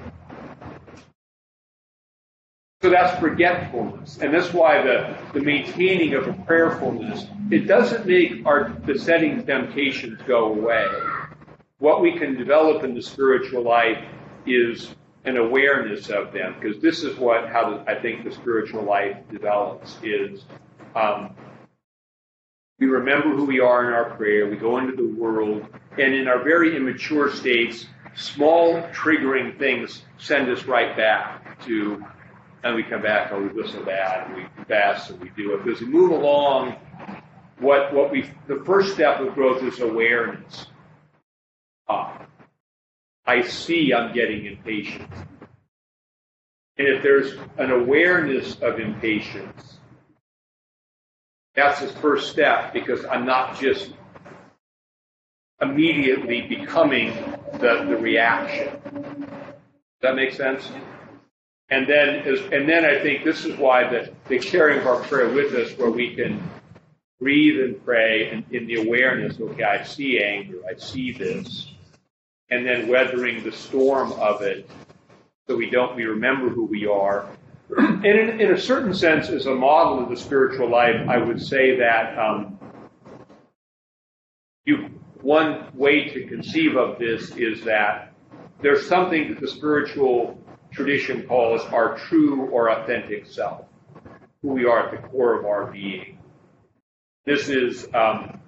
so 2.82 2.90
that's 2.90 3.18
forgetfulness, 3.20 4.18
and 4.20 4.34
that's 4.34 4.54
why 4.54 4.82
the 4.82 5.18
the 5.34 5.40
maintaining 5.40 6.14
of 6.14 6.28
a 6.28 6.34
prayerfulness 6.34 7.26
it 7.52 7.68
doesn't 7.68 8.06
make 8.08 8.46
our 8.46 8.70
besetting 8.70 9.46
temptations 9.46 10.20
go 10.28 10.46
away. 10.46 10.88
What 11.80 12.02
we 12.02 12.18
can 12.18 12.38
develop 12.38 12.84
in 12.84 12.96
the 12.96 13.02
spiritual 13.02 13.62
life 13.62 14.02
is 14.46 14.96
an 15.26 15.38
awareness 15.38 16.10
of 16.10 16.32
them, 16.32 16.56
because 16.60 16.82
this 16.82 17.04
is 17.04 17.18
what 17.18 17.50
how 17.50 17.84
I 17.88 17.96
think 17.96 18.24
the 18.24 18.32
spiritual 18.32 18.84
life 18.84 19.18
develops 19.30 19.98
is. 20.02 20.46
Um, 20.96 21.36
we 22.80 22.88
remember 22.88 23.30
who 23.36 23.46
we 23.46 23.60
are 23.60 23.88
in 23.88 23.94
our 23.94 24.16
prayer. 24.16 24.50
We 24.50 24.56
go 24.56 24.78
into 24.78 24.96
the 24.96 25.08
world, 25.20 25.66
and 25.98 26.14
in 26.14 26.28
our 26.28 26.44
very 26.44 26.76
immature 26.76 27.32
states, 27.32 27.86
small 28.16 28.82
triggering 28.94 29.58
things 29.58 30.04
send 30.18 30.50
us 30.50 30.66
right 30.66 30.96
back 30.96 31.62
to, 31.66 32.06
and 32.64 32.76
we 32.76 32.84
come 32.84 33.02
back, 33.02 33.32
oh, 33.32 33.42
we 33.42 33.48
whistle 33.50 33.84
bad, 33.84 34.28
and 34.28 34.38
we 34.38 34.66
fast, 34.66 35.10
and 35.10 35.20
we 35.20 35.30
do 35.36 35.54
it. 35.54 35.64
Because 35.64 35.82
we 35.82 35.88
move 35.88 36.12
along, 36.12 36.76
what 37.60 37.94
what 37.94 38.12
we 38.12 38.32
the 38.48 38.64
first 38.66 38.94
step 38.94 39.20
of 39.20 39.34
growth 39.34 39.62
is 39.64 39.82
awareness. 39.82 40.68
Ah, 41.88 42.26
I 43.26 43.42
see 43.44 43.94
I'm 43.94 44.14
getting 44.14 44.46
impatient. 44.46 45.10
And 46.78 46.88
if 46.88 47.04
there's 47.04 47.34
an 47.58 47.72
awareness 47.72 48.56
of 48.62 48.80
impatience, 48.80 49.80
that's 51.56 51.80
the 51.80 51.88
first 51.88 52.32
step 52.32 52.74
because 52.74 53.06
I'm 53.06 53.26
not 53.26 53.58
just 53.58 53.94
immediately 55.62 56.42
becoming 56.42 57.14
the, 57.54 57.86
the 57.88 57.96
reaction. 57.96 58.78
Does 58.92 60.02
that 60.02 60.16
make 60.16 60.34
sense? 60.34 60.70
And 61.70 61.88
then, 61.88 62.28
and 62.52 62.70
then 62.70 62.86
I 62.86 63.00
think 63.02 63.24
this 63.24 63.46
is 63.46 63.58
why 63.58 63.90
the, 63.90 64.14
the 64.28 64.38
carrying 64.38 64.82
of 64.82 64.88
our 64.88 65.02
prayer 65.04 65.30
with 65.30 65.54
us, 65.54 65.76
where 65.78 65.90
we 65.90 66.14
can 66.14 66.44
breathe 67.20 67.64
and 67.64 67.84
pray 67.84 68.44
in 68.52 68.68
the 68.68 68.76
awareness, 68.76 69.40
okay, 69.40 69.64
I 69.64 69.84
see 69.84 70.22
anger, 70.22 70.58
I 70.70 70.78
see 70.78 71.14
this, 71.14 71.72
and 72.50 72.66
then 72.66 72.88
weathering 72.88 73.44
the 73.44 73.52
storm 73.52 74.12
of 74.14 74.42
it 74.42 74.70
so 75.48 75.56
we 75.56 75.70
don't, 75.70 75.96
we 75.96 76.06
remember 76.06 76.50
who 76.50 76.66
we 76.66 76.88
are. 76.88 77.28
And 77.78 78.06
in, 78.06 78.42
in 78.42 78.54
a 78.54 78.60
certain 78.60 78.94
sense, 78.94 79.30
as 79.30 79.48
a 79.48 79.56
model 79.56 80.04
of 80.04 80.10
the 80.10 80.18
spiritual 80.18 80.70
life, 80.70 81.08
I 81.10 81.18
would 81.18 81.42
say 81.42 81.78
that 81.78 82.18
um, 82.18 82.60
you, 84.66 84.90
one 85.22 85.66
way 85.74 86.06
to 86.10 86.28
conceive 86.28 86.76
of 86.76 87.00
this 87.00 87.32
is 87.32 87.64
that 87.64 88.14
there's 88.62 88.88
something 88.88 89.30
that 89.30 89.42
the 89.42 89.48
spiritual 89.48 90.40
tradition 90.72 91.24
calls 91.28 91.62
our 91.74 91.98
true 91.98 92.46
or 92.50 92.70
authentic 92.70 93.26
self, 93.26 93.66
who 94.44 94.50
we 94.50 94.66
are 94.66 94.88
at 94.88 94.92
the 94.92 95.08
core 95.08 95.40
of 95.40 95.46
our 95.46 95.72
being. 95.72 96.20
This 97.26 97.50
is 97.50 97.88
um, 97.96 98.40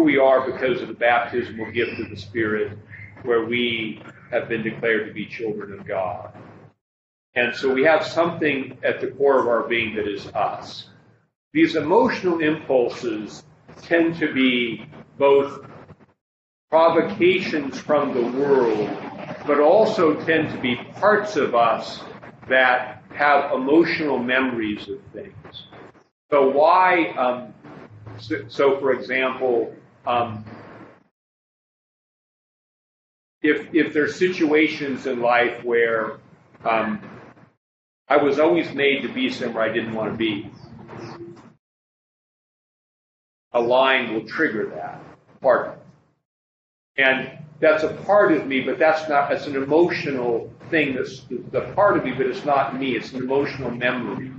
who 0.00 0.04
we 0.04 0.16
are 0.16 0.50
because 0.50 0.80
of 0.80 0.88
the 0.88 0.94
baptismal 0.94 1.70
gift 1.72 2.00
of 2.00 2.08
the 2.08 2.16
Spirit, 2.16 2.72
where 3.22 3.44
we 3.44 4.02
have 4.30 4.48
been 4.48 4.62
declared 4.62 5.06
to 5.06 5.12
be 5.12 5.26
children 5.26 5.78
of 5.78 5.86
God. 5.86 6.32
And 7.34 7.54
so 7.54 7.70
we 7.70 7.84
have 7.84 8.06
something 8.06 8.78
at 8.82 9.02
the 9.02 9.08
core 9.08 9.38
of 9.38 9.46
our 9.46 9.68
being 9.68 9.94
that 9.96 10.08
is 10.08 10.26
us. 10.28 10.88
These 11.52 11.76
emotional 11.76 12.40
impulses 12.40 13.44
tend 13.82 14.16
to 14.20 14.32
be 14.32 14.86
both 15.18 15.66
provocations 16.70 17.78
from 17.78 18.14
the 18.14 18.38
world, 18.38 18.88
but 19.46 19.60
also 19.60 20.14
tend 20.24 20.48
to 20.50 20.58
be 20.62 20.76
parts 20.94 21.36
of 21.36 21.54
us 21.54 22.00
that 22.48 23.02
have 23.14 23.52
emotional 23.52 24.18
memories 24.18 24.88
of 24.88 24.98
things. 25.12 25.64
So 26.30 26.48
why, 26.48 27.08
um, 27.18 27.52
so, 28.18 28.36
so, 28.48 28.80
for 28.80 28.92
example, 28.92 29.74
um, 30.06 30.44
if 33.42 33.74
if 33.74 33.92
there's 33.92 34.16
situations 34.16 35.06
in 35.06 35.20
life 35.20 35.64
where 35.64 36.18
um, 36.64 37.00
I 38.08 38.16
was 38.18 38.38
always 38.38 38.72
made 38.72 39.02
to 39.02 39.08
be 39.08 39.30
somewhere 39.30 39.62
I 39.64 39.72
didn't 39.72 39.94
want 39.94 40.12
to 40.12 40.16
be, 40.16 40.50
a 43.52 43.60
line 43.60 44.14
will 44.14 44.26
trigger 44.26 44.66
that 44.74 45.00
part, 45.40 45.80
and 46.96 47.30
that's 47.60 47.82
a 47.82 47.92
part 48.04 48.32
of 48.32 48.46
me, 48.46 48.60
but 48.60 48.78
that's 48.78 49.08
not. 49.08 49.32
It's 49.32 49.46
an 49.46 49.56
emotional 49.56 50.52
thing. 50.70 50.94
That's 50.94 51.22
the 51.28 51.72
part 51.74 51.96
of 51.96 52.04
me, 52.04 52.12
but 52.12 52.26
it's 52.26 52.44
not 52.44 52.78
me. 52.78 52.96
It's 52.96 53.12
an 53.12 53.18
emotional 53.22 53.70
memory. 53.70 54.32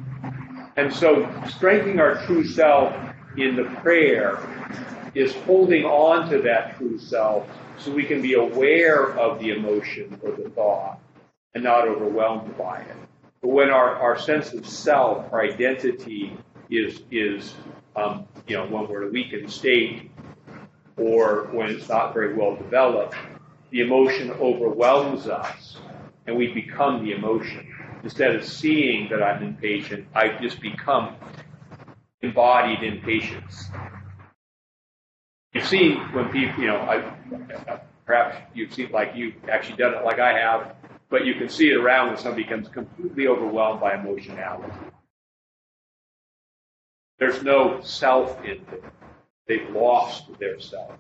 And 0.77 0.93
so 0.93 1.29
strengthening 1.47 1.99
our 1.99 2.25
true 2.25 2.45
self 2.45 2.95
in 3.37 3.55
the 3.55 3.65
prayer 3.81 4.39
is 5.13 5.33
holding 5.35 5.83
on 5.83 6.29
to 6.29 6.41
that 6.41 6.77
true 6.77 6.97
self 6.97 7.47
so 7.77 7.91
we 7.91 8.03
can 8.03 8.21
be 8.21 8.33
aware 8.33 9.17
of 9.17 9.39
the 9.39 9.49
emotion 9.51 10.19
or 10.23 10.31
the 10.31 10.49
thought 10.49 10.99
and 11.53 11.63
not 11.63 11.87
overwhelmed 11.87 12.57
by 12.57 12.79
it. 12.79 12.95
But 13.41 13.49
when 13.49 13.69
our, 13.69 13.95
our 13.95 14.19
sense 14.19 14.53
of 14.53 14.67
self, 14.67 15.31
our 15.33 15.41
identity 15.41 16.37
is, 16.69 17.01
is 17.11 17.53
um, 17.95 18.27
you 18.47 18.55
know, 18.55 18.65
when 18.67 18.87
we're 18.87 19.03
in 19.03 19.09
a 19.09 19.11
weakened 19.11 19.51
state 19.51 20.11
or 20.97 21.49
when 21.51 21.69
it's 21.69 21.89
not 21.89 22.13
very 22.13 22.33
well 22.35 22.55
developed, 22.55 23.15
the 23.71 23.81
emotion 23.81 24.31
overwhelms 24.31 25.27
us 25.27 25.77
and 26.27 26.35
we 26.35 26.47
become 26.53 27.03
the 27.03 27.13
emotion. 27.13 27.67
Instead 28.03 28.35
of 28.35 28.45
seeing 28.45 29.09
that 29.09 29.21
I'm 29.21 29.43
impatient, 29.43 30.07
I 30.13 30.29
just 30.41 30.61
become 30.61 31.15
embodied 32.21 32.83
impatience. 32.83 33.65
You've 35.61 35.69
seen 35.69 35.97
when 36.11 36.27
people, 36.29 36.59
you 36.59 36.69
know, 36.69 36.77
I, 36.77 37.79
perhaps 38.03 38.35
you've 38.55 38.73
seen 38.73 38.89
like 38.91 39.11
you've 39.13 39.35
actually 39.47 39.77
done 39.77 39.93
it 39.93 40.03
like 40.03 40.17
I 40.17 40.33
have, 40.33 40.73
but 41.07 41.23
you 41.23 41.35
can 41.35 41.49
see 41.49 41.69
it 41.69 41.77
around 41.77 42.07
when 42.07 42.17
somebody 42.17 42.41
becomes 42.41 42.67
completely 42.67 43.27
overwhelmed 43.27 43.79
by 43.79 43.93
emotionality. 43.93 44.73
There's 47.19 47.43
no 47.43 47.79
self 47.81 48.43
in 48.43 48.65
them. 48.65 48.91
They've 49.45 49.69
lost 49.69 50.35
their 50.39 50.59
self. 50.59 50.93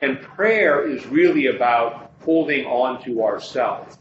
And 0.00 0.22
prayer 0.22 0.88
is 0.88 1.04
really 1.08 1.48
about 1.48 2.12
holding 2.22 2.64
on 2.64 3.04
to 3.04 3.22
ourselves. 3.22 3.98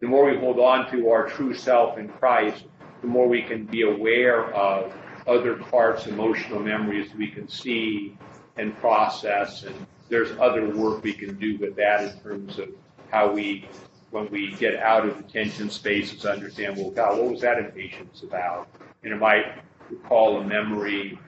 The 0.00 0.06
more 0.06 0.30
we 0.30 0.38
hold 0.38 0.58
on 0.58 0.90
to 0.92 1.10
our 1.10 1.28
true 1.28 1.52
self 1.52 1.98
in 1.98 2.08
Christ, 2.08 2.64
the 3.02 3.06
more 3.06 3.28
we 3.28 3.42
can 3.42 3.66
be 3.66 3.82
aware 3.82 4.50
of 4.54 4.94
other 5.26 5.56
parts, 5.56 6.06
emotional 6.06 6.60
memories 6.60 7.10
we 7.14 7.28
can 7.28 7.50
see 7.50 8.16
and 8.58 8.76
process. 8.78 9.62
And 9.62 9.86
there's 10.08 10.30
other 10.38 10.68
work 10.68 11.02
we 11.02 11.12
can 11.12 11.38
do 11.38 11.56
with 11.58 11.76
that 11.76 12.04
in 12.04 12.20
terms 12.20 12.58
of 12.58 12.68
how 13.10 13.32
we, 13.32 13.68
when 14.10 14.28
we 14.30 14.52
get 14.52 14.76
out 14.76 15.06
of 15.08 15.16
the 15.16 15.22
tension 15.22 15.70
spaces, 15.70 16.26
understand, 16.26 16.76
well, 16.76 16.90
God, 16.90 17.18
what 17.18 17.30
was 17.32 17.40
that 17.40 17.58
impatience 17.58 18.22
about? 18.22 18.68
And 19.02 19.12
it 19.12 19.16
might 19.18 19.62
recall 19.90 20.40
a 20.40 20.44
memory 20.44 21.18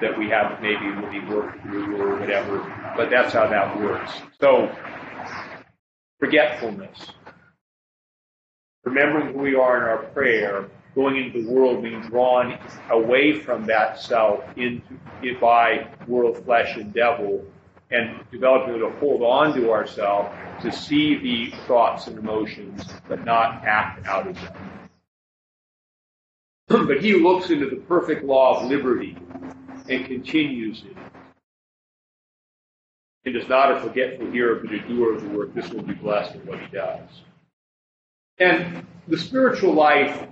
that 0.00 0.18
we 0.18 0.28
haven't 0.28 0.60
maybe 0.60 0.86
really 0.86 1.20
worked 1.26 1.62
through 1.62 2.00
or 2.00 2.18
whatever, 2.18 2.58
but 2.96 3.10
that's 3.10 3.32
how 3.32 3.46
that 3.48 3.78
works. 3.78 4.12
So, 4.40 4.74
forgetfulness. 6.18 7.08
Remembering 8.84 9.32
who 9.32 9.38
we 9.38 9.54
are 9.54 9.76
in 9.76 9.82
our 9.84 10.10
prayer, 10.12 10.68
going 10.94 11.16
into 11.16 11.42
the 11.42 11.50
world, 11.50 11.82
being 11.82 12.00
drawn 12.02 12.58
away 12.90 13.32
from 13.32 13.66
that 13.66 14.00
self 14.00 14.44
into 14.56 14.82
by 15.40 15.88
world, 16.06 16.44
flesh, 16.44 16.76
and 16.76 16.92
devil, 16.92 17.44
and 17.90 18.20
developing 18.30 18.78
to 18.78 18.90
hold 18.98 19.22
on 19.22 19.54
to 19.54 19.70
ourselves 19.70 20.28
to 20.62 20.72
see 20.72 21.16
the 21.16 21.56
thoughts 21.66 22.06
and 22.06 22.18
emotions, 22.18 22.84
but 23.08 23.24
not 23.24 23.64
act 23.64 24.06
out 24.06 24.26
of 24.26 24.34
them. 24.34 24.88
but 26.86 27.02
he 27.02 27.14
looks 27.14 27.50
into 27.50 27.68
the 27.68 27.76
perfect 27.76 28.24
law 28.24 28.60
of 28.60 28.68
liberty 28.68 29.16
and 29.88 30.06
continues 30.06 30.84
it. 30.84 30.96
And 33.24 33.36
is 33.36 33.48
not 33.48 33.70
a 33.70 33.80
forgetful 33.80 34.30
hearer, 34.32 34.56
but 34.56 34.72
a 34.72 34.80
doer 34.88 35.14
of 35.14 35.22
the 35.22 35.28
work. 35.28 35.54
This 35.54 35.70
will 35.70 35.82
be 35.82 35.94
blessed 35.94 36.34
in 36.34 36.40
what 36.46 36.58
he 36.58 36.66
does. 36.66 37.08
And 38.38 38.84
the 39.06 39.18
spiritual 39.18 39.74
life 39.74 40.26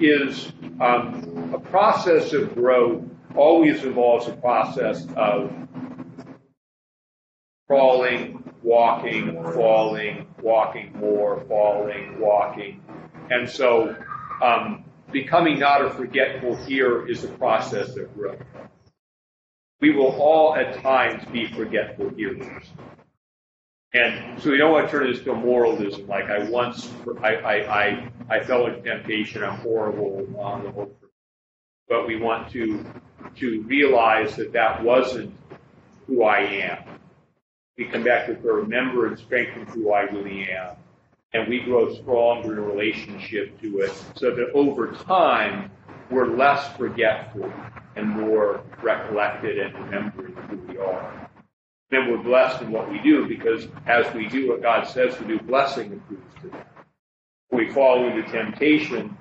is 0.00 0.52
um, 0.80 1.52
a 1.54 1.60
process 1.60 2.32
of 2.32 2.54
growth, 2.54 3.04
always 3.36 3.84
involves 3.84 4.26
a 4.28 4.32
process 4.32 5.06
of 5.16 5.52
crawling, 7.66 8.42
walking, 8.62 9.42
falling, 9.54 10.26
walking 10.42 10.92
more, 10.98 11.44
falling, 11.48 12.18
walking. 12.18 12.82
And 13.30 13.48
so 13.48 13.96
um, 14.42 14.84
becoming 15.12 15.58
not 15.58 15.84
a 15.84 15.90
forgetful 15.90 16.56
hearer 16.64 17.08
is 17.08 17.24
a 17.24 17.28
process 17.28 17.96
of 17.96 18.12
growth. 18.14 18.42
We 19.80 19.92
will 19.92 20.12
all 20.20 20.56
at 20.56 20.82
times 20.82 21.24
be 21.32 21.46
forgetful 21.52 22.10
hearers. 22.10 22.64
And 23.92 24.40
so 24.40 24.50
we 24.50 24.56
don't 24.56 24.70
want 24.70 24.86
to 24.86 24.90
turn 24.90 25.10
this 25.10 25.22
to 25.24 25.34
moralism, 25.34 26.06
like 26.06 26.26
I 26.26 26.48
once, 26.48 26.88
I, 27.22 27.34
I, 27.34 27.54
I, 27.54 28.10
I 28.28 28.44
fell 28.44 28.66
into 28.66 28.82
temptation, 28.82 29.42
I'm 29.42 29.58
horrible 29.58 30.28
on 30.38 30.62
the 30.62 30.70
hook. 30.70 30.96
But 31.88 32.06
we 32.06 32.16
want 32.16 32.52
to, 32.52 32.84
to 33.36 33.62
realize 33.62 34.36
that 34.36 34.52
that 34.52 34.84
wasn't 34.84 35.34
who 36.06 36.22
I 36.22 36.38
am. 36.38 36.84
We 37.76 37.86
come 37.86 38.04
back 38.04 38.26
to 38.26 38.34
remember 38.34 39.08
and 39.08 39.18
strengthen 39.18 39.66
who 39.66 39.90
I 39.90 40.02
really 40.02 40.48
am. 40.48 40.76
And 41.32 41.48
we 41.48 41.60
grow 41.60 41.92
stronger 41.94 42.52
in 42.52 42.58
a 42.58 42.62
relationship 42.62 43.60
to 43.60 43.80
it 43.80 43.92
so 44.14 44.30
that 44.36 44.52
over 44.54 44.92
time, 44.92 45.70
we're 46.10 46.36
less 46.36 46.76
forgetful 46.76 47.52
and 47.96 48.08
more 48.08 48.62
recollected 48.82 49.58
and 49.58 49.74
remembering 49.74 50.34
who 50.34 50.56
we 50.58 50.78
are 50.78 51.29
then 51.90 52.08
we're 52.08 52.22
blessed 52.22 52.62
in 52.62 52.70
what 52.70 52.90
we 52.90 52.98
do 53.00 53.26
because 53.26 53.66
as 53.86 54.12
we 54.14 54.28
do 54.28 54.48
what 54.48 54.62
God 54.62 54.86
says 54.86 55.16
to 55.16 55.24
do, 55.24 55.38
blessing 55.40 55.92
accrues 55.92 56.32
to 56.42 56.48
that. 56.50 56.68
We 57.50 57.68
fall 57.72 58.06
into 58.06 58.22
temptation, 58.30 59.16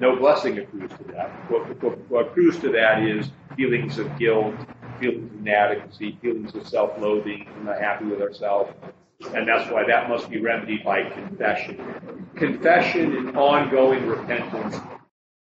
no 0.00 0.16
blessing 0.16 0.58
accrues 0.58 0.90
to 0.98 1.04
that. 1.12 1.30
What, 1.50 1.82
what, 1.82 2.10
what 2.10 2.26
accrues 2.28 2.58
to 2.60 2.72
that 2.72 3.04
is 3.04 3.30
feelings 3.56 3.98
of 3.98 4.18
guilt, 4.18 4.54
feelings 4.98 5.30
of 5.32 5.38
inadequacy, 5.38 6.18
feelings 6.20 6.54
of 6.56 6.66
self-loathing, 6.66 7.48
not 7.64 7.80
happy 7.80 8.06
with 8.06 8.20
ourselves. 8.20 8.72
And 9.34 9.46
that's 9.46 9.70
why 9.70 9.84
that 9.86 10.08
must 10.08 10.28
be 10.28 10.40
remedied 10.40 10.82
by 10.84 11.04
confession. 11.04 12.26
Confession 12.34 13.16
and 13.16 13.36
ongoing 13.36 14.08
repentance 14.08 14.76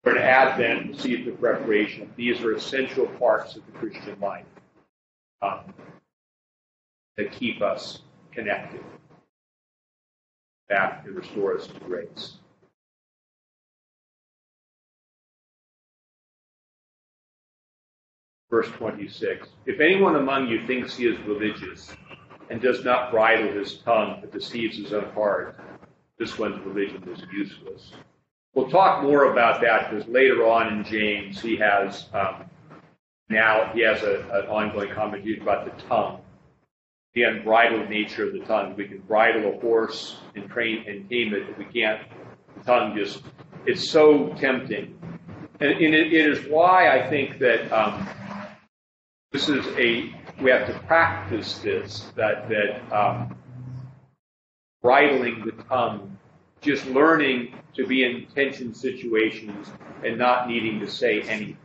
for 0.02 0.14
an 0.14 0.18
Advent 0.22 1.00
season 1.00 1.32
of 1.32 1.40
preparation. 1.40 2.12
These 2.16 2.42
are 2.42 2.52
essential 2.52 3.06
parts 3.06 3.56
of 3.56 3.64
the 3.64 3.72
Christian 3.72 4.20
life. 4.20 4.44
Um, 5.40 5.72
that 7.16 7.32
keep 7.32 7.62
us 7.62 8.00
connected 8.32 8.80
back 10.68 11.04
and 11.06 11.14
restore 11.14 11.56
us 11.56 11.66
to 11.66 11.78
grace. 11.80 12.38
Verse 18.50 18.68
26 18.78 19.48
If 19.66 19.80
anyone 19.80 20.16
among 20.16 20.48
you 20.48 20.66
thinks 20.66 20.96
he 20.96 21.06
is 21.06 21.18
religious 21.26 21.92
and 22.50 22.60
does 22.60 22.84
not 22.84 23.10
bridle 23.10 23.52
his 23.52 23.78
tongue 23.78 24.18
but 24.20 24.32
deceives 24.32 24.76
his 24.76 24.92
own 24.92 25.10
heart, 25.12 25.58
this 26.18 26.38
one's 26.38 26.64
religion 26.64 27.02
is 27.08 27.22
useless. 27.32 27.92
We'll 28.54 28.70
talk 28.70 29.02
more 29.02 29.32
about 29.32 29.60
that 29.62 29.90
because 29.90 30.06
later 30.08 30.46
on 30.46 30.72
in 30.72 30.84
James 30.84 31.40
he 31.40 31.56
has 31.56 32.06
um, 32.12 32.44
now 33.28 33.70
he 33.74 33.80
has 33.80 34.02
a, 34.02 34.20
an 34.32 34.46
ongoing 34.48 34.92
commentary 34.94 35.40
about 35.40 35.64
the 35.64 35.82
tongue 35.84 36.20
the 37.14 37.22
unbridled 37.22 37.88
nature 37.88 38.26
of 38.26 38.32
the 38.32 38.40
tongue. 38.40 38.74
We 38.76 38.88
can 38.88 38.98
bridle 38.98 39.54
a 39.54 39.60
horse 39.60 40.16
and 40.34 40.50
train 40.50 40.84
and 40.88 41.08
tame 41.08 41.32
it, 41.32 41.46
but 41.46 41.58
we 41.58 41.64
can't. 41.64 42.02
The 42.58 42.64
tongue 42.64 42.96
just, 42.96 43.22
it's 43.66 43.88
so 43.88 44.34
tempting. 44.34 44.98
And, 45.60 45.70
and 45.70 45.94
it, 45.94 46.12
it 46.12 46.26
is 46.26 46.46
why 46.50 46.88
I 46.88 47.08
think 47.08 47.38
that 47.38 47.72
um, 47.72 48.08
this 49.30 49.48
is 49.48 49.64
a, 49.78 50.12
we 50.40 50.50
have 50.50 50.66
to 50.66 50.78
practice 50.86 51.58
this, 51.58 52.12
that, 52.16 52.48
that 52.48 52.92
um, 52.92 53.36
bridling 54.82 55.44
the 55.44 55.62
tongue, 55.64 56.18
just 56.60 56.84
learning 56.86 57.54
to 57.74 57.86
be 57.86 58.04
in 58.04 58.26
tension 58.34 58.74
situations 58.74 59.68
and 60.04 60.18
not 60.18 60.48
needing 60.48 60.80
to 60.80 60.90
say 60.90 61.22
anything. 61.22 61.63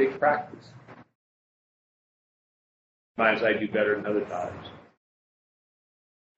Take 0.00 0.18
practice. 0.18 0.64
Sometimes 3.16 3.42
I 3.42 3.52
do 3.52 3.68
better 3.68 3.96
than 3.96 4.06
other 4.06 4.24
times. 4.24 4.68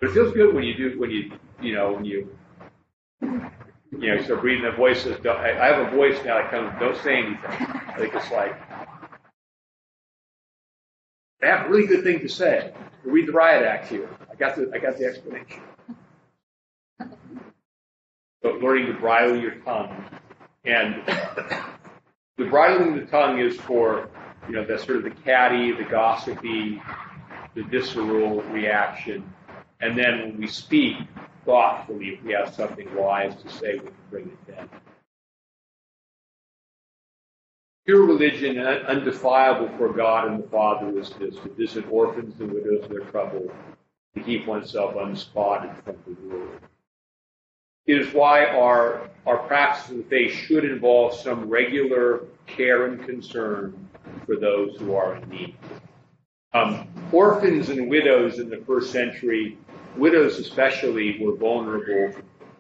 But 0.01 0.11
it 0.11 0.15
feels 0.15 0.33
good 0.35 0.55
when 0.55 0.65
you 0.65 0.75
do, 0.75 0.99
when 0.99 1.11
you, 1.11 1.33
you 1.61 1.75
know, 1.75 1.93
when 1.93 2.05
you, 2.05 2.29
you 3.21 4.15
know, 4.15 4.21
start 4.23 4.43
reading 4.43 4.65
the 4.65 4.73
voices. 4.73 5.25
I 5.25 5.67
have 5.67 5.87
a 5.87 5.97
voice 5.97 6.17
now 6.25 6.39
that 6.39 6.51
comes, 6.51 6.73
don't 6.81 6.97
say 7.05 7.19
anything. 7.19 7.39
I 7.45 7.95
think 7.99 8.15
it's 8.15 8.31
like, 8.33 8.61
I 11.43 11.47
have 11.47 11.67
a 11.67 11.69
really 11.69 11.87
good 11.87 12.03
thing 12.03 12.21
to 12.21 12.29
say. 12.29 12.73
Read 13.05 13.29
the 13.29 13.33
riot 13.33 13.65
act 13.65 13.89
here. 13.89 14.09
I 14.31 14.35
got 14.35 14.57
the, 14.57 14.71
I 14.75 14.79
got 14.79 14.97
the 14.97 15.05
explanation. 15.05 15.61
But 18.43 18.61
learning 18.61 18.87
to 18.87 18.95
bridle 18.95 19.37
your 19.37 19.55
tongue 19.57 20.05
and 20.65 21.03
the 22.45 22.51
bridling 22.51 22.97
the 22.97 23.07
tongue 23.07 23.39
is 23.39 23.57
for, 23.57 24.09
you 24.49 24.55
know, 24.55 24.65
the 24.65 24.79
sort 24.79 24.99
of 24.99 25.05
the 25.05 25.11
catty, 25.11 25.73
the 25.73 25.85
gossipy, 25.85 26.83
the 27.55 27.63
visceral 27.65 28.43
reaction. 28.45 29.33
And 29.81 29.99
then 29.99 30.21
when 30.21 30.39
we 30.39 30.47
speak, 30.47 30.97
thoughtfully. 31.45 32.11
If 32.11 32.23
we 32.23 32.33
have 32.33 32.55
something 32.55 32.93
wise 32.95 33.35
to 33.43 33.49
say, 33.49 33.75
we 33.75 33.81
can 33.81 33.95
bring 34.11 34.25
it 34.27 34.47
then. 34.47 34.69
Pure 37.85 38.07
religion, 38.07 38.59
un- 38.59 38.87
undefilable 38.87 39.69
for 39.77 39.93
God 39.93 40.29
and 40.29 40.43
the 40.43 40.49
Father, 40.49 40.97
is 40.99 41.11
this 41.19 41.35
to 41.37 41.49
visit 41.57 41.85
orphans 41.91 42.41
and 42.41 42.53
widows 42.53 42.85
in 42.87 42.93
their 42.93 43.05
trouble, 43.07 43.51
to 44.15 44.23
keep 44.23 44.47
oneself 44.47 44.95
unspotted 44.95 45.71
from 45.85 45.97
the 46.07 46.29
world. 46.29 46.61
Is 47.87 48.15
why 48.15 48.47
our, 48.47 49.11
our 49.27 49.39
practice 49.39 49.91
of 49.91 49.97
the 49.97 50.05
faith 50.05 50.33
should 50.33 50.65
involve 50.65 51.15
some 51.15 51.49
regular 51.49 52.25
care 52.47 52.87
and 52.87 53.05
concern 53.05 53.89
for 54.25 54.37
those 54.37 54.77
who 54.79 54.95
are 54.95 55.17
in 55.17 55.29
need. 55.29 55.57
Um, 56.55 56.87
orphans 57.11 57.71
and 57.71 57.89
widows 57.89 58.39
in 58.39 58.51
the 58.51 58.59
first 58.59 58.93
century, 58.93 59.59
widows 59.97 60.39
especially, 60.39 61.19
were 61.21 61.35
vulnerable 61.35 62.13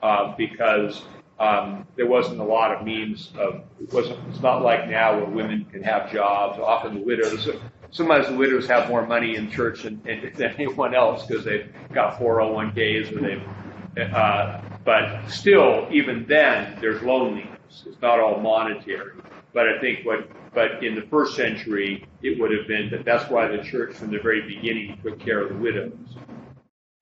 uh, 0.02 0.34
because 0.36 1.02
um, 1.38 1.86
there 1.96 2.06
wasn't 2.06 2.40
a 2.40 2.44
lot 2.44 2.72
of 2.72 2.84
means 2.84 3.30
of. 3.36 3.62
It 3.80 3.92
wasn't. 3.92 4.18
It's 4.30 4.40
not 4.40 4.62
like 4.62 4.88
now 4.88 5.16
where 5.16 5.26
women 5.26 5.66
can 5.66 5.82
have 5.82 6.10
jobs. 6.10 6.58
Often 6.58 6.94
the 6.94 7.00
widows. 7.00 7.48
Sometimes 7.90 8.28
the 8.28 8.34
widows 8.34 8.66
have 8.68 8.88
more 8.88 9.06
money 9.06 9.36
in 9.36 9.50
church 9.50 9.82
than, 9.82 10.00
than 10.04 10.54
anyone 10.58 10.94
else 10.94 11.26
because 11.26 11.44
they've 11.44 11.70
got 11.92 12.18
401ks 12.18 13.14
or 13.14 13.20
they've. 13.20 14.12
Uh, 14.14 14.60
but 14.84 15.28
still, 15.28 15.86
even 15.90 16.26
then, 16.28 16.78
there's 16.80 17.02
loneliness. 17.02 17.84
It's 17.86 18.00
not 18.02 18.20
all 18.20 18.40
monetary. 18.40 19.12
But 19.54 19.68
I 19.68 19.80
think 19.80 20.04
what 20.04 20.28
but 20.54 20.84
in 20.84 20.94
the 20.94 21.02
first 21.02 21.34
century, 21.34 22.06
it 22.22 22.38
would 22.38 22.50
have 22.50 22.66
been 22.68 22.90
that 22.90 23.04
that's 23.04 23.30
why 23.30 23.48
the 23.48 23.62
church 23.62 23.94
from 23.94 24.10
the 24.10 24.18
very 24.18 24.42
beginning 24.42 24.98
took 25.02 25.18
care 25.18 25.40
of 25.40 25.48
the 25.48 25.54
widows. 25.54 25.92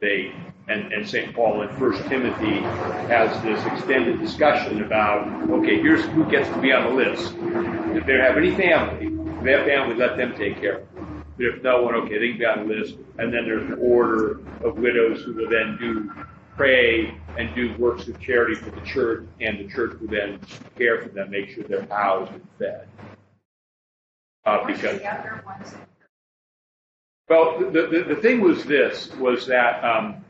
They 0.00 0.32
and, 0.68 0.92
and 0.92 1.08
St. 1.08 1.34
Paul 1.34 1.62
in 1.62 1.76
First 1.76 2.06
Timothy 2.08 2.60
has 3.08 3.42
this 3.42 3.64
extended 3.66 4.20
discussion 4.20 4.82
about 4.82 5.26
okay, 5.50 5.80
here's 5.80 6.04
who 6.06 6.30
gets 6.30 6.48
to 6.48 6.60
be 6.60 6.72
on 6.72 6.84
the 6.84 7.04
list. 7.04 7.34
If 7.96 8.06
they 8.06 8.18
have 8.18 8.36
any 8.36 8.54
family, 8.54 9.06
if 9.36 9.44
they 9.44 9.52
have 9.52 9.66
family, 9.66 9.96
let 9.96 10.16
them 10.16 10.34
take 10.36 10.60
care 10.60 10.78
of 10.78 10.94
them. 10.94 11.24
But 11.36 11.46
if 11.46 11.62
no 11.62 11.82
one, 11.82 11.94
okay, 11.94 12.18
they 12.18 12.28
can 12.28 12.38
be 12.38 12.44
on 12.44 12.68
the 12.68 12.74
list. 12.74 12.96
And 13.18 13.32
then 13.32 13.44
there's 13.46 13.68
an 13.68 13.78
order 13.80 14.40
of 14.62 14.78
widows 14.78 15.22
who 15.22 15.34
will 15.34 15.50
then 15.50 15.76
do 15.80 16.12
pray 16.61 17.14
and 17.38 17.54
do 17.54 17.74
works 17.78 18.06
of 18.06 18.20
charity 18.20 18.54
for 18.54 18.70
the 18.70 18.82
church, 18.82 19.24
and 19.40 19.58
the 19.58 19.66
church 19.72 19.98
will 19.98 20.08
then 20.08 20.38
care 20.76 21.00
for 21.00 21.08
them, 21.08 21.30
make 21.30 21.48
sure 21.48 21.64
they're 21.64 21.86
housed 21.86 22.30
and 22.32 22.46
fed. 22.58 22.86
Uh, 24.44 24.66
because 24.66 24.98
The 24.98 25.04
younger 25.04 25.42
ones, 25.46 25.74
well, 27.30 27.58
the, 27.58 27.86
the, 27.86 28.14
the 28.14 28.16
thing 28.16 28.42
was 28.42 28.64
this, 28.64 29.11
was 29.14 29.46
that 29.46 29.82
um, 29.82 30.22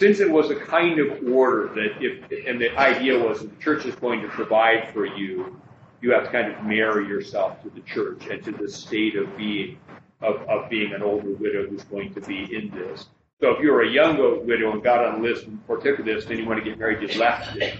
since 0.00 0.18
it 0.18 0.28
was 0.28 0.50
a 0.50 0.56
kind 0.56 0.98
of 0.98 1.22
order 1.32 1.68
that 1.72 2.02
if, 2.02 2.48
and 2.48 2.60
the 2.60 2.76
idea 2.76 3.16
was 3.16 3.40
that 3.40 3.56
the 3.56 3.62
church 3.62 3.86
is 3.86 3.94
going 3.94 4.20
to 4.22 4.28
provide 4.28 4.92
for 4.92 5.06
you, 5.06 5.60
you 6.00 6.10
have 6.10 6.24
to 6.24 6.32
kind 6.32 6.52
of 6.52 6.64
marry 6.64 7.06
yourself 7.06 7.62
to 7.62 7.70
the 7.70 7.80
church 7.82 8.26
and 8.26 8.42
to 8.42 8.50
the 8.50 8.68
state 8.68 9.14
of 9.14 9.36
being, 9.36 9.78
of, 10.20 10.42
of 10.48 10.68
being 10.68 10.92
an 10.94 11.02
older 11.02 11.30
widow 11.30 11.68
who's 11.68 11.84
going 11.84 12.12
to 12.14 12.20
be 12.22 12.52
in 12.52 12.70
this. 12.70 13.06
So 13.40 13.52
if 13.52 13.60
you're 13.60 13.82
a 13.82 13.88
younger 13.88 14.34
widow 14.34 14.72
and 14.72 14.82
got 14.82 15.04
on 15.04 15.22
the 15.22 15.28
list 15.28 15.46
and 15.46 15.64
partook 15.68 16.00
of 16.00 16.04
this, 16.04 16.24
then 16.24 16.38
you 16.38 16.44
want 16.44 16.58
to 16.58 16.68
get 16.68 16.76
married, 16.76 17.08
you 17.08 17.20
left 17.20 17.56
it. 17.56 17.78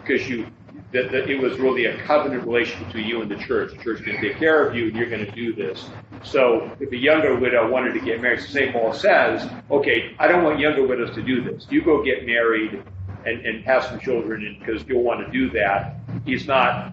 Because 0.00 0.28
you, 0.28 0.46
that, 0.92 1.10
that 1.10 1.28
it 1.28 1.40
was 1.40 1.58
really 1.58 1.86
a 1.86 1.98
covenant 2.04 2.46
relationship 2.46 2.86
between 2.86 3.08
you 3.08 3.20
and 3.20 3.28
the 3.28 3.36
church. 3.38 3.72
The 3.72 3.82
church 3.82 4.04
can 4.04 4.20
take 4.20 4.36
care 4.38 4.64
of 4.64 4.76
you, 4.76 4.86
and 4.86 4.96
you're 4.96 5.10
going 5.10 5.26
to 5.26 5.32
do 5.32 5.52
this. 5.52 5.90
So 6.22 6.70
if 6.78 6.92
a 6.92 6.96
younger 6.96 7.34
widow 7.34 7.68
wanted 7.68 7.94
to 7.94 8.00
get 8.00 8.22
married, 8.22 8.40
St. 8.40 8.72
Paul 8.72 8.92
says, 8.92 9.50
okay, 9.68 10.14
I 10.20 10.28
don't 10.28 10.44
want 10.44 10.60
younger 10.60 10.86
widows 10.86 11.12
to 11.16 11.22
do 11.22 11.42
this. 11.42 11.66
You 11.70 11.82
go 11.82 12.04
get 12.04 12.24
married 12.24 12.80
and, 13.26 13.44
and 13.44 13.64
have 13.64 13.82
some 13.86 13.98
children 13.98 14.58
because 14.60 14.86
you'll 14.86 15.02
want 15.02 15.26
to 15.26 15.32
do 15.32 15.50
that. 15.50 15.96
He's 16.24 16.46
not 16.46 16.92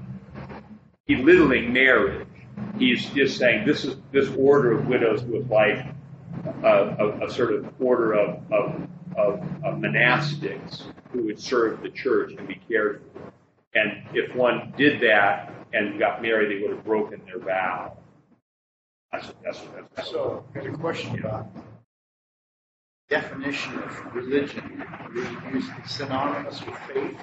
belittling 1.06 1.72
marriage. 1.72 2.28
He's 2.80 3.06
just 3.12 3.38
saying 3.38 3.68
this 3.68 3.86
is 3.86 3.96
this 4.12 4.28
order 4.36 4.72
of 4.80 4.88
widows 4.88 5.22
was 5.24 5.46
like 5.46 5.86
a, 6.64 6.96
a, 7.00 7.28
a 7.28 7.32
sort 7.32 7.54
of 7.54 7.72
order 7.80 8.14
of, 8.14 8.52
of, 8.52 8.88
of, 9.16 9.40
of 9.64 9.76
monastics 9.80 10.84
who 11.12 11.24
would 11.26 11.40
serve 11.40 11.82
the 11.82 11.90
church 11.90 12.34
and 12.38 12.48
be 12.48 12.60
cared 12.68 13.02
for. 13.14 13.32
And 13.74 14.04
if 14.14 14.36
one 14.36 14.74
did 14.78 15.02
that 15.02 15.54
and 15.74 16.00
got 16.00 16.22
married, 16.22 16.50
they 16.50 16.62
would 16.62 16.76
have 16.76 16.86
broken 16.86 17.22
their 17.26 17.40
vow. 17.40 17.98
That's, 19.12 19.32
that's, 19.44 19.62
that's, 19.96 20.10
So, 20.10 20.46
I 20.56 20.60
got 20.60 20.68
a 20.68 20.78
question 20.78 21.20
about 21.20 21.48
definition 23.10 23.78
of 23.80 24.16
religion. 24.16 24.84
We 25.14 25.22
use 25.54 25.70
it 25.70 25.90
synonymous 25.90 26.66
with 26.66 26.78
faith. 26.94 27.18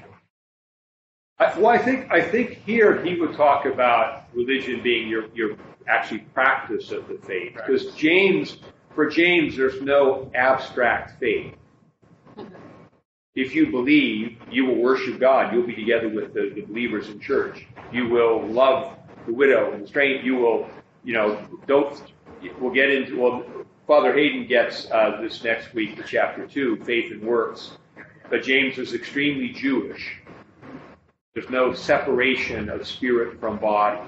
I, 1.39 1.59
well, 1.59 1.69
I 1.69 1.79
think 1.79 2.11
I 2.13 2.23
think 2.23 2.63
here 2.65 3.05
he 3.05 3.21
would 3.21 3.35
talk 3.35 3.67
about 3.67 4.25
religion 4.33 4.83
being 4.83 5.09
your 5.09 5.27
your 5.35 5.57
actually 5.89 6.21
practice 6.33 6.93
of 6.93 7.09
the 7.09 7.19
faith, 7.27 7.55
because 7.55 7.93
James, 7.95 8.59
for 8.95 9.09
James, 9.09 9.57
there's 9.57 9.81
no 9.81 10.31
abstract 10.35 11.19
faith. 11.19 11.55
If 13.35 13.55
you 13.55 13.71
believe, 13.71 14.39
you 14.51 14.65
will 14.67 14.77
worship 14.77 15.19
God. 15.19 15.53
You'll 15.53 15.67
be 15.67 15.75
together 15.75 16.09
with 16.09 16.35
the, 16.35 16.53
the 16.55 16.63
believers 16.63 17.09
in 17.09 17.19
church. 17.19 17.67
You 17.93 18.09
will 18.09 18.47
love 18.47 18.97
the 19.27 19.33
widow 19.33 19.73
and 19.73 19.83
the 19.83 19.89
stranger. 19.89 20.25
You 20.25 20.37
will, 20.37 20.69
you 21.03 21.15
know, 21.15 21.45
don't. 21.67 22.01
We'll 22.61 22.73
get 22.73 22.91
into. 22.91 23.19
Well, 23.19 23.45
Father 23.89 24.15
Hayden 24.15 24.47
gets 24.47 24.89
uh, 24.91 25.19
this 25.21 25.43
next 25.43 25.75
week 25.75 25.97
to 25.97 26.05
chapter 26.05 26.47
two, 26.47 26.77
faith 26.85 27.11
and 27.11 27.23
works. 27.23 27.77
But 28.31 28.45
James 28.45 28.79
is 28.79 28.95
extremely 28.95 29.49
Jewish. 29.49 30.19
There's 31.35 31.51
no 31.51 31.75
separation 31.75 32.69
of 32.69 32.87
spirit 32.87 33.41
from 33.41 33.59
body. 33.59 34.01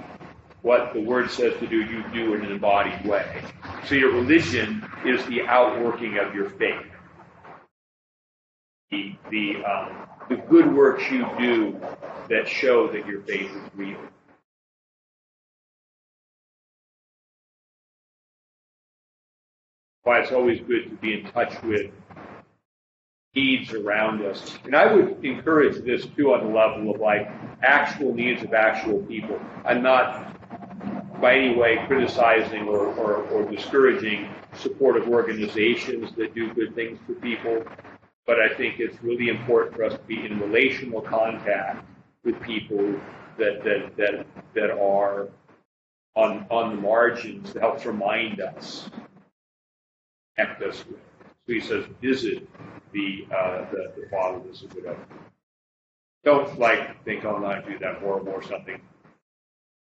What 0.66 0.94
the 0.94 1.00
word 1.00 1.30
says 1.30 1.56
to 1.60 1.66
do, 1.68 1.76
you 1.76 2.02
do 2.12 2.34
in 2.34 2.44
an 2.44 2.50
embodied 2.50 3.06
way. 3.06 3.40
So 3.86 3.94
your 3.94 4.10
religion 4.10 4.84
is 5.04 5.24
the 5.26 5.42
outworking 5.42 6.18
of 6.18 6.34
your 6.34 6.50
faith. 6.50 6.84
The, 8.90 9.14
the, 9.30 9.64
um, 9.64 10.08
the 10.28 10.34
good 10.34 10.74
works 10.74 11.08
you 11.08 11.24
do 11.38 11.80
that 12.28 12.48
show 12.48 12.88
that 12.88 13.06
your 13.06 13.20
faith 13.20 13.48
is 13.48 13.70
real. 13.76 14.00
Why 20.02 20.18
it's 20.18 20.32
always 20.32 20.58
good 20.62 20.90
to 20.90 20.96
be 20.96 21.20
in 21.20 21.30
touch 21.30 21.62
with 21.62 21.92
needs 23.36 23.72
around 23.72 24.22
us. 24.22 24.58
And 24.64 24.74
I 24.74 24.92
would 24.92 25.24
encourage 25.24 25.84
this 25.84 26.06
too 26.16 26.32
on 26.32 26.44
the 26.44 26.52
level 26.52 26.92
of 26.92 27.00
like 27.00 27.30
actual 27.62 28.12
needs 28.12 28.42
of 28.42 28.52
actual 28.52 29.00
people. 29.02 29.38
I'm 29.64 29.82
not 29.82 30.36
by 31.20 31.36
any 31.36 31.56
way 31.56 31.84
criticizing 31.86 32.68
or, 32.68 32.86
or, 32.94 33.22
or 33.28 33.50
discouraging 33.50 34.28
supportive 34.54 35.08
organizations 35.08 36.12
that 36.16 36.34
do 36.34 36.52
good 36.54 36.74
things 36.74 36.98
for 37.06 37.14
people, 37.14 37.62
but 38.26 38.40
I 38.40 38.54
think 38.54 38.80
it's 38.80 39.02
really 39.02 39.28
important 39.28 39.76
for 39.76 39.84
us 39.84 39.92
to 39.92 40.04
be 40.04 40.24
in 40.24 40.40
relational 40.40 41.00
contact 41.00 41.86
with 42.24 42.40
people 42.42 42.94
that 43.38 43.62
that 43.64 43.96
that, 43.96 44.26
that 44.54 44.70
are 44.70 45.28
on 46.14 46.46
on 46.50 46.76
the 46.76 46.82
margins 46.82 47.52
that 47.52 47.60
helps 47.60 47.84
remind 47.84 48.40
us, 48.40 48.90
connect 50.36 50.62
us 50.62 50.84
with. 50.86 51.00
So 51.46 51.52
he 51.52 51.60
says, 51.60 51.84
visit 52.02 52.48
the, 52.92 53.26
uh, 53.30 53.70
the, 53.70 53.92
the 54.00 54.08
fatherless 54.10 54.62
and 54.62 54.72
widow. 54.74 54.98
Don't 56.24 56.58
like 56.58 57.04
think, 57.04 57.24
oh, 57.24 57.38
no, 57.38 57.46
I 57.46 57.60
do 57.60 57.78
that 57.78 57.98
horrible 57.98 58.32
or 58.32 58.42
something. 58.42 58.80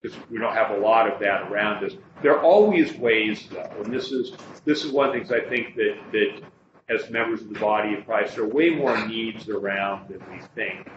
Because 0.03 0.16
we 0.30 0.38
don't 0.38 0.55
have 0.55 0.70
a 0.70 0.78
lot 0.78 1.11
of 1.11 1.18
that 1.20 1.51
around 1.51 1.84
us. 1.84 1.92
There 2.22 2.36
are 2.36 2.42
always 2.42 2.94
ways, 2.97 3.49
though, 3.51 3.82
and 3.82 3.92
this 3.92 4.12
is 4.12 4.32
this 4.64 4.84
is 4.84 4.92
one 4.92 5.09
of 5.09 5.14
the 5.14 5.20
things 5.20 5.32
I 5.32 5.49
think 5.49 5.74
that 5.76 5.97
that 6.12 6.42
as 6.88 7.11
members 7.11 7.42
of 7.42 7.53
the 7.53 7.59
body 7.59 7.94
of 7.94 8.05
Christ, 8.05 8.36
there 8.36 8.44
are 8.44 8.49
way 8.49 8.70
more 8.70 9.07
needs 9.09 9.49
around 9.49 10.09
than 10.09 10.20
we 10.30 10.40
think. 10.55 10.88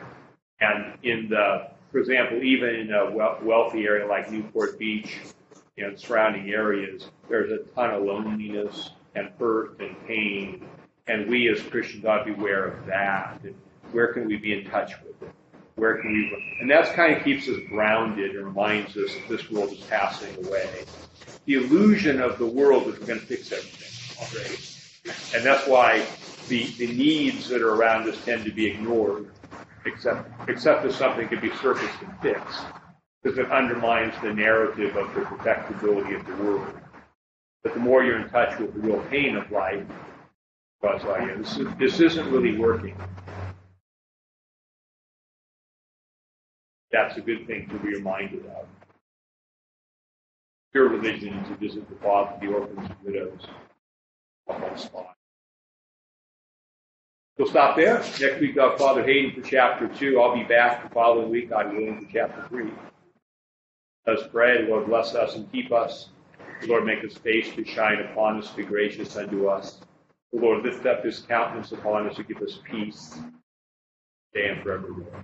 And 0.62 0.98
in 1.04 1.30
the, 1.30 1.72
for 1.92 2.00
example, 2.00 2.44
even 2.44 2.70
in 2.76 2.94
a 2.94 3.12
wealthy 3.42 3.86
area 3.86 4.06
like 4.06 4.30
Newport 4.30 4.78
Beach, 4.78 5.18
know, 5.78 5.96
surrounding 5.96 6.52
areas, 6.52 7.10
there's 7.28 7.52
a 7.52 7.60
ton 7.74 7.92
of 7.92 8.04
loneliness 8.04 8.92
and 9.16 9.32
hurt 9.40 9.80
and 9.80 9.96
pain 10.06 10.68
and 11.10 11.28
we 11.28 11.50
as 11.50 11.62
Christians 11.64 12.06
ought 12.06 12.20
to 12.20 12.26
be 12.26 12.40
aware 12.40 12.66
of 12.66 12.86
that. 12.86 13.40
And 13.44 13.56
where 13.92 14.14
can 14.14 14.28
we 14.28 14.38
be 14.38 14.54
in 14.54 14.70
touch 14.70 14.94
with 15.00 15.09
it? 15.09 15.09
Where 15.80 15.98
can 15.98 16.12
we? 16.12 16.58
And 16.60 16.70
that 16.70 16.94
kind 16.94 17.16
of 17.16 17.24
keeps 17.24 17.48
us 17.48 17.58
grounded 17.70 18.36
and 18.36 18.46
reminds 18.46 18.98
us 18.98 19.14
that 19.14 19.30
this 19.30 19.50
world 19.50 19.72
is 19.72 19.80
passing 19.82 20.46
away. 20.46 20.68
The 21.46 21.54
illusion 21.56 22.22
of 22.22 22.38
the 22.38 22.46
world 22.46 22.88
is 22.88 23.00
we're 23.00 23.08
going 23.08 23.20
to 23.22 23.26
fix 23.26 23.52
everything 23.52 23.90
already. 24.22 24.58
And 25.36 25.46
that's 25.46 25.68
why 25.68 26.06
the, 26.50 26.66
the 26.78 26.88
needs 26.88 27.48
that 27.50 27.62
are 27.62 27.76
around 27.76 28.10
us 28.10 28.18
tend 28.26 28.44
to 28.46 28.52
be 28.52 28.68
ignored, 28.68 29.32
except, 29.86 30.30
except 30.50 30.86
as 30.86 30.96
something 30.96 31.28
can 31.30 31.40
be 31.40 31.52
surfaced 31.62 32.02
and 32.02 32.20
fixed, 32.20 32.62
because 33.24 33.38
it 33.40 33.50
undermines 33.52 34.14
the 34.22 34.34
narrative 34.34 34.96
of 34.98 35.14
the 35.16 35.22
perfectibility 35.22 36.14
of 36.16 36.26
the 36.26 36.36
world. 36.36 36.74
But 37.64 37.74
the 37.74 37.80
more 37.80 38.04
you're 38.04 38.20
in 38.20 38.30
touch 38.30 38.60
with 38.60 38.74
the 38.74 38.80
real 38.80 39.02
pain 39.10 39.38
of 39.38 39.50
life, 39.52 39.86
God's 40.82 41.04
like, 41.04 41.38
this, 41.38 41.58
is, 41.58 41.68
this 41.78 42.00
isn't 42.00 42.32
really 42.32 42.58
working. 42.58 42.96
That's 46.92 47.18
a 47.18 47.22
good 47.22 47.46
thing 47.48 47.68
to 47.70 47.80
be 47.80 47.96
reminded 47.96 48.46
of. 48.48 48.66
Pure 50.72 50.90
religion 50.90 51.34
is 51.36 51.48
to 51.50 51.56
visit 51.56 51.90
the 51.90 51.96
father, 51.96 52.34
the 52.42 52.48
orphans, 52.54 52.90
and 52.90 52.96
widows. 53.04 53.48
one 54.46 54.78
spot. 54.78 55.16
We'll 57.38 57.48
stop 57.48 57.78
there. 57.78 58.00
Next 58.00 58.42
week, 58.42 58.58
uh, 58.58 58.76
Father 58.78 59.04
Hayden 59.04 59.42
for 59.42 59.48
chapter 59.48 59.88
two. 59.88 60.20
I'll 60.20 60.36
be 60.36 60.44
back 60.44 60.84
the 60.84 60.94
following 60.94 61.30
week, 61.30 61.50
God 61.50 61.72
willing, 61.74 62.06
for 62.06 62.12
chapter 62.12 62.46
three. 62.50 62.72
Let 64.06 64.20
us 64.20 64.28
pray. 64.32 64.68
Lord, 64.68 64.88
bless 64.88 65.16
us 65.16 65.36
and 65.36 65.52
keep 65.52 65.72
us. 65.72 66.10
The 66.62 66.68
Lord, 66.68 66.86
make 66.86 67.02
his 67.02 67.18
face 67.18 67.54
to 67.56 67.64
shine 67.64 68.00
upon 68.00 68.40
us, 68.40 68.52
be 68.52 68.64
gracious 68.64 69.16
unto 69.16 69.48
us. 69.48 69.80
The 70.34 70.40
Lord, 70.40 70.64
lift 70.64 70.86
up 70.86 71.04
his 71.06 71.20
countenance 71.20 71.72
upon 71.72 72.10
us 72.10 72.18
and 72.18 72.28
give 72.28 72.42
us 72.42 72.60
peace, 72.70 73.18
today 74.34 74.50
and 74.50 74.62
forevermore. 74.62 75.24